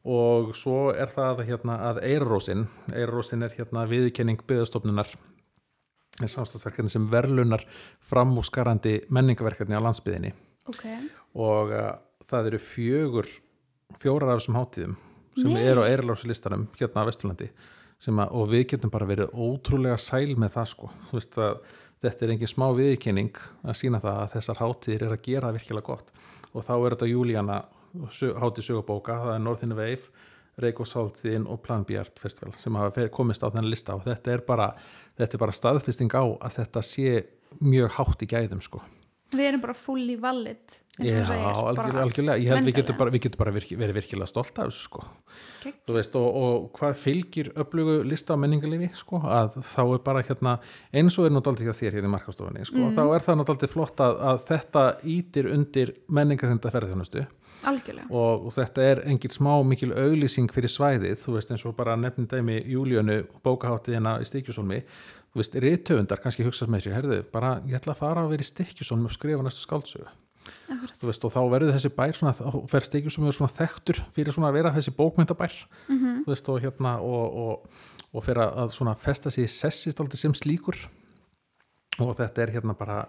Og 0.06 0.52
svo 0.54 0.80
er 0.94 1.10
það 1.10 1.42
hérna 1.48 1.78
að 1.88 2.02
Eirarósin 2.06 2.66
Eirarósin 2.94 3.42
er 3.42 3.56
hérna 3.56 3.86
viðkenning 3.90 4.44
byggðastofnunar. 4.46 5.10
Samstagsverkefni 6.16 6.92
sem 6.92 7.08
verlunar 7.12 7.64
framúskarandi 8.08 9.02
menningaverkefni 9.12 9.76
á 9.76 9.84
landsbyðinni 9.84 10.30
ok, 10.70 10.84
og 11.36 11.74
uh, 11.76 11.90
það 12.24 12.50
eru 12.52 12.60
fjögur 12.62 13.28
fjórar 14.00 14.32
af 14.32 14.40
þessum 14.40 14.56
hátíðum 14.56 14.94
sem 15.36 15.52
Nei. 15.52 15.64
eru 15.68 15.84
á 15.84 15.90
eirlárslistanum 15.90 16.66
hérna 16.78 17.04
á 17.04 17.08
Vesturlandi 17.08 17.50
að, 18.04 18.28
og 18.30 18.48
við 18.52 18.66
getum 18.72 18.92
bara 18.92 19.08
verið 19.08 19.32
ótrúlega 19.32 19.98
sæl 19.98 20.36
með 20.36 20.56
það 20.58 20.70
sko. 20.72 20.92
Veist 21.12 21.38
þetta 22.04 22.26
er 22.26 22.34
engin 22.34 22.52
smá 22.52 22.68
viðkynning 22.76 23.42
að 23.64 23.78
sína 23.80 24.00
það 24.02 24.22
að 24.22 24.32
þessar 24.36 24.62
hátíðir 24.62 25.06
er 25.06 25.16
að 25.16 25.24
gera 25.26 25.52
virkilega 25.56 25.86
gott. 25.86 26.12
Og 26.52 26.64
þá 26.64 26.74
er 26.76 26.94
þetta 26.94 27.10
Júlíana 27.10 27.60
hátíð 28.40 28.68
sögubóka, 28.68 29.20
það 29.24 29.34
er 29.34 29.44
Northern 29.44 29.76
Wave 29.76 30.32
Reykjavík 30.56 31.48
og 31.52 31.60
Plan 31.60 31.84
B 31.84 31.98
Art 32.00 32.18
Festival 32.20 32.54
sem 32.56 32.76
hafa 32.78 33.08
komist 33.12 33.44
á 33.44 33.52
þennan 33.52 33.68
lista. 33.68 33.96
Og 33.96 34.06
þetta 34.06 34.32
er 34.32 34.44
bara, 34.46 34.70
þetta 35.18 35.36
er 35.36 35.42
bara 35.42 35.56
staðfesting 35.56 36.12
á 36.16 36.24
að 36.24 36.60
þetta 36.60 36.82
sé 36.84 37.10
mjög 37.60 37.92
hátt 37.98 38.24
í 38.24 38.28
gæðum 38.30 38.62
sko. 38.64 38.80
Við 39.34 39.48
erum 39.50 39.64
bara 39.64 39.76
fully 39.76 40.16
valid 40.20 40.62
eins 40.62 40.80
og 40.80 40.85
Já, 40.96 41.26
algjör, 41.28 41.96
algjörlega, 42.00 42.36
ég 42.40 42.48
held 42.54 42.64
við 42.70 42.76
getum 42.78 42.96
bara, 42.96 43.10
við 43.12 43.22
getum 43.26 43.40
bara 43.42 43.52
virki, 43.52 43.76
verið 43.76 43.98
virkilega 43.98 44.26
stolt 44.30 44.56
af 44.58 44.70
þessu 44.70 44.84
sko. 44.86 45.02
Geggjað. 45.60 45.80
þú 45.86 45.96
veist 45.98 46.14
og, 46.16 46.28
og 46.40 46.68
hvað 46.78 46.94
fylgir 47.02 47.50
öflugu 47.60 47.96
lista 48.08 48.32
á 48.32 48.40
menningarlifi 48.40 48.88
sko, 48.96 49.20
að 49.20 49.58
þá 49.60 49.82
er 49.84 50.00
bara 50.06 50.22
hérna 50.24 50.54
eins 50.96 51.18
og 51.20 51.26
er 51.28 51.34
náttúrulega 51.36 51.74
þér 51.76 51.98
hérna 51.98 52.08
í 52.08 52.14
markastofunni 52.16 52.64
sko, 52.64 52.78
Mhm. 52.80 52.94
þá 52.96 53.02
er 53.18 53.26
það 53.26 53.38
náttúrulega 53.42 53.72
flott 53.74 54.00
að, 54.00 54.16
að 54.30 54.40
þetta 54.48 54.84
ítir 55.04 55.50
undir 55.52 55.92
menningarþenda 56.08 56.72
ferðarþjónustu 56.72 57.26
og, 58.10 58.46
og 58.46 58.52
þetta 58.56 58.82
er 58.88 59.00
engin 59.10 59.32
smá 59.36 59.52
mikil 59.66 59.92
auglýsing 59.92 60.48
fyrir 60.52 60.70
svæðið, 60.72 61.16
þú 61.20 61.32
veist 61.36 61.50
eins 61.50 61.64
og 61.66 61.76
bara 61.76 61.96
nefnum 61.96 62.26
dæmi 62.30 62.60
Júlíönu 62.72 63.26
bókaháttiðina 63.44 64.16
í 64.22 64.28
Stíkjusólmi, 64.28 64.80
þú 65.32 65.40
veist 65.42 65.56
rithöfundar 65.60 66.20
kannski 66.22 66.44
hugsast 66.46 66.70
með 66.72 66.86
sér, 66.86 66.96
herðu, 67.00 67.24
bara 67.32 67.60
ég 67.66 67.76
ætla 67.80 67.92
að 67.96 68.00
fara 68.04 68.24
að 68.24 68.30
vera 68.36 68.44
í 68.46 68.50
Stíkjusólmi 68.52 69.04
og 69.10 69.12
skrifa 69.16 69.42
næstu 69.44 69.64
skáldsögu 69.66 70.08
veist 71.06 71.24
og 71.24 71.32
þá 71.32 71.40
verður 71.52 71.72
þessi 71.76 71.90
bær 71.96 72.12
svona, 72.16 72.32
þá 72.34 72.68
fer 72.68 72.86
Stíkjusólmi 72.88 73.32
svona 73.36 73.52
þekktur 73.54 74.00
fyrir 74.16 74.32
svona 74.34 74.48
að 74.50 74.58
vera 74.60 74.72
þessi 74.74 74.94
bókmyndabær 74.96 75.54
Mhm. 75.88 76.24
þú 76.24 76.32
veist 76.32 76.48
og 76.48 76.60
hérna 76.62 76.96
og, 77.00 77.36
og, 77.36 77.68
og 78.14 78.24
fyrir 78.24 78.42
að 78.50 78.72
svona 78.74 78.94
festa 78.98 79.30
sig 79.30 79.44
í 79.44 79.48
sessist 79.48 80.00
aldrei 80.00 80.16
sem 80.18 80.32
slíkur 80.34 80.76
og 82.00 82.14
þetta 82.16 82.42
er 82.42 82.50
hérna 82.58 82.74
bara 82.76 83.06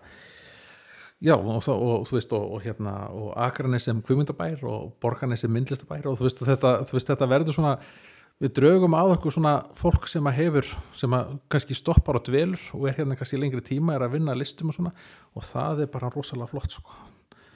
Já, 1.19 1.33
og, 1.33 1.63
þá- 1.65 1.73
og 1.81 2.03
þú 2.05 2.13
veist, 2.13 2.33
og, 2.37 2.51
og 2.53 2.61
hérna 2.61 2.91
og 3.09 3.31
Akranes 3.41 3.87
sem 3.87 4.01
kvimundabær 4.05 4.59
og 4.69 4.91
Borganes 5.01 5.39
sem 5.41 5.49
myndlistabær 5.49 6.05
og 6.05 6.19
þú 6.19 6.27
veist, 6.27 6.41
og 6.43 6.47
þetta, 6.51 6.73
þú 6.85 6.93
veist, 6.93 7.07
þetta 7.09 7.27
verður 7.31 7.55
svona, 7.57 7.71
við 8.39 8.51
draugum 8.53 8.93
að 8.93 9.15
okkur 9.15 9.33
svona 9.33 9.53
fólk 9.73 10.05
sem 10.07 10.29
að 10.29 10.35
hefur, 10.37 10.69
sem 10.93 11.09
að 11.17 11.39
kannski 11.49 11.73
stoppar 11.73 12.19
og 12.19 12.23
dvelur 12.29 12.61
og 12.77 12.85
er 12.91 12.93
hérna 12.99 13.17
kannski 13.17 13.39
lengri 13.41 13.63
tíma, 13.65 13.95
er 13.97 14.05
að 14.05 14.11
vinna 14.13 14.35
listum 14.37 14.69
og 14.69 14.75
svona 14.77 14.93
og 15.33 15.41
það 15.41 15.81
er 15.81 15.87
bara 15.87 16.11
rosalega 16.13 16.51
flott, 16.53 16.69
sko. 16.77 16.91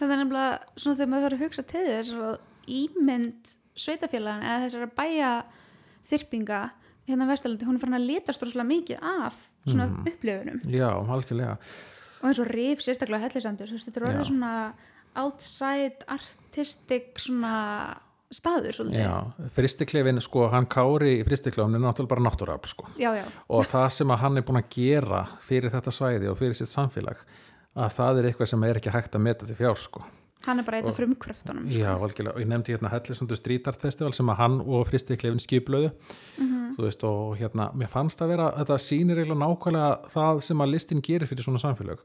Þetta 0.01 0.11
er 0.17 0.21
nefnilega 0.23 0.59
svona 0.81 0.97
þegar 0.99 1.11
maður 1.13 1.25
verður 1.27 1.37
að 1.39 1.45
hugsa 1.45 1.63
til 1.71 1.85
þess 1.87 2.11
að 2.17 2.37
ímynd 2.81 3.55
sveitafélagan 3.81 4.43
eða 4.45 4.63
þessara 4.65 4.91
bæja 4.97 5.31
þyrpinga 6.11 6.61
hérna 7.07 7.25
á 7.27 7.31
Vesturlandi, 7.31 7.65
hún 7.67 7.77
er 7.77 7.81
farin 7.81 7.97
að 7.97 8.05
litast 8.09 8.43
rosalega 8.43 8.67
mikið 8.69 9.01
af 9.01 9.39
svona 9.67 9.87
Mhm. 9.89 10.05
upplifunum 10.11 10.59
Já, 10.69 10.89
algjörlega. 11.07 11.57
og 12.21 12.29
eins 12.29 12.39
og 12.39 12.47
rif 12.51 12.79
sérstaklega 12.83 13.25
hellisandur 13.29 13.67
þetta 13.71 13.97
er 13.97 14.07
orðið 14.11 14.27
svona 14.29 14.73
outside 15.15 16.05
artistic 16.07 17.17
svona 17.19 17.97
staður 18.31 18.71
svolítið 18.71 19.01
Já, 19.03 19.49
fristiklefin, 19.51 20.21
sko, 20.23 20.45
hann 20.53 20.65
Kári 20.71 21.17
í 21.19 21.25
fristiklefin 21.27 21.75
er 21.75 21.81
náttúrulega 21.83 22.07
bara 22.13 22.21
náttúrafl, 22.29 22.67
sko. 22.71 22.85
já, 22.97 23.11
já, 23.19 23.25
og 23.49 23.65
það 23.67 23.89
sem 23.91 24.07
að 24.07 24.17
hann 24.19 24.37
er 24.37 24.41
búin 24.47 24.61
að 24.63 24.69
gera 24.69 25.25
fyrir 25.41 25.69
þetta 25.73 25.91
svæði 25.91 26.29
og 26.31 26.37
fyrir 26.39 26.55
sitt 26.55 26.71
samfélag 26.71 27.17
að 27.75 27.93
það 27.97 28.17
er 28.21 28.27
eitthvað 28.31 28.49
sem 28.51 28.63
er 28.67 28.79
ekki 28.81 28.91
hægt 28.95 29.15
að 29.15 29.21
meta 29.27 29.45
til 29.47 29.55
fjár 29.55 29.77
sko. 29.79 30.03
hann 30.45 30.57
er 30.59 30.63
bara 30.65 30.77
einn 30.81 30.87
af 30.89 30.97
frumkröftunum 30.97 31.67
sko. 31.71 31.79
Já, 31.83 31.91
algjörlega, 31.93 32.33
og 32.35 32.41
ég 32.41 32.47
nefndi 32.49 32.73
hérna 32.73 32.89
Hellisandu 32.89 33.35
Street 33.37 33.67
Art 33.69 33.81
Festival 33.81 34.13
sem 34.17 34.25
að 34.33 34.39
hann 34.41 34.55
og 34.61 34.87
Fristi 34.89 35.15
Klefin 35.15 35.37
skiplöðu 35.39 35.91
Mhm. 36.39 36.75
þú 36.77 36.81
veist, 36.87 37.03
og 37.03 37.37
hérna, 37.37 37.71
mér 37.75 37.89
fannst 37.89 38.19
að 38.21 38.27
vera 38.33 38.51
þetta 38.57 38.77
sýnir 38.81 39.19
eiginlega 39.21 39.43
nákvæmlega 39.43 40.09
það 40.09 40.41
sem 40.41 40.57
að 40.57 40.71
listin 40.71 41.01
gerir 41.01 41.27
fyrir 41.27 41.43
svona 41.45 41.59
samfélag 41.61 41.99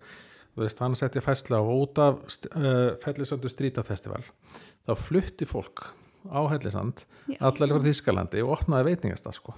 þú 0.57 0.61
veist, 0.63 0.79
hann 0.79 0.95
setti 0.95 1.21
fæsla 1.21 1.57
á 1.57 1.65
út 1.65 1.99
af 1.99 2.15
uh, 2.57 2.97
Hellisandu 3.07 3.49
Street 3.49 3.79
Art 3.79 3.87
Festival 3.87 4.23
þá 4.87 4.95
flutti 4.97 5.47
fólk 5.47 5.87
á 6.29 6.41
Hellisand 6.51 7.05
Já. 7.29 7.37
allar 7.41 7.69
frá 7.73 7.81
Þískalandi 7.89 8.43
og 8.45 8.59
opnaði 8.61 8.93
veitingastað 8.93 9.33
sko 9.41 9.55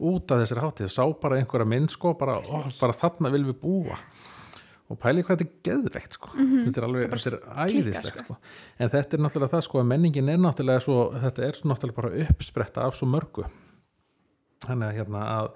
út 0.00 0.30
af 0.32 0.40
þessari 0.40 0.64
hátíð, 0.64 0.88
sá 0.90 1.04
bara 1.20 1.36
einhverja 1.38 1.66
mynd 1.68 1.90
sko, 1.90 2.14
bara, 2.14 2.34
ó, 2.40 2.64
bara 2.80 2.92
þarna 2.96 3.30
viljum 3.30 3.52
við 3.52 3.60
búa 3.60 3.98
og 4.92 4.98
pæli 5.00 5.24
hvað 5.24 5.40
þetta 5.40 5.46
er 5.46 5.68
geðveikt 5.68 6.16
sko. 6.18 6.30
þetta 6.36 6.80
er 6.80 6.86
alveg, 6.88 7.14
þetta 7.14 7.38
er 7.38 7.68
æðislegt 7.68 8.20
sko. 8.20 8.36
sko. 8.36 8.54
en 8.78 8.92
þetta 8.92 9.16
er 9.16 9.24
náttúrulega 9.24 9.54
það 9.54 9.64
sko 9.68 9.80
að 9.80 9.88
menningin 9.92 10.32
er 10.32 10.42
náttúrulega 10.42 10.84
svo, 10.84 10.98
þetta 11.22 11.46
er 11.46 11.60
náttúrulega 11.70 12.00
bara 12.00 12.26
uppspretta 12.26 12.84
af 12.84 12.98
svo 12.98 13.08
mörgu 13.08 13.46
þannig 14.66 14.90
að 14.90 14.98
hérna 15.00 15.24
að, 15.30 15.50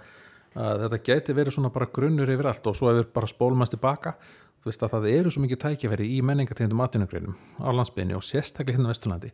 að 0.57 0.85
þetta 0.85 1.01
gæti 1.11 1.37
verið 1.37 1.59
svona 1.59 1.73
bara 1.75 1.91
grunnur 1.99 2.35
yfir 2.35 2.51
allt 2.51 2.71
og 2.71 2.79
svo 2.79 2.93
ef 2.93 3.01
við 3.03 3.11
bara 3.21 3.31
spólum 3.31 3.65
hans 3.65 3.75
tilbaka 3.75 4.17
þú 4.59 4.71
veist 4.71 4.85
að 4.85 4.95
það 4.97 5.09
eru 5.13 5.33
svo 5.33 5.45
mikið 5.45 5.63
tækifæri 5.65 6.09
í 6.17 6.19
menningategundum 6.25 6.83
atvinnugreinum 6.83 7.37
á 7.63 7.69
landsbyrni 7.69 8.17
og 8.17 8.25
sérstaklega 8.27 8.79
hérna 8.79 8.91
á 8.91 8.93
Vesturlandi 8.95 9.33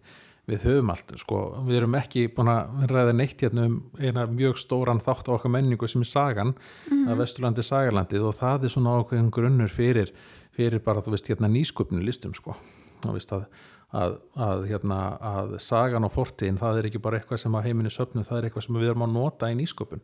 við 0.51 0.67
höfum 0.69 0.93
allt, 0.93 1.15
sko, 1.21 1.41
við 1.65 1.81
erum 1.81 1.99
ekki 1.99 2.27
búin 2.37 2.53
að 2.53 2.87
ræða 2.91 3.17
neitt 3.17 3.45
hérna 3.45 3.69
um 3.71 3.77
eina 3.99 4.27
mjög 4.29 4.59
stóran 4.61 5.03
þátt 5.03 5.31
á 5.33 5.37
okkar 5.39 5.55
menningu 5.55 5.89
sem 5.89 6.05
er 6.05 6.11
sagan 6.11 6.55
að 6.93 7.23
Vesturlandi 7.23 7.65
er 7.65 7.71
sagarlandið 7.71 8.27
og 8.29 8.37
það 8.41 8.67
er 8.67 8.75
svona 8.75 8.97
ákveðin 9.01 9.33
grunnur 9.35 9.73
fyrir, 9.73 10.13
fyrir 10.55 10.85
bara, 10.85 11.05
þú 11.05 11.17
veist, 11.17 11.31
hérna 11.33 11.49
nýsköpnu 11.53 12.05
listum, 12.05 12.37
sko, 12.37 12.59
þú 13.07 13.17
veist 13.17 13.33
að 13.37 13.49
að, 13.95 14.17
að, 14.35 14.65
hérna, 14.71 14.99
að 15.23 15.57
sagan 15.63 16.07
og 16.07 16.13
fortíðin 16.15 16.59
það 16.61 16.81
er 16.81 16.89
ekki 16.89 17.01
bara 17.03 17.21
eitthvað 17.21 17.43
sem 17.45 17.57
að 17.57 17.69
heiminni 17.69 17.93
söpnum 17.95 18.27
það 18.27 18.41
er 18.41 18.49
eitthvað 18.49 18.67
sem 18.67 18.79
við 18.79 18.91
erum 18.91 19.07
að 19.07 19.15
nota 19.15 19.51
í 19.51 19.59
nýsköpun. 19.59 20.03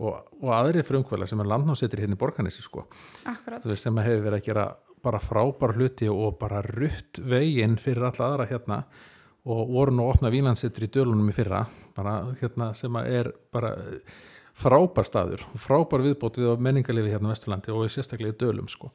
Og, 0.00 0.18
og 0.40 0.52
aðri 0.56 0.84
frumkvæla 0.86 1.28
sem 1.28 1.40
er 1.42 1.48
landnásettir 1.48 2.02
hérna 2.02 2.16
í 2.16 2.20
borganessi 2.20 2.64
sko. 2.64 2.86
Akkurat. 3.28 3.62
Þú 3.62 3.72
veist 3.72 3.86
sem 3.86 4.00
hefur 4.00 4.26
verið 4.26 4.38
að 4.38 4.46
gera 4.48 4.66
bara 5.04 5.20
frábær 5.22 5.76
hluti 5.76 6.08
og 6.12 6.36
bara 6.40 6.60
rutt 6.66 7.20
veginn 7.24 7.78
fyrir 7.80 8.08
alla 8.10 8.28
aðra 8.28 8.48
hérna 8.50 8.82
og 9.48 9.70
voru 9.72 9.94
nú 9.94 10.04
að 10.04 10.16
opna 10.16 10.32
výlandsettur 10.32 10.84
í 10.84 10.90
dölunum 10.92 11.30
í 11.30 11.36
fyrra 11.36 11.64
bara 11.96 12.18
hérna 12.40 12.72
sem 12.76 12.96
er 13.02 13.30
bara 13.52 13.72
frábær 14.60 15.08
staður 15.08 15.46
frábær 15.58 16.04
viðbót 16.04 16.40
við 16.40 16.52
á 16.52 16.54
menningarlifi 16.60 17.14
hérna 17.14 17.30
á 17.30 17.32
Vesturlandi 17.32 17.72
og 17.72 17.88
sérstaklega 17.92 18.34
í 18.34 18.40
dölum 18.40 18.68
sko. 18.68 18.90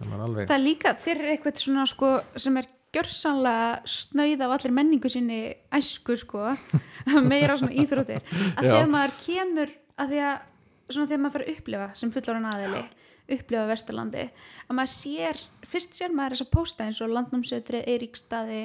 Alveg 0.00 0.48
það 0.48 0.56
er 0.56 0.64
líka 0.64 0.94
fyrir 0.96 1.32
eitthvað 1.34 1.60
svona 1.60 1.86
sko 1.88 2.12
sem 2.40 2.56
er 2.60 2.68
gjörsanlega 2.94 3.80
snauð 3.88 4.44
af 4.44 4.54
allir 4.56 4.74
menningu 4.74 5.10
sinni 5.12 5.40
æsku 5.76 6.16
sko 6.18 6.54
meira 7.32 7.56
svona 7.60 7.76
íþróttir. 7.76 8.24
Að 8.56 8.66
Já. 8.66 8.72
þegar 8.72 8.90
maður 8.94 9.16
kemur 9.24 9.76
að 10.00 10.14
því 10.14 10.24
að 10.28 10.34
svona 10.90 11.10
þegar 11.10 11.22
maður 11.22 11.36
fyrir 11.36 11.46
að 11.46 11.54
upplifa 11.60 11.88
sem 12.00 12.12
fullorinn 12.16 12.50
aðili 12.50 12.82
upplifa 13.30 13.66
Vesturlandi 13.70 14.24
að 14.26 14.76
maður 14.76 14.92
sér, 14.96 15.40
fyrst 15.70 15.96
sér 15.96 16.14
maður 16.14 16.36
þess 16.36 16.46
að 16.46 16.52
pósta 16.56 16.86
eins 16.86 17.00
og 17.04 17.12
landnámsetri, 17.14 17.82
Eiríkstaði 17.86 18.62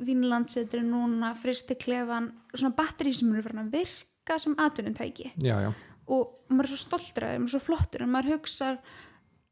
já, 0.00 0.06
Vínlandsetri 0.06 0.80
núna, 0.86 1.34
fristi 1.38 1.76
klefan 1.78 2.30
svona 2.54 2.74
batteri 2.76 3.12
sem 3.14 3.30
eru 3.32 3.42
fyrir 3.44 3.60
að 3.62 3.70
virka 3.76 4.38
sem 4.40 4.56
já, 5.60 5.72
og 6.08 6.50
maður 6.50 6.64
er 6.64 6.72
svo 6.72 6.80
stoltur 6.80 7.26
að 7.26 7.36
þeim 7.36 7.46
og 7.46 7.52
svo 7.54 7.60
flottur 7.60 8.02
en 8.02 8.12
maður 8.14 8.34
hugsar 8.36 8.80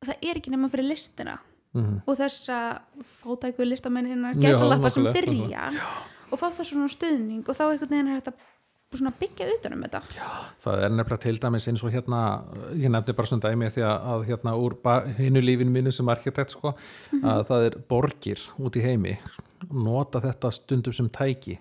að 0.03 0.11
það 0.11 0.29
er 0.31 0.41
ekki 0.41 0.51
nema 0.55 0.71
fyrir 0.73 0.89
listina. 0.89 1.39
Mhm. 1.77 2.03
og 2.07 2.17
þessa 2.17 2.81
fátæku 3.05 3.65
listamennina 3.67 4.33
Já, 4.33 4.41
gæsalappa 4.49 4.91
sem 4.91 5.05
byrja 5.05 5.69
og 6.33 6.41
fá 6.41 6.49
það 6.49 6.65
svona 6.71 6.89
stuðning 6.89 7.45
og 7.45 7.57
þá 7.57 7.65
einhvern 7.67 7.93
veginn 7.93 8.09
er 8.09 8.23
þetta 8.23 8.33
byggja 8.97 9.49
utanum 9.53 9.83
þetta. 9.85 10.01
Það 10.65 10.83
er 10.85 10.93
nefnilega 10.95 11.21
til 11.21 11.41
dæmis 11.43 11.67
eins 11.69 11.83
og 11.85 11.93
hérna, 11.93 12.21
ég 12.73 12.89
nefndi 12.89 13.15
bara 13.17 13.29
svona 13.29 13.45
dæmi 13.45 13.69
því 13.75 13.85
að, 13.85 14.07
að 14.13 14.25
hérna 14.31 14.55
úr 14.57 14.77
hinnu 15.19 15.43
lífinu 15.45 15.75
mínu 15.75 15.93
sem 15.93 16.09
arkitekt 16.09 16.55
sko, 16.57 16.73
að 17.21 17.43
það 17.51 17.67
er 17.67 17.77
borgir 17.91 18.47
út 18.57 18.79
í 18.81 18.85
heimi 18.87 19.19
nota 19.69 20.23
þetta 20.25 20.53
stundum 20.55 20.97
sem 20.97 21.11
tæki. 21.13 21.59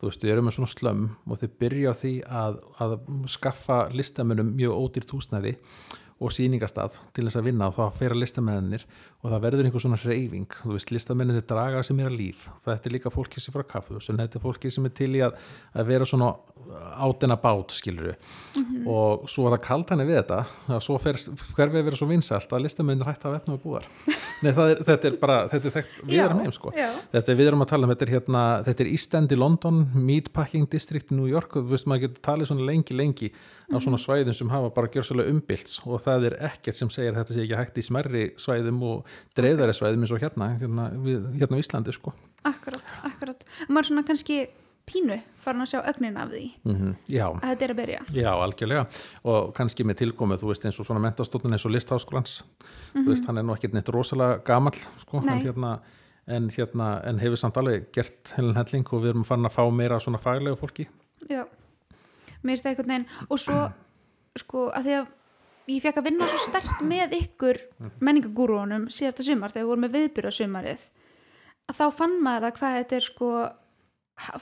Þú 0.00 0.08
veist, 0.08 0.22
við 0.24 0.32
erum 0.32 0.46
með 0.48 0.56
svona 0.56 0.72
slömm 0.72 1.08
og 1.28 1.40
þau 1.42 1.48
byrja 1.60 1.92
á 1.92 1.94
því 2.00 2.12
að, 2.24 2.60
að 2.80 2.94
skaffa 3.28 3.80
listamönnum 3.92 4.54
mjög 4.56 4.78
ódýrt 4.80 5.12
húsnæði 5.12 5.58
og 6.20 6.34
sýningastað 6.34 6.98
til 7.16 7.24
þess 7.26 7.38
að 7.40 7.46
vinna 7.48 7.70
og 7.70 7.76
þá 7.78 7.96
fer 7.96 8.14
að 8.14 8.20
listamennir 8.20 8.84
og 9.20 9.30
það 9.32 9.44
verður 9.46 9.68
einhver 9.68 9.84
svona 9.84 10.00
reyfing, 10.02 10.56
þú 10.62 10.74
veist, 10.74 10.92
listamennir 10.92 11.44
draga 11.48 11.82
sem 11.86 12.00
er 12.02 12.10
að 12.10 12.18
líf, 12.20 12.46
þetta 12.66 12.88
er 12.90 12.96
líka 12.96 13.12
fólki 13.14 13.40
sem 13.40 13.54
frá 13.54 13.64
kaffu 13.74 14.00
þetta 14.04 14.38
er 14.38 14.44
fólki 14.44 14.72
sem 14.72 14.88
er 14.88 14.94
til 14.96 15.10
í 15.16 15.22
að, 15.24 15.38
að 15.72 15.92
vera 15.94 16.08
svona 16.08 16.34
átina 17.00 17.36
bát 17.40 17.72
skilur 17.72 18.12
og 18.86 19.24
svo 19.30 19.46
er 19.48 19.56
það 19.56 19.62
kalt 19.64 19.92
henni 19.94 20.06
við 20.08 20.20
þetta 20.20 20.40
að 20.76 20.82
svo 20.84 20.98
fer 21.02 21.18
hverfið 21.56 21.86
vera 21.88 21.98
svo 21.98 22.08
vinsælt 22.10 22.52
að 22.52 22.66
listamennir 22.66 23.08
hægt 23.08 23.24
að 23.26 23.38
vefna 23.38 23.56
og 23.56 23.64
búar 23.64 23.88
Nei, 24.44 24.52
er, 24.52 24.78
þetta 24.86 25.08
er 25.10 25.16
bara, 25.20 25.38
þetta 25.52 25.68
er 25.68 25.74
þekkt 25.74 25.98
við 26.08 26.22
erum 26.24 26.38
heim 26.40 26.52
sko. 26.54 26.70
já. 26.72 26.88
þetta 27.12 27.32
er 27.32 27.38
við 27.40 27.50
erum 27.50 27.64
að 27.64 27.72
tala 27.72 27.84
um, 27.84 27.92
þetta 27.92 28.06
er 28.06 28.12
hérna 28.14 28.44
þetta 28.64 28.84
er 28.84 28.92
East 28.92 29.16
End 29.18 29.34
í 29.34 29.36
London, 29.36 29.82
Meatpacking 30.08 30.68
District 30.72 31.12
í 31.12 31.18
New 31.18 31.28
York, 31.28 31.58
þú 31.58 31.74
veist 31.74 31.88
maður 31.90 32.06
getur 32.06 32.24
talið 32.30 32.48
svona 32.48 32.68
lengi 32.70 32.96
lengi 32.96 33.28
það 36.10 36.26
er 36.30 36.38
ekkert 36.50 36.78
sem 36.78 36.90
segir 36.92 37.16
þetta 37.16 37.36
sé 37.36 37.44
ekki 37.44 37.58
hægt 37.60 37.78
í 37.80 37.84
smerri 37.86 38.24
svæðum 38.40 38.80
og 38.88 39.12
dreifðari 39.38 39.76
svæðum 39.76 40.06
eins 40.06 40.14
og 40.16 40.24
hérna, 40.24 40.50
hérna, 40.60 40.88
við, 41.04 41.28
hérna 41.40 41.60
á 41.60 41.62
Íslandi 41.62 41.94
sko. 41.96 42.14
akkurat, 42.48 42.98
akkurat. 43.10 43.46
Maður 43.68 43.84
er 43.84 43.90
svona 43.90 44.06
kannski 44.08 44.40
pínu 44.90 45.16
farin 45.40 45.64
að 45.64 45.70
sjá 45.72 45.80
ögnin 45.86 46.18
af 46.18 46.32
því. 46.32 46.42
Mm 46.66 46.94
Já, 47.10 47.26
að 47.28 47.44
þetta 47.44 47.66
er 47.66 47.72
að 47.74 47.80
byrja. 47.80 48.00
Já, 48.16 48.30
algjörlega. 48.32 48.84
Og 49.30 49.52
kannski 49.56 49.86
með 49.86 50.00
tilkomu, 50.02 50.38
þú 50.40 50.50
veist 50.50 50.66
eins 50.66 50.80
og 50.80 50.88
svona 50.88 51.02
mentastóttin 51.04 51.54
eins 51.54 51.66
og 51.68 51.74
listháskólans. 51.74 52.40
Þú 52.96 53.06
veist, 53.08 53.28
hann 53.28 53.38
er 53.40 53.46
nú 53.46 53.54
ekkert 53.54 53.76
neitt 53.76 53.92
rosalega 53.94 54.40
gamall 54.46 54.78
sko, 55.04 55.22
en 55.22 55.44
hérna, 55.44 55.76
en 56.26 56.50
hérna 56.54 56.90
en 57.06 57.22
hefur 57.22 57.40
samt 57.40 57.60
alveg 57.60 57.90
gert 57.94 58.34
helin 58.38 58.58
helling 58.58 58.90
og 58.90 59.04
við 59.04 59.14
erum 59.14 59.28
farin 59.28 59.48
að 59.48 59.56
fá 59.58 59.62
meira 59.74 60.00
svona 60.02 60.22
faglegu 60.22 60.58
fólki. 60.58 60.88
Já, 61.30 61.44
mér 62.42 62.56
finnst 62.56 62.66
það 62.66 62.72
einhvern 62.74 62.94
veginn 62.94 63.08
og 63.28 63.42
svo, 63.44 63.62
sko, 64.40 64.68
að 64.74 64.88
því 64.88 64.98
að 64.98 65.16
ég 65.68 65.82
fekk 65.84 66.00
að 66.00 66.04
vinna 66.10 66.26
svo 66.30 66.38
stert 66.38 66.80
með 66.86 67.12
ykkur 67.20 67.58
menningagúrúunum 68.00 68.88
síðasta 68.92 69.22
sumar 69.26 69.52
þegar 69.52 69.64
við 69.64 69.70
vorum 69.70 69.84
með 69.86 69.96
viðbyrja 69.98 70.32
sumarið 70.40 70.86
að 71.70 71.78
þá 71.78 71.84
fann 72.00 72.16
maður 72.24 72.48
að 72.50 72.56
hvað 72.58 72.76
þetta 72.80 72.96
er 72.96 73.06
sko 73.06 73.30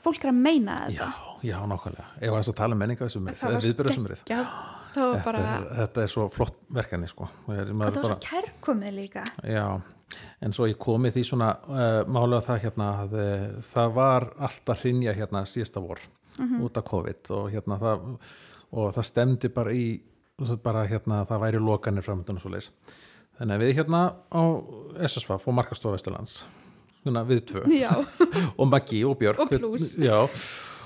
fólk 0.03 0.25
er 0.25 0.31
að 0.33 0.39
meina 0.43 0.77
þetta. 0.89 1.09
Já, 1.13 1.51
já, 1.53 1.59
nákvæmlega. 1.71 2.07
Ef 2.19 2.33
að 2.33 2.39
þess 2.41 2.51
að 2.51 2.57
tala 2.59 2.75
um 2.75 2.81
menningaðsumrið, 2.83 3.37
Það 3.39 3.53
var 3.53 3.61
það 4.95 5.05
var 5.05 5.19
þetta, 5.19 5.23
bara, 5.29 5.43
er- 5.59 5.69
þetta 5.79 6.03
er 6.03 6.11
svo 6.15 6.25
flott 6.35 6.57
verkefni 6.75 7.09
sko. 7.13 7.29
Ég 7.53 7.61
er- 7.61 7.69
þetta 7.69 8.03
var 8.03 8.09
svo 8.09 8.17
kærkomið 8.25 8.97
líka. 8.97 9.23
Já, 9.47 9.67
en 10.43 10.53
svo 10.57 10.67
ég 10.67 10.79
komið 10.83 11.15
því 11.19 11.25
svona 11.29 11.51
uh, 11.69 12.01
málega 12.11 12.41
það 12.49 12.63
hérna 12.65 12.89
að 13.05 13.15
uh, 13.21 13.63
það 13.69 13.93
var 14.01 14.29
alltaf 14.49 14.83
hrinja 14.83 15.15
hérna 15.15 15.45
síðasta 15.47 15.81
vor 15.85 16.01
út 16.39 16.77
af 16.79 16.85
COVID 16.87 17.31
og 17.35 17.49
hérna 17.53 17.79
það 17.83 18.05
og 18.73 18.93
það 18.95 19.05
stemdi 19.13 19.49
bara 19.55 19.73
í 19.75 19.87
bara 20.63 20.87
hérna 20.87 21.25
það 21.27 21.45
væri 21.45 21.63
lokanir 21.63 22.07
framöndun 22.07 22.39
og 22.39 22.45
svo 22.45 22.55
leis 22.55 22.71
þannig 23.39 23.55
að 23.57 23.65
við 23.65 23.77
hérna 23.81 24.03
á 24.31 24.43
SSF 25.09 25.49
og 25.49 25.57
Markastofa 25.59 25.97
Vesturlands 25.97 26.41
við 27.05 27.45
tvö. 27.49 27.63
Og 28.61 28.67
Maggi 28.69 29.05
og 29.05 29.19
Björk. 29.19 29.41
Og 29.41 29.49
plús. 29.49 29.97
já, 29.99 30.29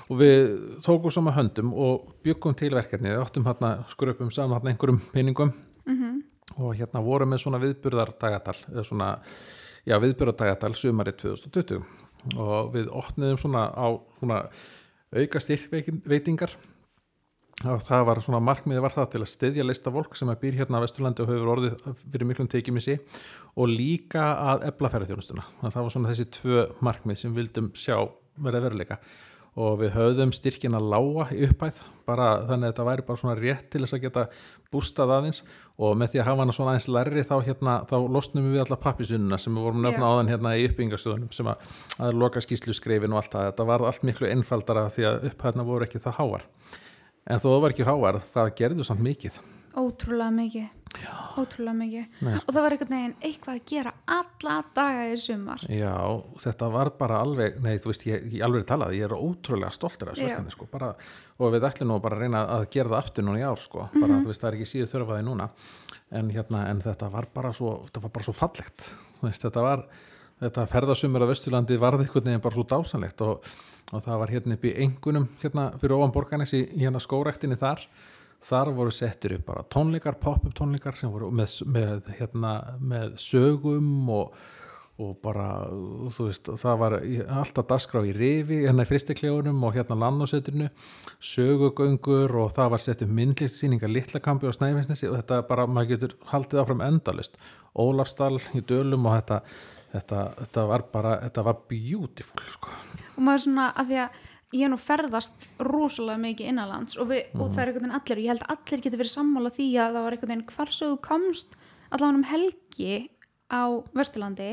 og 0.09 0.19
við 0.19 0.79
tókum 0.85 1.11
sama 1.11 1.31
höndum 1.31 1.73
og 1.73 2.13
byggum 2.23 2.55
til 2.55 2.73
verkefni 2.73 3.09
við 3.09 3.23
áttum 3.23 3.45
hérna 3.45 3.85
skröpum 3.89 4.31
saman 4.31 4.59
hérna 4.59 4.73
einhverjum 4.73 5.01
peningum. 5.13 5.53
Og 6.57 6.75
hérna 6.77 7.01
vorum 7.01 7.29
með 7.29 7.43
svona 7.43 7.59
viðburðardagatal 7.59 8.55
eða 8.71 8.83
svona, 8.85 9.09
já 9.85 9.97
viðburðardagatal 9.99 10.75
sumari 10.75 11.11
2020 11.11 11.81
og 12.37 12.73
við 12.73 12.87
opniðum 12.87 13.39
svona 13.41 13.67
á 13.73 13.87
svona 14.19 14.43
auka 15.13 15.39
styrkveitingar 15.39 16.53
það 17.63 18.05
var 18.09 18.21
svona 18.23 18.41
markmiði 18.43 18.83
var 18.83 18.95
það 18.95 19.11
til 19.13 19.21
að 19.23 19.31
styðja 19.33 19.67
lista 19.67 19.93
fólk 19.93 20.17
sem 20.19 20.31
er 20.31 20.39
býr 20.41 20.57
hérna 20.59 20.81
á 20.81 20.83
Vesturlandi 20.83 21.23
og 21.23 21.31
hefur 21.31 21.51
orðið 21.55 21.75
fyrir 22.03 22.29
miklum 22.29 22.49
tekjumissi 22.51 22.97
og 23.55 23.69
líka 23.71 24.25
að 24.53 24.67
ebla 24.71 24.91
ferðarþjónustuna. 24.93 25.45
Það 25.63 25.79
var 25.81 25.93
svona 25.95 26.11
þessi 26.11 26.29
tvö 26.37 26.65
markmið 26.83 27.21
sem 27.23 27.37
vildum 27.37 27.71
sjá 27.77 27.97
verða 28.43 28.65
veruleika 28.67 28.99
og 29.59 29.83
við 29.83 29.91
höfðum 29.93 30.31
styrkina 30.33 30.79
lága 30.81 31.27
í 31.33 31.43
upphæð 31.45 31.81
bara 32.07 32.29
þannig 32.47 32.65
að 32.65 32.71
þetta 32.71 32.85
væri 32.87 33.05
bara 33.07 33.21
svona 33.21 33.35
rétt 33.37 33.67
til 33.71 33.83
þess 33.83 33.95
að 33.95 34.05
geta 34.07 34.23
bústað 34.73 35.13
aðeins 35.13 35.43
og 35.77 35.93
með 35.99 36.13
því 36.13 36.21
að 36.23 36.27
hafa 36.29 36.41
hana 36.41 36.55
svona 36.57 36.73
aðeins 36.73 36.87
lærri 36.95 37.25
þá 37.27 37.35
hérna 37.45 37.75
þá 37.89 37.95
losnum 38.15 38.47
við 38.49 38.63
alla 38.63 38.79
pappisununa 38.81 39.39
sem 39.41 39.53
við 39.53 39.67
vorum 39.67 39.85
nefna 39.85 40.07
Já. 40.07 40.09
áðan 40.09 40.31
hérna 40.33 40.55
í 40.57 40.65
uppbyggingastöðunum 40.69 41.35
sem 41.37 41.51
að, 41.53 41.69
að 42.01 42.17
loka 42.23 42.41
skýslu 42.43 42.73
skrifin 42.73 43.13
og 43.13 43.21
allt 43.21 43.35
það 43.35 43.51
þetta 43.51 43.67
var 43.69 43.85
allt 43.91 44.07
miklu 44.09 44.31
einfaldara 44.31 44.87
því 44.95 45.07
að 45.11 45.29
upphæðna 45.29 45.67
voru 45.69 45.87
ekki 45.87 46.01
það 46.01 46.17
háar 46.17 46.47
en 47.27 47.43
það 47.43 47.59
var 47.63 47.75
ekki 47.75 47.87
háar, 47.87 48.21
hvað 48.33 48.53
gerðu 48.59 48.87
samt 48.87 49.03
mikið? 49.05 49.41
Ótrúlega 49.73 50.29
mikið. 50.29 50.71
Já. 51.01 51.13
ótrúlega 51.41 51.73
mikið. 51.73 52.17
Nei, 52.21 52.33
og 52.37 52.49
það 52.53 52.61
var 52.61 52.73
einhvern 52.75 52.91
veginn 52.93 53.13
eitthvað 53.25 53.55
að 53.55 53.63
gera 53.71 53.93
alla 54.13 54.57
daga 54.77 55.05
í 55.09 55.15
sumar. 55.17 55.63
Já, 55.73 55.95
þetta 56.43 56.69
var 56.75 56.91
bara 56.99 57.21
alveg, 57.25 57.57
nei, 57.65 57.71
þú 57.81 57.89
veist, 57.89 58.05
ég, 58.05 58.27
ég 58.35 58.45
alveg 58.45 58.67
talaði, 58.69 58.99
ég 58.99 59.07
er 59.07 59.15
ótrúlega 59.17 59.73
stoltur 59.73 60.11
af 60.11 60.19
verkefni, 60.21 60.53
sko, 60.53 60.67
bara, 60.69 60.91
og 61.39 61.55
við 61.55 61.67
ætlum 61.71 61.89
nú 61.89 61.97
bara 62.03 62.19
að 62.19 62.25
reyna 62.27 62.43
að 62.59 62.67
gera 62.75 62.93
það 62.93 62.99
aftur 62.99 63.25
núna 63.25 63.41
í 63.41 63.47
ár, 63.49 63.63
sko, 63.63 63.87
bara, 63.95 64.21
þú 64.21 64.29
veist, 64.29 64.43
það 64.43 64.51
er 64.51 64.59
ekki 64.59 64.69
síðu 64.69 64.89
þörfaði 64.93 65.27
núna, 65.31 65.49
en 66.21 66.31
hérna, 66.37 66.63
en 66.69 66.85
þetta 66.85 67.09
var 67.17 67.29
bara 67.33 67.53
svo, 67.57 67.75
þetta 67.87 68.05
var 68.05 68.15
bara 68.19 68.29
svo 68.29 68.37
fallegt, 68.37 68.89
þú 69.17 69.29
veist, 69.31 69.47
þetta 69.47 69.65
var, 69.65 69.87
þetta 70.43 70.69
ferðasumur 70.69 71.25
á 71.25 71.31
Vesturlandi 71.33 71.81
varði 71.81 72.05
einhvern 72.05 72.29
veginn 72.29 72.45
bara 72.45 72.59
svo 72.59 72.69
dásanlegt 72.69 73.25
og, 73.25 73.53
og 73.91 74.01
það 74.05 74.19
var 74.23 74.31
hérna 74.33 74.55
upp 74.57 74.65
í 74.65 74.73
engunum, 74.85 75.27
hérna, 75.43 75.67
fyrir 75.81 75.97
ofan 75.99 76.13
borganessi, 76.15 76.63
hérna 76.77 77.01
skórektinni 77.03 77.57
þar, 77.59 77.83
þar 78.43 78.73
voru 78.75 78.91
settir 78.91 79.37
upp 79.37 79.45
bara 79.51 79.63
tónleikar, 79.71 80.17
pop-up 80.19 80.55
tónleikar 80.57 80.95
sem 80.99 81.11
voru 81.13 81.29
með, 81.31 81.59
með, 81.67 82.09
hérna, 82.17 82.53
með 82.79 83.13
sögum 83.21 84.09
og, 84.11 84.33
og 85.03 85.13
bara, 85.23 85.45
þú 86.13 86.27
veist, 86.29 86.49
það 86.61 86.79
var 86.81 86.95
í- 87.01 87.21
alltaf 87.23 87.65
dagskrá 87.71 88.03
í 88.05 88.11
rifi, 88.13 88.59
hérna 88.67 88.85
í 88.85 88.89
fristiklegunum 88.89 89.63
og 89.65 89.73
hérna 89.77 89.97
landnásetrinu, 90.03 90.67
sögugöngur 91.33 92.33
og 92.43 92.51
það 92.55 92.73
var 92.75 92.83
sett 92.83 93.01
upp 93.05 93.13
myndlistsýningar 93.17 93.91
litlakampi 93.91 94.49
og 94.49 94.55
snæfinsnesi 94.57 95.07
og 95.09 95.17
þetta 95.21 95.39
bara, 95.49 95.65
maður 95.67 95.93
getur 95.95 96.17
haldið 96.33 96.61
áfram 96.63 96.83
endalist. 96.85 97.39
Ólafstall 97.79 98.37
í 98.53 98.61
dölum 98.69 99.07
og 99.09 99.15
þetta, 99.17 99.39
þetta, 99.93 100.21
þetta 100.41 100.67
var 100.73 100.85
bara, 100.93 101.15
þetta 101.27 101.47
var 101.47 101.63
beautiful, 101.69 102.45
sko. 102.57 102.77
og 103.15 103.25
maður 103.27 103.45
svona 103.47 103.71
að 103.77 103.91
því 103.91 103.99
að 104.03 104.21
ég 104.53 104.67
er 104.67 104.71
nú 104.73 104.77
ferðast 104.77 105.47
rosalega 105.65 106.21
mikið 106.21 106.51
innanlands 106.51 106.97
og, 107.01 107.09
við, 107.09 107.25
og 107.39 107.49
það 107.53 107.63
er 107.63 107.71
einhvern 107.71 107.87
veginn 107.87 107.97
allir 107.97 108.19
og 108.19 108.23
ég 108.23 108.33
held 108.33 108.45
að 108.45 108.53
allir 108.55 108.83
geti 108.85 108.99
verið 109.01 109.13
sammála 109.15 109.53
því 109.53 109.67
að 109.81 109.97
það 109.97 110.05
var 110.05 110.15
einhvern 110.17 110.33
veginn 110.33 110.45
hvar 110.53 110.73
svo 110.77 110.89
þú 110.91 110.99
komst 111.07 111.57
allavega 111.89 112.19
um 112.19 112.27
helgi 112.29 112.93
á 113.49 113.63
Vesturlandi 113.97 114.51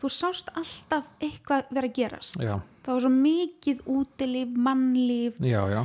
þú 0.00 0.10
sást 0.12 0.52
alltaf 0.56 1.08
eitthvað 1.20 1.72
vera 1.72 1.88
að 1.88 1.96
gerast. 1.96 2.40
Já, 2.40 2.54
það 2.84 2.94
var 2.94 3.02
svo 3.04 3.12
mikið 3.16 3.82
útilíf, 3.94 4.54
mannlíf 4.68 5.40
já, 5.44 5.60
já. 5.72 5.82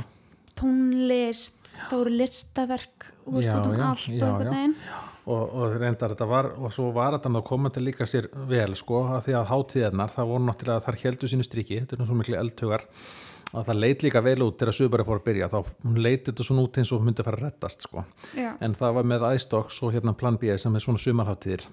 tónlist, 0.56 1.60
það 1.88 1.98
voru 1.98 2.14
listaverk 2.16 3.10
þú 3.24 3.36
veist 3.36 3.50
Já, 3.50 3.56
út 3.56 3.68
um 3.68 3.76
já, 3.76 3.84
allt 3.90 4.08
og 4.08 4.26
einhvern 4.28 4.46
já. 4.46 4.56
veginn 4.56 4.76
og, 5.26 5.42
og 5.58 5.76
reyndar 5.80 6.14
þetta 6.14 6.28
var 6.30 6.50
og 6.54 6.72
svo 6.74 6.90
var 6.94 7.16
þetta 7.16 7.32
að 7.34 7.46
koma 7.48 7.70
til 7.74 7.84
líka 7.86 8.06
sér 8.08 8.28
vel 8.48 8.74
sko, 8.78 9.02
að 9.16 9.26
því 9.26 9.38
að 9.40 9.48
hátíðarnar, 9.52 10.12
það 10.14 10.32
voru 10.32 10.46
náttúrulega 10.46 10.84
þar 10.86 11.00
heldu 11.02 11.30
sínu 11.32 11.46
striki, 11.46 11.80
þetta 11.82 11.96
er 11.96 12.02
nú 12.02 12.08
svo 12.08 12.18
miklu 12.20 12.38
eldhugar 12.38 12.86
að 13.56 13.68
það 13.68 13.80
leit 13.82 14.02
líka 14.04 14.22
vel 14.26 14.38
út 14.46 14.58
þegar 14.60 14.76
Subaru 14.76 15.06
fór 15.06 15.20
að 15.20 15.26
byrja, 15.28 15.50
þá 15.52 15.58
hún 15.84 16.00
leit 16.02 16.26
þetta 16.26 16.46
svona 16.46 16.64
út 16.66 16.80
eins 16.80 16.92
og 16.94 17.04
myndi 17.06 17.22
að 17.22 17.28
fara 17.28 17.40
að 17.40 17.44
reddast 17.46 17.86
sko 17.86 18.04
Já. 18.34 18.50
en 18.60 18.74
það 18.78 18.96
var 18.98 19.08
með 19.12 19.28
iStocks 19.38 19.78
og 19.86 19.94
hérna 19.94 20.16
Plan 20.18 20.38
B 20.40 20.56
sem 20.58 20.74
er 20.74 20.82
svona 20.82 21.02
sumarháttíðir 21.02 21.66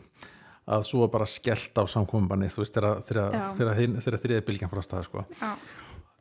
að 0.73 0.85
svo 0.87 1.07
bara 1.11 1.27
skellt 1.27 1.81
á 1.81 1.83
samkominbanni 1.91 2.51
þú 2.53 2.63
veist 2.63 2.77
þegar 2.77 4.19
þriðið 4.21 4.45
bylgjan 4.47 4.71
fór 4.71 4.83
að 4.83 4.87
staða 4.87 5.07
sko 5.09 5.25
Já. 5.33 5.55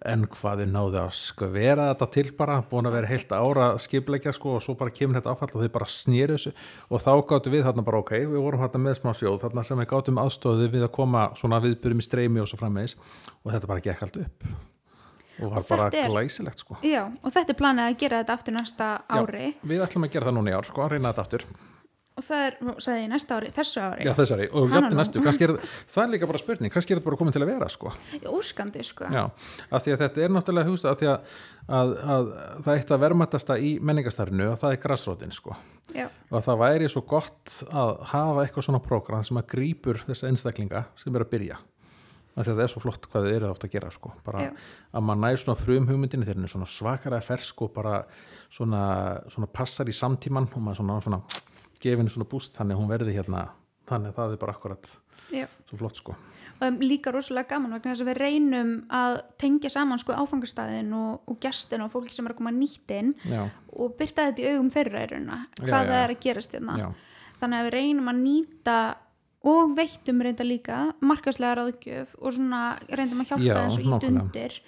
En 0.09 0.25
hvað 0.27 0.63
þau 0.63 0.69
náðu 0.73 0.99
að 1.03 1.11
skvera 1.19 1.85
þetta 1.93 2.09
til 2.17 2.25
bara, 2.39 2.57
búin 2.71 2.89
að 2.89 2.97
vera 2.99 3.11
heilt 3.13 3.33
ára 3.37 3.67
skipleggja 3.79 4.33
sko 4.35 4.57
og 4.57 4.63
svo 4.65 4.75
bara 4.79 4.91
kemur 4.95 5.19
þetta 5.21 5.33
áfall 5.35 5.51
og 5.55 5.63
þau 5.65 5.73
bara 5.77 5.89
snýru 5.91 6.37
þessu. 6.39 6.53
Og 6.91 7.01
þá 7.05 7.11
gáttu 7.33 7.53
við 7.55 7.65
þarna 7.69 7.85
bara 7.87 8.01
ok, 8.03 8.13
við 8.33 8.43
vorum 8.43 8.65
þarna 8.65 8.83
með 8.89 8.99
smá 9.01 9.13
sjóð 9.15 9.41
þarna 9.45 9.65
sem 9.69 9.79
við 9.83 9.91
gátum 9.95 10.21
aðstóðu 10.25 10.69
við 10.75 10.87
að 10.89 10.93
koma 10.99 11.25
svona 11.39 11.61
viðbyrjum 11.65 12.03
í 12.03 12.07
streymi 12.09 12.43
og 12.45 12.51
svo 12.51 12.61
frammeðis 12.61 12.97
og 13.45 13.53
þetta 13.55 13.71
bara 13.73 13.85
gekk 13.89 14.03
allt 14.09 14.21
upp. 14.27 14.49
Og 15.43 15.49
var 15.51 15.59
Og 15.63 15.69
bara 15.71 15.87
er- 15.97 16.11
glæsilegt 16.13 16.59
sko. 16.61 16.77
Já, 16.85 17.07
og 17.09 17.33
þetta 17.33 17.51
er 17.55 17.59
planið 17.63 17.87
að 17.89 17.99
gera 18.03 18.19
þetta 18.23 18.35
aftur 18.37 18.53
næsta 18.59 18.89
ári. 19.09 19.47
Já, 19.55 19.69
við 19.73 19.85
ætlum 19.87 20.05
að 20.07 20.13
gera 20.13 20.27
það 20.29 20.37
núna 20.37 20.53
í 20.53 20.57
ár 20.59 20.69
sko, 20.69 20.89
reyna 20.93 21.13
þetta 21.13 21.25
aftur 21.25 21.47
og 22.13 22.25
það 22.27 22.43
er, 22.47 22.57
sagði 22.85 23.03
ég, 23.03 23.09
næsta 23.13 23.37
ári, 23.39 23.51
þessu 23.57 23.81
ári. 23.83 24.05
Já, 24.07 24.13
þessari, 24.19 24.49
og 24.53 24.67
Hana 24.69 24.91
jafnir 24.91 24.93
nú. 24.93 25.01
næstu, 25.01 25.47
er 25.47 25.55
það 25.95 26.03
er 26.05 26.13
líka 26.13 26.29
bara 26.29 26.41
spurning, 26.43 26.73
kannski 26.75 26.93
er 26.93 27.01
þetta 27.01 27.09
bara 27.09 27.19
komin 27.23 27.35
til 27.37 27.43
að 27.43 27.53
vera 27.55 27.69
sko. 27.73 27.93
Úrskandi 28.33 28.85
sko. 28.85 29.09
Já, 29.09 29.25
af 29.71 29.87
því 29.87 29.95
að 29.95 30.05
þetta 30.05 30.25
er 30.27 30.35
náttúrulega 30.37 30.69
hús 30.69 30.85
að 30.89 31.01
því 31.01 31.11
að, 31.13 31.35
að, 31.81 31.95
að 32.17 32.31
það 32.67 32.73
eitt 32.77 32.95
að 32.97 33.03
verðmættasta 33.07 33.59
í 33.59 33.73
menningastarinu 33.81 34.49
og 34.53 34.61
það 34.61 34.77
er 34.77 34.83
grassrótin 34.85 35.33
sko. 35.35 35.57
Já. 35.93 36.07
og 36.31 36.45
það 36.45 36.61
væri 36.63 36.89
svo 36.89 37.03
gott 37.05 37.59
að 37.69 37.91
hafa 38.13 38.45
eitthvað 38.47 38.65
svona 38.69 38.81
prógram 38.85 39.25
sem 39.27 39.41
að 39.41 39.49
grípur 39.51 39.99
þessa 40.07 40.31
einstaklinga 40.31 40.87
sem 41.01 41.17
er 41.17 41.25
að 41.27 41.33
byrja. 41.35 41.59
Af 42.33 42.47
því 42.47 42.53
að 42.53 42.57
það 42.57 42.65
er 42.65 42.71
svo 42.73 42.81
flott 42.81 43.07
hvað 43.13 43.27
þið 43.27 43.35
eru 43.37 43.49
ofta 43.53 43.69
að 43.69 43.73
gera 43.75 43.91
sko. 43.93 44.13
Bara 44.25 44.45
Já. 44.47 44.53
að 44.97 45.03
maður 45.05 45.21
næ 45.21 45.41
svona 45.43 45.59
frum 45.61 45.89
hugmyndinni 45.91 46.25
þegar 46.25 46.39
henni 46.39 46.49
er 46.49 46.53
svona 46.55 46.69
svakalega 46.73 47.27
fersk 47.27 47.65
og 47.67 47.73
bara 47.75 47.99
svona, 48.49 48.85
svona 49.35 49.49
passar 49.53 49.91
í 49.93 49.97
samtíman 49.97 50.49
og 50.49 50.63
maður 50.65 50.81
svona, 50.81 50.97
svona 51.05 51.21
gefið 51.83 52.03
henni 52.03 52.14
svona 52.14 52.30
búst 52.30 52.59
þannig 52.59 52.76
að 52.76 52.83
hún 52.83 52.93
verði 52.93 53.16
hérna 53.16 53.47
þannig 53.91 54.12
að 54.12 54.18
það 54.18 54.35
er 54.35 54.43
bara 54.43 54.55
akkurat 54.57 54.93
Já. 55.33 55.47
svo 55.68 55.80
flott 55.80 55.99
sko. 55.99 56.16
Og 56.62 56.66
um, 56.68 56.78
líka 56.83 57.12
rosalega 57.14 57.57
gaman 57.57 57.74
vegna 57.74 57.93
þess 57.93 58.05
að 58.05 58.11
við 58.12 58.18
reynum 58.22 58.72
að 58.95 59.16
tengja 59.41 59.70
saman 59.72 60.01
sko 60.01 60.14
áfangastæðin 60.14 60.93
og, 60.95 61.22
og 61.26 61.39
gestin 61.43 61.83
og 61.83 61.91
fólki 61.93 62.14
sem 62.14 62.28
er 62.28 62.35
að 62.35 62.39
koma 62.39 62.53
nýtt 62.55 62.93
inn 62.95 63.14
Já, 63.26 63.47
og 63.74 63.97
byrta 63.99 64.28
þetta 64.28 64.45
í 64.45 64.53
augum 64.53 64.70
þeirra 64.74 65.07
Já, 65.07 65.39
hvað 65.59 65.72
já, 65.72 65.89
það 65.91 65.97
er 66.03 66.14
að 66.14 66.20
gerast 66.26 66.55
hérna. 66.57 66.76
Já, 66.78 66.89
þannig 67.41 67.59
að 67.59 67.66
við 67.66 67.74
reynum 67.78 68.12
að 68.12 68.20
nýta 68.22 68.76
og 69.53 69.72
veittum 69.74 70.22
reynda 70.22 70.47
líka 70.47 70.80
markaslega 71.03 71.57
ráðgjöf 71.59 72.14
og 72.20 72.37
svona 72.37 72.62
reyndum 72.93 73.24
að 73.24 73.33
hjálpa 73.33 73.64
og 73.66 73.80
í 73.83 73.97
dundir. 74.05 74.61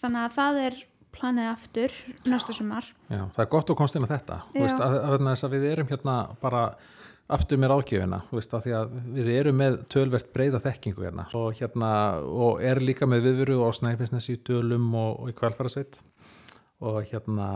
Þannig 0.00 0.22
að 0.24 0.36
það 0.38 0.60
er 0.62 0.78
planið 1.18 1.50
aftur 1.50 1.96
næsta 2.28 2.54
sumar. 2.56 2.86
Já, 3.08 3.24
það 3.34 3.42
er 3.44 3.50
gott 3.54 3.72
að 3.72 3.78
komst 3.80 3.98
inn 3.98 4.06
á 4.06 4.12
þetta. 4.12 4.38
Veist, 4.54 4.80
að, 4.80 4.96
að, 5.02 5.28
að, 5.34 5.56
við 5.56 5.66
erum 5.72 5.90
hérna 5.90 6.16
bara 6.42 6.62
aftur 7.28 7.60
með 7.60 7.74
ráðgjöfina 7.74 8.22
þú 8.30 8.38
veist, 8.38 8.54
að 8.56 8.62
því 8.64 8.74
að 8.78 8.92
við 9.18 9.30
erum 9.34 9.58
með 9.60 9.80
tölvert 9.92 10.30
breyða 10.32 10.62
þekkingu 10.64 11.04
hérna. 11.04 11.26
Og, 11.36 11.50
hérna, 11.58 11.90
og 12.24 12.62
er 12.64 12.80
líka 12.80 13.08
með 13.08 13.26
viðveru 13.28 13.58
og 13.66 13.76
snæfinsnes 13.76 14.30
í 14.32 14.38
tölum 14.46 14.88
og, 14.96 15.18
og 15.24 15.32
í 15.32 15.36
kvelfærasveit 15.36 16.00
og 16.88 17.02
hérna 17.10 17.48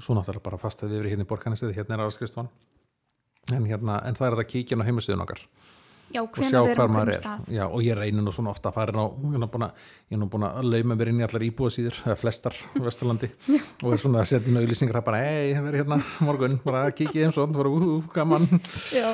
svo 0.00 0.14
náttúrulega 0.14 0.46
bara 0.46 0.60
fast 0.60 0.84
að 0.84 0.94
við 0.94 1.00
erum 1.00 1.12
hérna 1.12 1.26
í 1.26 1.30
borganesið 1.32 1.74
hérna 1.76 1.96
er 1.96 2.04
aðskristvon 2.06 2.50
en, 3.50 3.64
hérna, 3.66 3.98
en 4.06 4.18
það 4.18 4.28
er 4.28 4.42
að 4.44 4.50
kíkja 4.52 4.76
inn 4.76 4.84
á 4.84 4.88
heimasíðun 4.88 5.24
okkar 5.24 5.42
já, 6.14 6.20
og 6.22 6.38
sjá 6.46 6.60
á 6.62 6.86
maður 6.86 7.12
er. 7.14 7.28
Já, 7.52 7.64
og 7.66 7.80
ég 7.84 7.98
reynir 7.98 8.24
nú 8.24 8.34
svona 8.34 8.52
ofta 8.52 8.70
að 8.70 8.78
fara 8.78 9.04
á 9.04 9.06
ég 9.12 9.36
er 9.36 9.42
nú 9.42 9.48
búin 9.52 9.66
að, 9.68 9.86
ég 10.12 10.24
er 10.26 10.68
lauma 10.72 10.98
mér 10.98 11.12
inn 11.12 11.22
í 11.22 11.26
allar 11.26 11.46
íbúðasíður, 11.48 12.02
eða 12.06 12.18
flestar 12.20 12.58
á 12.58 12.80
Vesturlandi. 12.86 13.32
Og 13.84 13.94
er 13.94 14.02
svona 14.02 14.22
að 14.22 14.30
setja 14.32 14.52
inn 14.52 14.60
auðlýsingar 14.62 15.00
að 15.00 15.08
bara, 15.08 15.24
hei, 15.24 15.56
verið 15.56 15.82
hérna 15.84 16.02
morgun 16.26 16.60
bara 16.64 16.84
kikið 16.92 17.26
eins 17.28 17.40
og 17.40 17.50
það 17.50 17.62
var 17.62 17.72
úhú, 17.72 17.96
gaman. 18.14 18.48
Já, 18.94 19.08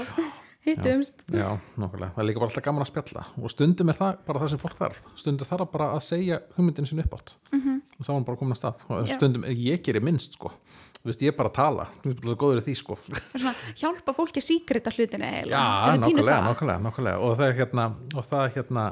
hittumst 0.68 1.22
Já, 1.34 1.46
nokkulega, 1.80 2.12
það 2.14 2.22
er 2.22 2.28
líka 2.28 2.42
bara 2.42 2.48
alltaf 2.50 2.64
gaman 2.64 2.84
að 2.84 2.90
spjalla. 2.90 3.24
Og 3.40 3.52
stundum 3.52 3.92
er 3.92 3.98
það 3.98 4.18
bara 4.28 4.42
það 4.42 4.52
sem 4.52 4.62
fólk 4.62 4.78
þarf. 4.78 5.02
Stundum 5.18 5.48
þarf 5.48 5.70
bara 5.74 5.88
að 5.94 6.02
segja 6.08 6.40
hugmyndinu 6.56 6.90
sinni 6.90 7.04
uppátt 7.04 7.36
-hmm. 7.52 7.80
og 7.98 8.06
þá 8.06 8.10
er 8.10 8.14
hann 8.14 8.28
bara 8.28 8.40
komin 8.40 8.56
að 8.56 8.60
stað 8.62 8.84
og 8.88 9.06
Já. 9.06 9.14
stundum, 9.16 9.44
ég 9.44 9.82
gerir 9.82 10.02
minnst 10.02 10.38
sko. 10.38 10.52
Þú 10.98 11.06
veist, 11.10 11.22
ég 11.22 11.32
er 11.32 11.36
bara 11.38 11.48
að 11.48 11.54
tala, 11.54 11.86
þú 12.02 12.10
veist, 12.10 12.38
góður 12.40 12.58
í 12.58 12.64
því 12.66 12.74
sko. 12.74 12.96
Svona, 12.98 13.54
hjálpa 13.78 14.14
fólki 14.16 14.42
að 14.42 14.48
síkrita 14.48 14.90
eiginlega. 14.90 15.46
Já, 15.46 15.62
er 15.86 15.98
það. 15.98 16.44
nákvæmlega, 16.48 16.78
nákvæmlega 16.82 17.18
og 17.18 17.36
það 17.38 17.46
er 17.48 17.56
hérna, 17.60 17.84
og 18.14 18.24
það 18.26 18.44
er 18.44 18.54
hérna 18.56 18.84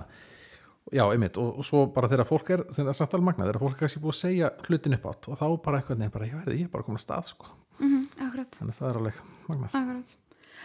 já, 0.93 1.03
einmitt, 1.11 1.37
og, 1.37 1.59
og 1.59 1.67
svo 1.67 1.87
bara 1.95 2.11
þegar 2.11 2.29
fólk 2.29 2.51
er 2.55 2.63
þegar 2.69 2.85
það 2.85 2.93
er 2.93 2.99
samt 3.01 3.17
alveg 3.17 3.29
magnað, 3.31 3.51
þegar 3.51 3.65
fólk 3.65 3.75
er 3.75 3.83
kannski 3.83 4.03
búið 4.05 4.15
að 4.15 4.21
segja 4.21 4.51
hlutin 4.69 4.97
upp 4.97 5.09
átt 5.11 5.29
og 5.31 5.41
þá 5.41 5.47
bara 5.65 5.81
eitthvað 5.81 5.99
nefn 6.03 6.15
bara, 6.15 6.29
ég 6.31 6.47
ég 6.53 6.69
er 6.69 6.71
bara 6.71 6.87
komin 6.87 7.01
að 7.01 7.07
stað, 7.07 7.33
sko. 7.33 7.51
Mhm, 7.81 8.07
akkurat, 8.29 8.61
þannig 8.61 8.77
að 8.77 8.79
það 8.79 8.91
er 8.93 9.01
alveg 9.01 9.21
magnað. 9.49 9.79
Akkurat 9.81 10.17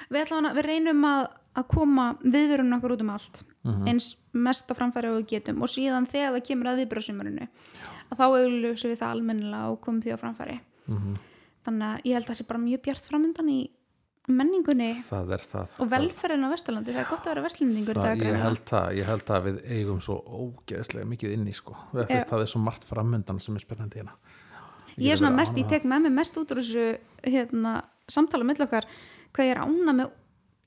við, 0.10 0.22
ætla, 0.26 0.54
við 0.58 0.66
reynum 0.68 1.04
að, 1.08 1.28
að 1.56 1.68
koma 1.68 2.06
viðverun 2.24 2.78
okkur 2.78 2.96
út 2.98 3.02
um 3.08 3.10
allt 3.18 3.44
Mhm. 3.62 3.88
eins 3.92 4.16
mest 4.34 4.72
á 4.72 4.74
framfæri 4.74 5.10
og 5.12 5.20
við 5.22 5.28
getum 5.36 5.62
og 5.62 5.70
síðan 5.70 6.08
þegar 6.10 6.32
það 6.34 6.46
kemur 6.48 6.70
að 6.72 6.80
viðbröðsumurinu 6.82 7.44
að 8.12 8.18
þá 8.18 8.24
augljósum 8.26 8.90
við 8.90 8.98
það 9.04 9.12
almennilega 9.14 9.68
og 9.70 9.82
komum 9.82 10.02
því 10.02 10.16
á 10.16 10.22
framfæri 10.24 10.56
Mhm. 10.88 11.14
þannig 11.68 11.86
að 11.92 12.02
ég 12.10 12.14
held 12.18 12.26
að 12.26 12.30
það 12.32 12.40
sé 12.42 12.48
bara 12.48 12.60
mjög 12.60 12.82
bjart 12.82 13.06
framöndan 13.12 13.50
í 13.54 13.60
menningunni 14.32 14.90
það 15.06 15.32
er 15.36 15.44
það 15.52 15.76
og 15.82 15.90
velferðin 15.92 16.46
á 16.46 16.50
Vesturlandi, 16.54 16.94
það 16.94 17.02
er 17.04 17.10
gott 17.10 17.26
að 17.26 17.32
vera 17.32 17.44
vestlendingur 17.46 17.98
ég, 18.02 18.22
ég 18.98 19.06
held 19.12 19.32
að 19.36 19.48
við 19.48 19.58
eigum 19.78 20.02
svo 20.02 20.18
ógeðslega 20.26 21.08
mikið 21.10 21.34
inni, 21.38 21.54
sko 21.54 21.74
Já. 21.94 22.06
yeah. 22.10 22.26
það 22.30 22.42
er 22.46 22.52
svo 22.54 22.62
margt 22.64 22.86
framöndan 22.88 23.42
sem 23.42 23.56
er 23.58 23.64
spennandi 23.66 24.02
hérna 24.02 24.14
ég 24.98 25.12
er 25.12 25.16
get 25.16 25.20
svona 25.24 25.36
mest, 25.36 25.58
ég 25.58 25.70
tek 25.70 25.84
með 25.90 26.02
mig 26.08 26.12
mest 26.20 26.38
út 26.38 26.52
úr 26.54 26.62
þessu 26.62 26.98
hérna, 27.24 27.84
samtala 28.10 28.44
mill 28.46 28.62
okkar 28.62 28.86
hvað 29.32 29.48
ég 29.48 29.54
er 29.56 29.62
ána 29.66 29.96
með 29.98 30.18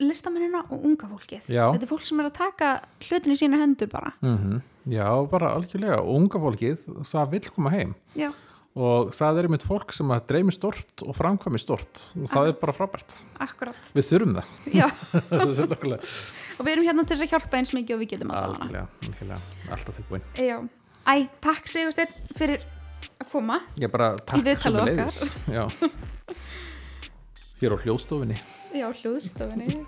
listamennina 0.05 0.63
og 0.69 0.87
unga 0.89 1.07
fólkið. 1.07 1.45
Já. 1.47 1.69
þetta 1.71 1.85
er 1.87 1.91
fólk 1.91 2.07
sem 2.07 2.19
er 2.19 2.29
að 2.29 2.37
taka 2.39 2.71
hlutin 3.07 3.35
í 3.35 3.37
sína 3.39 3.61
hendur 3.63 3.91
bara. 3.91 4.15
Mm 4.25 4.61
Já, 4.85 5.07
bara 5.25 5.55
algjörlega, 5.57 5.97
og 5.97 6.11
unga 6.13 6.37
fólkið 6.37 6.83
það 7.09 7.31
vil 7.31 7.45
koma 7.55 7.71
heim. 7.73 7.95
Já, 8.13 8.27
og 8.75 9.11
það 9.15 9.39
er 9.39 9.47
einmitt 9.47 9.65
fólk 9.65 9.93
sem 9.95 10.09
að 10.11 10.25
dreymi 10.31 10.53
stort 10.53 11.03
og 11.05 11.15
framkvæmi 11.15 11.59
stort 11.61 12.01
og 12.19 12.27
það 12.31 12.49
er 12.49 12.57
bara 12.59 12.75
frábært. 12.75 13.15
Akkurat. 13.43 13.91
Við 13.95 14.07
þurfum 14.09 14.35
það. 14.35 14.51
Það 15.35 15.95
og 16.55 16.67
við 16.67 16.71
erum 16.73 16.87
hérna 16.87 17.03
til 17.03 17.15
þess 17.17 17.25
að 17.25 17.31
hjálpa 17.33 17.59
eins 17.59 17.71
mikið 17.75 17.95
og 17.95 18.01
við 18.03 18.11
getum 18.13 18.29
alltaf 18.31 18.53
algjörlega, 18.53 18.85
algjörlega, 19.03 19.39
alltaf 19.75 19.97
tilbúin. 19.99 20.27
Já. 20.39 20.57
Æ, 21.05 21.15
takk 21.43 21.71
Sigursteinn 21.71 22.35
fyrir 22.35 22.67
að 23.19 23.31
koma. 23.31 23.61
Ég 23.79 23.91
bara 23.91 24.13
takk 24.23 24.43
viðtalið 24.45 24.85
sömuleiðis. 24.91 25.33
Já. 25.51 25.65
hér 27.61 27.75
á 27.75 27.77
hljóðstofinni 27.79 28.37
já, 28.75 28.87
hljóðstofinni 28.91 29.83